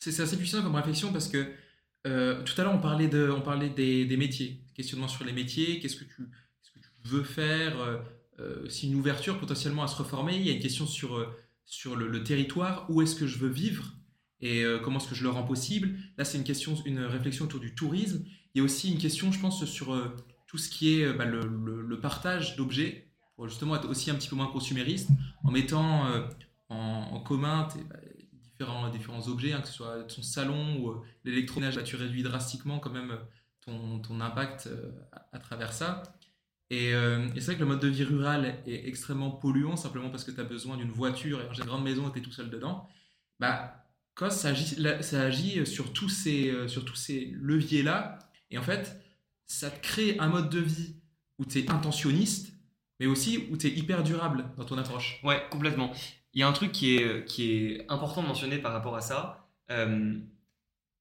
C'est 0.00 0.18
assez 0.20 0.36
puissant 0.36 0.62
comme 0.62 0.74
réflexion 0.74 1.12
parce 1.12 1.28
que 1.28 1.46
euh, 2.08 2.42
tout 2.42 2.60
à 2.60 2.64
l'heure, 2.64 2.74
on 2.74 2.80
parlait, 2.80 3.06
de, 3.06 3.30
on 3.30 3.40
parlait 3.40 3.68
des, 3.70 4.16
métiers, 4.16 4.58
questionnement 4.74 5.06
sur 5.06 5.24
les 5.24 5.32
métiers, 5.32 5.78
qu'est-ce 5.78 5.94
que 5.94 6.04
tu 6.04 6.26
veux 7.04 7.22
faire, 7.22 7.76
euh, 8.42 8.68
si 8.68 8.88
une 8.88 8.96
ouverture 8.96 9.38
potentiellement 9.38 9.82
à 9.82 9.88
se 9.88 9.96
reformer, 9.96 10.36
il 10.36 10.46
y 10.46 10.50
a 10.50 10.52
une 10.52 10.62
question 10.62 10.86
sur, 10.86 11.26
sur 11.64 11.96
le 11.96 12.24
territoire, 12.24 12.86
où 12.88 13.02
est-ce 13.02 13.14
que 13.14 13.26
je 13.26 13.38
veux 13.38 13.48
vivre 13.48 13.92
et 14.42 14.64
euh, 14.64 14.78
comment 14.80 14.98
est-ce 14.98 15.08
que 15.08 15.14
je 15.14 15.22
le 15.22 15.30
rends 15.30 15.44
possible. 15.44 15.96
Là, 16.18 16.24
c'est 16.24 16.36
une 16.36 16.44
question, 16.44 16.74
une 16.84 17.00
réflexion 17.00 17.44
autour 17.44 17.60
du 17.60 17.74
tourisme. 17.74 18.24
Il 18.54 18.58
y 18.58 18.60
a 18.60 18.64
aussi 18.64 18.92
une 18.92 18.98
question, 18.98 19.32
je 19.32 19.40
pense, 19.40 19.64
sur 19.64 19.94
euh, 19.94 20.14
tout 20.48 20.58
ce 20.58 20.68
qui 20.68 20.94
est 20.94 21.04
euh, 21.04 21.12
bah, 21.12 21.24
le, 21.24 21.98
partage 22.00 22.56
d'objets, 22.56 23.08
pour 23.36 23.48
justement 23.48 23.76
être 23.76 23.88
aussi 23.88 24.10
un 24.10 24.16
petit 24.16 24.28
peu 24.28 24.34
moins 24.34 24.48
consumériste, 24.48 25.08
en 25.44 25.52
mettant 25.52 26.04
en, 26.68 27.20
commun 27.20 27.68
bah, 27.88 27.96
différents, 28.42 28.90
différents 28.90 29.28
objets, 29.28 29.52
hein, 29.52 29.60
que 29.60 29.68
ce 29.68 29.74
soit 29.74 30.02
ton 30.04 30.22
salon 30.22 30.80
ou 30.80 31.00
l'électroménage, 31.24 31.76
bah, 31.76 31.82
tu 31.82 31.94
réduis 31.94 32.24
drastiquement 32.24 32.80
quand 32.80 32.90
même 32.90 33.16
ton, 33.64 34.00
ton 34.00 34.20
impact 34.20 34.68
à, 35.32 35.38
travers 35.38 35.72
ça. 35.72 36.02
Et, 36.72 36.88
et 36.88 37.40
c'est 37.40 37.46
vrai 37.46 37.54
que 37.56 37.60
le 37.60 37.66
mode 37.66 37.80
de 37.80 37.88
vie 37.88 38.02
rural 38.02 38.56
est 38.66 38.88
extrêmement 38.88 39.30
polluant, 39.30 39.76
simplement 39.76 40.08
parce 40.08 40.24
que 40.24 40.30
tu 40.30 40.40
as 40.40 40.44
besoin 40.44 40.78
d'une 40.78 40.90
voiture 40.90 41.40
et 41.40 41.44
une 41.44 41.64
grande 41.66 41.84
maison 41.84 42.08
et 42.08 42.12
tu 42.12 42.18
es 42.20 42.22
tout 42.22 42.32
seul 42.32 42.48
dedans. 42.48 42.88
Bah, 43.38 43.82
COS, 44.14 44.30
ça 44.30 45.20
agit, 45.22 45.66
sur 45.66 45.92
tous 45.92 46.08
ces, 46.08 46.50
euh, 46.50 46.68
sur 46.68 46.96
ces 46.96 47.32
leviers-là. 47.34 48.18
Et 48.50 48.58
en 48.58 48.62
fait, 48.62 49.00
ça 49.46 49.70
te 49.70 49.80
crée 49.82 50.16
un 50.18 50.28
mode 50.28 50.50
de 50.50 50.60
vie 50.60 50.96
où 51.38 51.44
tu 51.44 51.58
es 51.58 51.70
intentionniste, 51.70 52.52
mais 53.00 53.06
aussi 53.06 53.48
où 53.50 53.56
tu 53.56 53.68
es 53.68 53.70
hyper 53.70 54.02
durable 54.02 54.44
dans 54.56 54.64
ton 54.64 54.78
approche. 54.78 55.20
Ouais, 55.24 55.42
complètement. 55.50 55.92
Il 56.34 56.40
y 56.40 56.42
a 56.42 56.48
un 56.48 56.52
truc 56.52 56.72
qui 56.72 56.96
est, 56.96 57.24
qui 57.26 57.52
est 57.52 57.90
important 57.90 58.22
de 58.22 58.28
mentionner 58.28 58.58
par 58.58 58.72
rapport 58.72 58.96
à 58.96 59.00
ça. 59.00 59.48
Euh, 59.70 60.18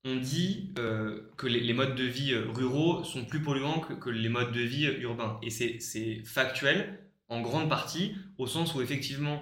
on 0.05 0.15
dit 0.15 0.73
euh, 0.79 1.31
que 1.37 1.47
les, 1.47 1.73
modes 1.73 1.95
de 1.95 2.03
vie 2.03 2.35
ruraux 2.35 3.03
sont 3.03 3.25
plus 3.25 3.41
polluants 3.41 3.79
que, 3.79 4.09
les 4.09 4.29
modes 4.29 4.51
de 4.51 4.61
vie 4.61 4.85
urbains. 5.01 5.39
Et 5.43 5.49
c'est 5.49 6.23
factuel 6.25 6.99
en 7.29 7.41
grande 7.41 7.69
partie, 7.69 8.15
au 8.37 8.47
sens 8.47 8.75
où 8.75 8.81
effectivement, 8.81 9.41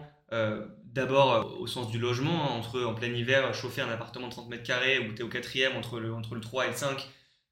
D'abord 0.93 1.33
euh, 1.33 1.43
au 1.59 1.67
sens 1.67 1.91
du 1.91 1.99
logement, 1.99 2.45
hein, 2.45 2.53
entre 2.57 2.81
en 2.81 2.95
plein 2.95 3.13
hiver, 3.13 3.53
chauffer 3.53 3.81
un 3.81 3.89
appartement 3.89 4.27
de 4.27 4.31
30 4.31 4.49
mètres 4.49 4.63
carrés 4.63 4.99
où 4.99 5.13
tu 5.13 5.21
es 5.21 5.23
au 5.23 5.29
quatrième 5.29 5.75
entre 5.75 5.99
le, 5.99 6.13
entre 6.13 6.33
le 6.33 6.41
3 6.41 6.65
et 6.65 6.69
le 6.69 6.75
5, 6.75 7.07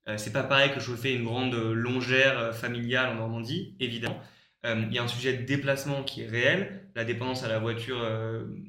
euh, 0.09 0.17
c'est 0.17 0.33
pas 0.33 0.43
pareil 0.43 0.71
que 0.73 0.79
chauffer 0.79 1.13
une 1.13 1.25
grande 1.25 1.53
longère 1.53 2.39
euh, 2.39 2.51
familiale 2.51 3.09
en 3.09 3.15
Normandie, 3.15 3.75
évidemment. 3.79 4.19
Il 4.65 4.91
y 4.91 4.99
a 4.99 5.03
un 5.03 5.07
sujet 5.07 5.31
de 5.31 5.43
déplacement 5.43 6.03
qui 6.03 6.23
est 6.23 6.27
réel. 6.27 6.89
La 6.93 7.05
dépendance 7.05 7.41
à 7.43 7.47
la 7.47 7.57
voiture, 7.57 8.05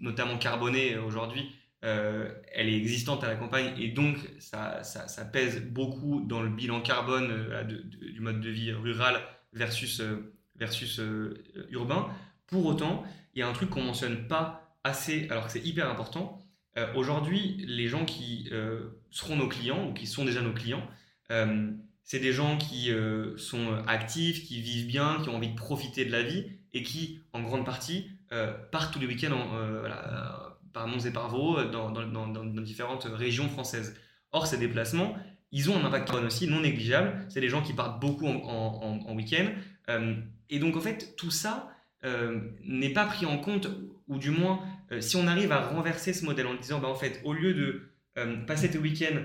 notamment 0.01 0.39
carbonée 0.39 0.97
aujourd'hui, 0.97 1.51
elle 1.83 2.69
est 2.69 2.77
existante 2.77 3.23
à 3.23 3.29
la 3.29 3.37
campagne 3.37 3.73
et 3.79 3.89
donc 3.89 4.17
ça, 4.41 4.83
pèse 5.33 5.63
beaucoup 5.63 6.25
dans 6.27 6.43
le 6.43 6.49
bilan 6.49 6.81
carbone 6.81 7.31
du 8.01 8.21
mode 8.21 8.41
de 8.41 8.51
vie 8.51 8.73
rural 8.73 9.21
versus, 9.53 10.03
versus 10.57 11.01
urbain. 11.71 12.09
Pour 12.49 12.67
autant, 12.67 13.05
il 13.35 13.41
y 13.41 13.43
a 13.43 13.49
un 13.49 13.53
truc 13.53 13.71
qu'on 13.71 13.83
mentionne 13.83 14.27
pas 14.27 14.77
assez, 14.83 15.29
alors 15.31 15.47
que 15.47 15.53
c'est 15.53 15.65
hyper 15.65 15.89
important. 15.89 16.45
Euh, 16.77 16.93
aujourd'hui, 16.95 17.65
les 17.67 17.89
gens 17.89 18.05
qui 18.05 18.49
euh, 18.53 19.01
seront 19.11 19.37
nos 19.37 19.49
clients 19.49 19.89
ou 19.89 19.93
qui 19.93 20.07
sont 20.07 20.25
déjà 20.25 20.41
nos 20.41 20.53
clients, 20.53 20.87
euh, 21.31 21.71
c'est 22.05 22.21
des 22.21 22.33
gens 22.33 22.57
qui 22.57 22.91
sont 23.37 23.85
actifs, 23.87 24.47
qui 24.47 24.63
vivent 24.63 24.87
bien, 24.87 25.19
qui 25.23 25.29
ont 25.29 25.37
envie 25.37 25.51
de 25.51 25.57
profiter 25.57 26.07
de 26.07 26.11
la 26.11 26.23
vie 26.23 26.47
et 26.73 26.83
qui, 26.83 27.21
en 27.35 27.43
grande 27.43 27.67
partie, 27.67 28.09
partent 28.73 28.95
tous 28.95 28.99
les 28.99 29.07
week-ends 29.07 29.47
par 30.73 30.87
Mons 30.87 31.07
et 31.07 31.13
par 31.13 31.29
Vaux 31.29 31.63
dans, 31.65 31.91
dans, 31.91 32.45
différentes 32.63 33.05
régions 33.05 33.49
françaises. 33.49 33.97
Or, 34.33 34.47
ces 34.47 34.59
déplacements, 34.59 35.17
ils 35.53 35.71
ont 35.71 35.77
un 35.77 35.85
impact 35.85 36.09
carbone 36.09 36.27
aussi 36.27 36.47
non 36.47 36.61
négligeable. 36.61 37.27
C'est 37.29 37.41
des 37.41 37.49
gens 37.49 37.63
qui 37.63 37.73
partent 37.73 38.01
beaucoup 38.01 38.27
en, 38.27 39.03
en 39.07 39.15
week-end. 39.15 39.49
et 40.51 40.59
donc, 40.59 40.77
en 40.77 40.81
fait, 40.81 41.15
tout 41.17 41.31
ça, 41.31 41.71
n'est 42.65 42.93
pas 42.93 43.07
pris 43.07 43.27
en 43.27 43.39
compte, 43.39 43.69
ou 44.09 44.19
du 44.19 44.31
moins, 44.31 44.61
si 45.01 45.17
on 45.17 45.27
arrive 45.27 45.53
à 45.53 45.69
renverser 45.69 46.13
ce 46.13 46.25
modèle 46.25 46.47
en 46.47 46.55
disant, 46.55 46.79
bah, 46.79 46.89
en 46.89 46.95
fait, 46.95 47.21
au 47.25 47.33
lieu 47.33 47.55
de 47.55 47.91
passer 48.47 48.71
tes 48.71 48.79
week-ends 48.79 49.21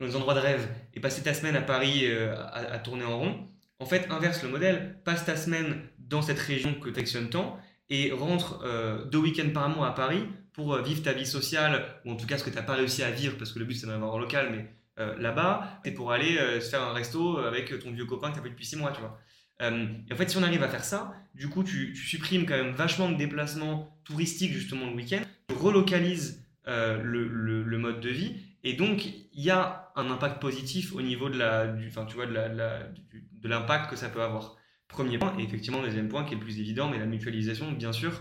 dans 0.00 0.06
des 0.06 0.16
endroits 0.16 0.34
de 0.34 0.40
rêve 0.40 0.68
et 0.92 1.00
passer 1.00 1.22
ta 1.22 1.34
semaine 1.34 1.56
à 1.56 1.62
Paris 1.62 2.06
à, 2.52 2.78
tourner 2.78 3.04
en 3.04 3.18
rond, 3.18 3.48
en 3.78 3.86
fait, 3.86 4.06
inverse 4.10 4.42
le 4.42 4.48
modèle, 4.48 5.00
passe 5.04 5.24
ta 5.24 5.36
semaine 5.36 5.82
dans 5.98 6.22
cette 6.22 6.38
région 6.38 6.74
que 6.74 6.88
tu 6.88 7.30
tant 7.30 7.58
et 7.90 8.12
rentre 8.12 8.64
deux 9.10 9.18
week-ends 9.18 9.50
par 9.52 9.68
mois 9.68 9.88
à 9.88 9.92
Paris 9.92 10.24
pour 10.54 10.80
vivre 10.82 11.02
ta 11.02 11.12
vie 11.12 11.26
sociale, 11.26 11.84
ou 12.06 12.12
en 12.12 12.16
tout 12.16 12.26
cas 12.26 12.38
ce 12.38 12.44
que 12.44 12.50
tu 12.50 12.56
n'as 12.56 12.62
pas 12.62 12.74
réussi 12.74 13.02
à 13.02 13.10
vivre, 13.10 13.36
parce 13.36 13.52
que 13.52 13.58
le 13.58 13.66
but 13.66 13.74
c'est 13.74 13.86
d'avoir 13.86 14.14
en 14.14 14.18
local, 14.18 14.48
mais 14.50 14.70
euh, 15.00 15.18
là-bas, 15.18 15.80
et 15.84 15.90
pour 15.90 16.12
aller 16.12 16.38
euh, 16.38 16.60
se 16.60 16.70
faire 16.70 16.82
un 16.82 16.92
resto 16.92 17.38
avec 17.38 17.76
ton 17.80 17.90
vieux 17.90 18.04
copain 18.04 18.28
que 18.28 18.34
tu 18.34 18.40
as 18.40 18.42
vu 18.44 18.50
depuis 18.50 18.64
6 18.64 18.76
mois, 18.76 18.92
tu 18.92 19.00
vois. 19.00 19.18
Euh, 19.60 19.86
et 20.08 20.12
en 20.12 20.16
fait, 20.16 20.30
si 20.30 20.36
on 20.36 20.42
arrive 20.44 20.62
à 20.62 20.68
faire 20.68 20.84
ça, 20.84 21.12
du 21.34 21.48
coup, 21.48 21.64
tu, 21.64 21.96
supprimes 21.96 22.46
quand 22.46 22.54
même 22.54 22.70
vachement 22.70 23.10
de 23.10 23.16
déplacements 23.16 23.98
touristiques 24.04 24.52
justement 24.52 24.86
le 24.86 24.94
week-end, 24.94 25.22
tu 25.48 25.56
relocalises 25.56 26.46
le, 26.64 27.76
mode 27.76 28.00
de 28.00 28.08
vie, 28.08 28.36
et 28.62 28.74
donc 28.74 29.04
il 29.06 29.42
y 29.42 29.50
a 29.50 29.90
un 29.96 30.08
impact 30.12 30.40
positif 30.40 30.94
au 30.94 31.02
niveau 31.02 31.28
de 31.28 31.38
la, 31.38 31.66
du, 31.66 31.88
de, 31.88 32.32
la, 32.32 32.48
de 32.48 33.48
l'impact 33.48 33.90
que 33.90 33.96
ça 33.96 34.08
peut 34.08 34.22
avoir. 34.22 34.56
Premier 34.86 35.18
point, 35.18 35.36
et 35.40 35.42
effectivement, 35.42 35.82
deuxième 35.82 36.08
point 36.08 36.22
qui 36.22 36.34
est 36.34 36.36
le 36.36 36.42
plus 36.42 36.60
évident, 36.60 36.88
mais 36.88 37.00
la 37.00 37.06
mutualisation, 37.06 37.72
bien 37.72 37.92
sûr. 37.92 38.12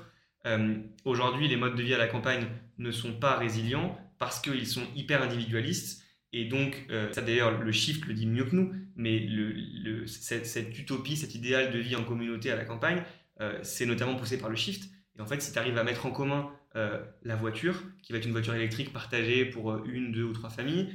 Aujourd'hui, 1.05 1.47
les 1.47 1.55
modes 1.55 1.75
de 1.75 1.83
vie 1.83 1.93
à 1.93 1.97
la 1.97 2.07
campagne 2.07 2.45
ne 2.77 2.91
sont 2.91 3.13
pas 3.13 3.37
résilients 3.37 3.97
parce 4.19 4.41
qu'ils 4.41 4.67
sont 4.67 4.85
hyper 4.95 5.21
individualistes 5.21 6.03
et 6.33 6.45
donc, 6.45 6.87
euh, 6.89 7.13
ça 7.13 7.21
d'ailleurs, 7.21 7.61
le 7.61 7.71
shift 7.71 8.05
le 8.05 8.15
dit 8.15 8.25
mieux 8.25 8.45
que 8.45 8.55
nous, 8.55 8.73
mais 8.95 9.27
cette, 10.07 10.77
utopie, 10.79 11.15
cet 11.15 11.35
idéal 11.35 11.71
de 11.71 11.77
vie 11.77 11.95
en 11.95 12.03
communauté 12.03 12.51
à 12.51 12.55
la 12.55 12.65
campagne, 12.65 13.03
euh, 13.39 13.59
c'est 13.61 13.85
notamment 13.85 14.15
poussé 14.15 14.39
par 14.39 14.49
le 14.49 14.55
shift. 14.55 14.91
Et 15.17 15.21
en 15.21 15.27
fait, 15.27 15.41
si 15.41 15.53
tu 15.53 15.59
arrives 15.59 15.77
à 15.77 15.83
mettre 15.83 16.07
en 16.07 16.11
commun 16.11 16.49
euh, 16.75 16.99
la 17.21 17.35
voiture, 17.35 17.83
qui 18.01 18.11
va 18.11 18.17
être 18.17 18.25
une 18.25 18.31
voiture 18.31 18.55
électrique 18.55 18.91
partagée 18.91 19.45
pour 19.45 19.85
une, 19.85 20.11
deux 20.11 20.23
ou 20.23 20.33
trois 20.33 20.49
familles, 20.49 20.89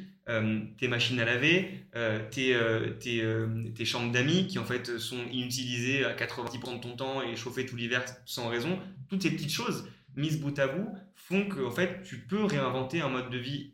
tes 0.77 0.89
machines 0.89 1.19
à 1.21 1.25
laver, 1.25 1.71
tes, 2.31 2.55
tes, 3.01 3.25
tes, 3.75 3.85
chambres 3.85 4.13
d'amis 4.13 4.47
qui 4.47 4.59
en 4.59 4.65
fait 4.65 4.99
sont 4.99 5.25
inutilisées 5.33 6.05
à 6.05 6.15
90% 6.15 6.77
de 6.77 6.81
ton 6.83 6.97
temps 6.97 7.23
et 7.23 7.35
chauffées 7.35 7.65
tout 7.65 7.77
l'hiver 7.77 8.05
sans 8.27 8.49
raison, 8.49 8.79
toutes 9.09 9.23
ces 9.23 9.31
petites 9.31 9.53
choses 9.53 9.89
mises 10.17 10.41
bout 10.41 10.59
à 10.59 10.67
bout 10.67 10.95
font 11.15 11.47
que 11.49 11.71
fait, 11.71 12.03
tu 12.03 12.19
peux 12.19 12.45
réinventer 12.45 13.01
un 13.01 13.09
mode 13.09 13.31
de 13.31 13.39
vie 13.39 13.73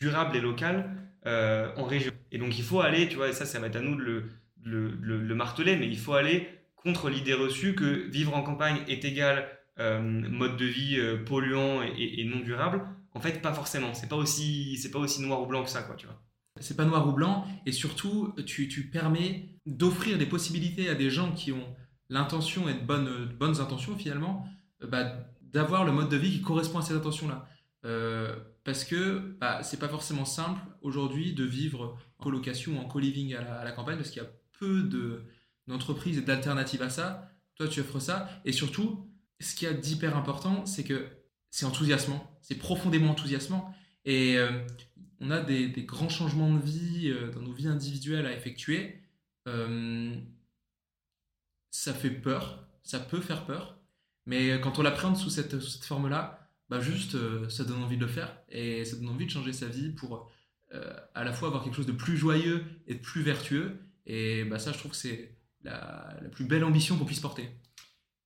durable 0.00 0.36
et 0.36 0.40
local 0.40 0.90
euh, 1.26 1.70
en 1.76 1.84
région. 1.84 2.12
Et 2.32 2.38
donc 2.38 2.58
il 2.58 2.64
faut 2.64 2.80
aller, 2.80 3.08
tu 3.08 3.16
vois, 3.16 3.28
et 3.28 3.32
ça, 3.32 3.46
ça 3.46 3.58
va 3.58 3.68
être 3.68 3.76
à 3.76 3.80
nous 3.80 3.96
de 3.96 4.02
le, 4.02 4.30
le, 4.64 5.18
le, 5.22 5.34
marteler, 5.34 5.76
mais 5.76 5.86
il 5.86 5.98
faut 5.98 6.14
aller 6.14 6.48
contre 6.76 7.08
l'idée 7.08 7.34
reçue 7.34 7.74
que 7.74 8.08
vivre 8.08 8.36
en 8.36 8.42
campagne 8.42 8.78
est 8.88 9.04
égal 9.04 9.48
euh, 9.78 10.00
mode 10.00 10.56
de 10.56 10.64
vie 10.64 10.98
euh, 10.98 11.24
polluant 11.24 11.82
et, 11.82 12.24
non 12.24 12.40
durable. 12.40 12.82
En 13.18 13.20
fait, 13.20 13.42
pas 13.42 13.52
forcément. 13.52 13.94
C'est 13.94 14.08
pas 14.08 14.14
aussi, 14.14 14.76
c'est 14.76 14.92
pas 14.92 15.00
aussi 15.00 15.20
noir 15.20 15.42
ou 15.42 15.46
blanc 15.46 15.64
que 15.64 15.70
ça, 15.70 15.82
quoi, 15.82 15.96
tu 15.96 16.06
vois. 16.06 16.22
C'est 16.60 16.76
pas 16.76 16.84
noir 16.84 17.08
ou 17.08 17.12
blanc, 17.12 17.44
et 17.66 17.72
surtout, 17.72 18.32
tu, 18.46 18.68
tu 18.68 18.88
permets 18.90 19.48
d'offrir 19.66 20.18
des 20.18 20.26
possibilités 20.26 20.88
à 20.88 20.94
des 20.94 21.10
gens 21.10 21.32
qui 21.32 21.50
ont 21.50 21.76
l'intention 22.10 22.68
et 22.68 22.74
de 22.74 22.80
bonnes, 22.80 23.26
bonnes 23.38 23.60
intentions 23.60 23.96
finalement, 23.96 24.46
bah, 24.80 25.16
d'avoir 25.42 25.84
le 25.84 25.90
mode 25.90 26.08
de 26.08 26.16
vie 26.16 26.30
qui 26.30 26.42
correspond 26.42 26.78
à 26.78 26.82
ces 26.82 26.94
intentions-là. 26.94 27.48
Euh, 27.84 28.36
parce 28.62 28.84
que 28.84 29.36
bah, 29.40 29.64
c'est 29.64 29.80
pas 29.80 29.88
forcément 29.88 30.24
simple 30.24 30.60
aujourd'hui 30.80 31.32
de 31.32 31.42
vivre 31.42 31.98
en 32.20 32.22
colocation 32.22 32.76
ou 32.76 32.78
en 32.78 32.84
co-living 32.84 33.34
à, 33.34 33.64
la, 33.64 33.72
campagne 33.72 33.96
parce 33.96 34.10
qu'il 34.10 34.22
y 34.22 34.24
a 34.24 34.28
peu 34.60 34.88
d'entreprises 35.66 36.18
et 36.18 36.22
d'alternatives 36.22 36.82
à 36.82 36.90
ça. 36.90 37.32
Toi, 37.56 37.66
tu 37.66 37.80
offres 37.80 37.98
ça. 37.98 38.28
Et 38.44 38.52
surtout, 38.52 39.10
ce 39.40 39.56
qui 39.56 39.66
est 39.66 39.74
d'hyper 39.74 40.16
important, 40.16 40.64
c'est 40.66 40.84
que 40.84 41.08
c'est 41.50 41.66
enthousiasmant, 41.66 42.38
c'est 42.42 42.56
profondément 42.56 43.10
enthousiasmant. 43.10 43.74
Et 44.04 44.36
euh, 44.38 44.50
on 45.20 45.30
a 45.30 45.40
des, 45.40 45.70
grands 45.82 46.08
changements 46.08 46.52
de 46.52 46.60
vie 46.60 47.10
euh, 47.10 47.30
dans 47.32 47.40
nos 47.40 47.52
vies 47.52 47.68
individuelles 47.68 48.26
à 48.26 48.32
effectuer. 48.32 49.02
Euh, 49.46 50.14
ça 51.70 51.94
fait 51.94 52.10
peur, 52.10 52.66
ça 52.82 53.00
peut 53.00 53.20
faire 53.20 53.44
peur. 53.44 53.78
Mais 54.26 54.60
quand 54.60 54.78
on 54.78 54.82
l'appréhende 54.82 55.16
sous 55.16 55.30
cette, 55.30 55.58
sous 55.58 55.70
cette 55.70 55.84
forme-là, 55.84 56.50
bah 56.68 56.80
juste 56.80 57.16
ça 57.48 57.64
donne 57.64 57.82
envie 57.82 57.96
de 57.96 58.04
le 58.04 58.10
faire 58.10 58.36
et 58.50 58.84
ça 58.84 58.96
donne 58.96 59.08
envie 59.08 59.24
de 59.24 59.30
changer 59.30 59.54
sa 59.54 59.68
vie 59.68 59.88
pour 59.88 60.30
à 61.14 61.24
la 61.24 61.32
fois 61.32 61.48
avoir 61.48 61.64
quelque 61.64 61.76
chose 61.76 61.86
de 61.86 61.92
plus 61.92 62.18
joyeux 62.18 62.62
et 62.86 62.94
de 62.94 63.00
plus 63.00 63.22
vertueux. 63.22 63.80
Et 64.04 64.44
bah 64.44 64.58
ça, 64.58 64.72
je 64.72 64.78
trouve 64.78 64.90
que 64.90 64.98
c'est 64.98 65.34
la, 65.62 66.14
la, 66.20 66.28
plus 66.28 66.44
belle 66.44 66.62
ambition 66.62 66.98
qu'on 66.98 67.06
puisse 67.06 67.20
porter. 67.20 67.48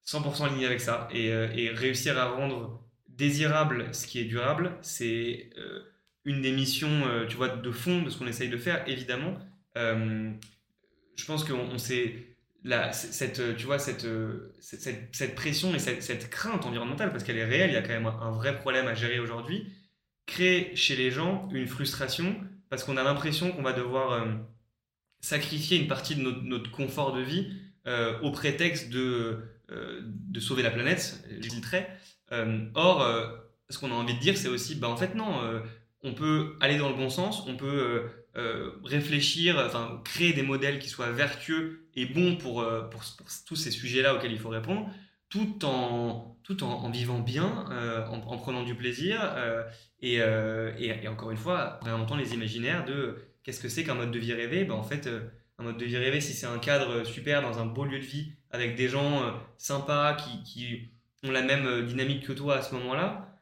100% 0.07 0.47
aligné 0.47 0.67
avec 0.67 0.81
ça. 0.81 1.09
Et, 1.13 1.71
réussir 1.71 2.19
à 2.19 2.31
rendre 2.31 2.83
désirable 3.17 3.89
ce 3.93 4.07
qui 4.07 4.21
est 4.21 4.25
durable, 4.25 4.77
c'est 4.83 5.51
une 6.25 6.43
des 6.43 6.53
missions 6.53 7.03
tu 7.29 7.37
vois, 7.37 7.49
de 7.49 7.71
fond 7.71 8.03
de 8.03 8.11
ce 8.11 8.19
qu'on 8.19 8.27
essaye 8.27 8.49
de 8.49 8.57
faire, 8.57 8.89
évidemment. 8.89 9.39
je 9.77 11.25
pense 11.27 11.45
qu'on 11.45 11.79
s'est 11.79 12.33
cette, 12.93 13.41
euh, 13.41 13.55
tu 13.57 13.67
vois, 13.67 13.77
euh, 14.05 14.53
cette, 14.61 14.81
cette, 14.81 15.09
cette 15.15 15.35
pression 15.35 15.75
et 15.75 15.79
cette, 15.79 16.31
crainte 16.31 16.65
environnementale, 16.65 17.11
parce 17.11 17.25
qu'elle 17.25 17.39
est 17.39 17.45
réelle, 17.45 17.71
il 17.71 17.75
y 17.75 17.77
a 17.77 17.83
quand 17.83 17.89
même 17.89 18.07
un, 18.07 18.31
vrai 18.31 18.59
problème 18.59 18.87
à 18.87 18.95
gérer 18.95 19.19
aujourd'hui, 19.19 19.67
crée 20.27 20.73
chez 20.75 20.97
les 20.97 21.11
gens 21.11 21.49
une 21.53 21.67
frustration 21.67 22.37
parce 22.71 22.85
qu'on 22.85 22.97
a 22.97 23.03
l'impression 23.03 23.53
qu'on 23.53 23.63
va 23.63 23.73
devoir 23.73 24.13
euh, 24.13 24.27
sacrifier 25.21 25.79
une 25.79 25.89
partie 25.89 26.15
de 26.15 26.23
notre, 26.23 26.71
confort 26.71 27.13
de 27.13 27.23
vie 27.23 27.53
au 28.23 28.31
prétexte 28.31 28.91
de, 28.91 29.41
sauver 30.39 30.63
la 30.63 30.71
planète, 30.71 31.25
je 31.41 31.49
or, 32.75 33.07
ce 33.69 33.79
qu'on 33.79 33.91
a 33.91 33.95
envie 33.95 34.15
de 34.15 34.21
dire, 34.21 34.37
c'est 34.37 34.49
aussi, 34.49 34.75
bah, 34.75 34.89
en 34.89 34.97
fait, 34.97 35.15
non, 35.15 35.63
on 36.03 36.15
peut 36.15 36.57
aller 36.61 36.79
dans 36.79 36.89
le 36.89 36.97
bon 36.97 37.11
sens, 37.11 37.45
on 37.47 37.57
peut 37.57 38.09
réfléchir, 38.85 39.63
enfin, 39.65 40.01
créer 40.05 40.33
des 40.33 40.43
modèles 40.43 40.79
qui 40.79 40.89
soient 40.89 41.11
vertueux 41.11 41.83
est 41.97 42.07
bon 42.07 42.37
pour, 42.37 42.63
euh, 42.63 42.83
pour, 42.83 43.03
tous 43.47 43.57
ces 43.57 43.71
sujets-là 43.71 44.15
auxquels 44.15 44.33
il 44.33 44.39
faut 44.39 44.49
répondre, 44.49 44.89
tout 45.29 45.65
en, 45.65 46.37
tout 46.43 46.63
en, 46.65 46.91
vivant 46.91 47.21
bien, 47.21 47.67
euh, 47.71 48.07
en, 48.07 48.37
prenant 48.39 48.63
du 48.63 48.75
plaisir, 48.75 49.21
euh, 49.23 49.65
et, 50.01 50.17
et, 50.79 51.09
encore 51.09 51.31
une 51.31 51.37
fois, 51.37 51.79
en 51.83 51.87
réinventant 51.87 52.17
les 52.17 52.35
imaginaires 52.35 52.85
de 52.85 53.17
qu'est-ce 53.43 53.61
que 53.61 53.69
c'est 53.69 53.85
qu'un 53.85 53.95
mode 53.95 54.11
de 54.11 54.19
vie 54.19 54.33
rêvé 54.33 54.65
ben, 54.65 54.75
En 54.75 54.83
fait, 54.83 55.09
un 55.59 55.63
mode 55.63 55.79
de 55.79 55.85
vie 55.85 55.97
rêvé, 55.97 56.21
si 56.21 56.33
c'est 56.33 56.47
un 56.47 56.59
cadre 56.59 57.05
super 57.05 57.41
dans 57.43 57.59
un 57.59 57.67
beau 57.67 57.85
lieu 57.85 57.99
de 57.99 58.05
vie, 58.05 58.33
avec 58.51 58.75
des 58.75 58.89
gens 58.89 59.23
sympas 59.57 60.15
qui, 60.15 60.92
ont 61.23 61.31
la 61.31 61.43
même 61.43 61.87
dynamique 61.87 62.27
que 62.27 62.33
toi 62.33 62.57
à 62.57 62.63
ce 62.63 62.75
moment-là, 62.75 63.39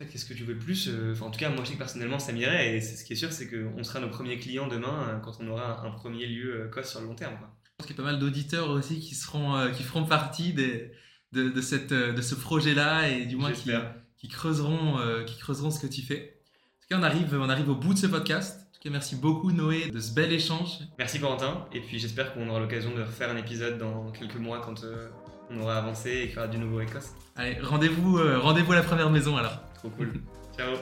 en 0.00 0.04
fait, 0.04 0.10
qu'est-ce 0.10 0.24
que 0.24 0.34
tu 0.34 0.44
veux 0.44 0.54
de 0.54 0.58
plus 0.62 0.90
enfin, 1.12 1.26
En 1.26 1.30
tout 1.30 1.38
cas, 1.38 1.50
moi, 1.50 1.60
je 1.62 1.68
sais 1.68 1.74
que 1.74 1.78
personnellement, 1.78 2.18
ça 2.18 2.32
m'irait. 2.32 2.76
Et 2.76 2.80
ce 2.80 3.04
qui 3.04 3.12
est 3.12 3.16
sûr, 3.16 3.32
c'est 3.32 3.48
qu'on 3.48 3.84
sera 3.84 4.00
nos 4.00 4.08
premiers 4.08 4.38
clients 4.38 4.66
demain 4.66 5.20
quand 5.24 5.38
on 5.40 5.48
aura 5.48 5.86
un 5.86 5.90
premier 5.90 6.26
lieu 6.26 6.68
COS 6.74 6.82
sur 6.82 7.00
le 7.00 7.06
long 7.06 7.14
terme. 7.14 7.38
Quoi. 7.38 7.54
Je 7.74 7.78
pense 7.78 7.86
qu'il 7.88 7.96
y 7.96 8.00
a 8.00 8.04
pas 8.04 8.10
mal 8.12 8.20
d'auditeurs 8.20 8.70
aussi 8.70 9.00
qui, 9.00 9.16
seront, 9.16 9.56
euh, 9.56 9.70
qui 9.70 9.82
feront 9.82 10.04
partie 10.04 10.52
des, 10.52 10.92
de, 11.32 11.48
de, 11.48 11.60
cette, 11.60 11.90
euh, 11.90 12.12
de 12.12 12.22
ce 12.22 12.36
projet-là 12.36 13.08
et 13.08 13.26
du 13.26 13.34
moins 13.34 13.50
qui, 13.50 13.72
qui, 14.16 14.28
creuseront, 14.28 15.00
euh, 15.00 15.24
qui 15.24 15.36
creuseront 15.38 15.72
ce 15.72 15.80
que 15.80 15.88
tu 15.88 16.02
fais. 16.02 16.40
En 16.44 16.80
tout 16.82 16.88
cas, 16.90 16.98
on 17.00 17.02
arrive, 17.02 17.34
on 17.34 17.48
arrive 17.48 17.68
au 17.68 17.74
bout 17.74 17.92
de 17.92 17.98
ce 17.98 18.06
podcast. 18.06 18.60
En 18.60 18.74
tout 18.74 18.80
cas, 18.80 18.90
merci 18.90 19.16
beaucoup 19.16 19.50
Noé 19.50 19.90
de 19.90 19.98
ce 19.98 20.14
bel 20.14 20.32
échange. 20.32 20.78
Merci 20.98 21.18
Corentin. 21.18 21.66
Et 21.72 21.80
puis 21.80 21.98
j'espère 21.98 22.32
qu'on 22.32 22.48
aura 22.48 22.60
l'occasion 22.60 22.94
de 22.94 23.02
refaire 23.02 23.30
un 23.30 23.36
épisode 23.36 23.76
dans 23.78 24.12
quelques 24.12 24.36
mois 24.36 24.60
quand 24.60 24.84
on 25.50 25.60
aura 25.60 25.78
avancé 25.78 26.10
et 26.10 26.26
qu'il 26.28 26.36
y 26.36 26.38
aura 26.38 26.48
du 26.48 26.58
nouveau 26.58 26.80
Écosse. 26.80 27.14
Allez, 27.36 27.58
rendez-vous 27.60 28.18
rendez-vous 28.40 28.72
à 28.72 28.76
la 28.76 28.82
première 28.82 29.10
maison 29.10 29.36
alors. 29.36 29.58
Trop 29.74 29.90
cool. 29.90 30.12
Ciao. 30.56 30.74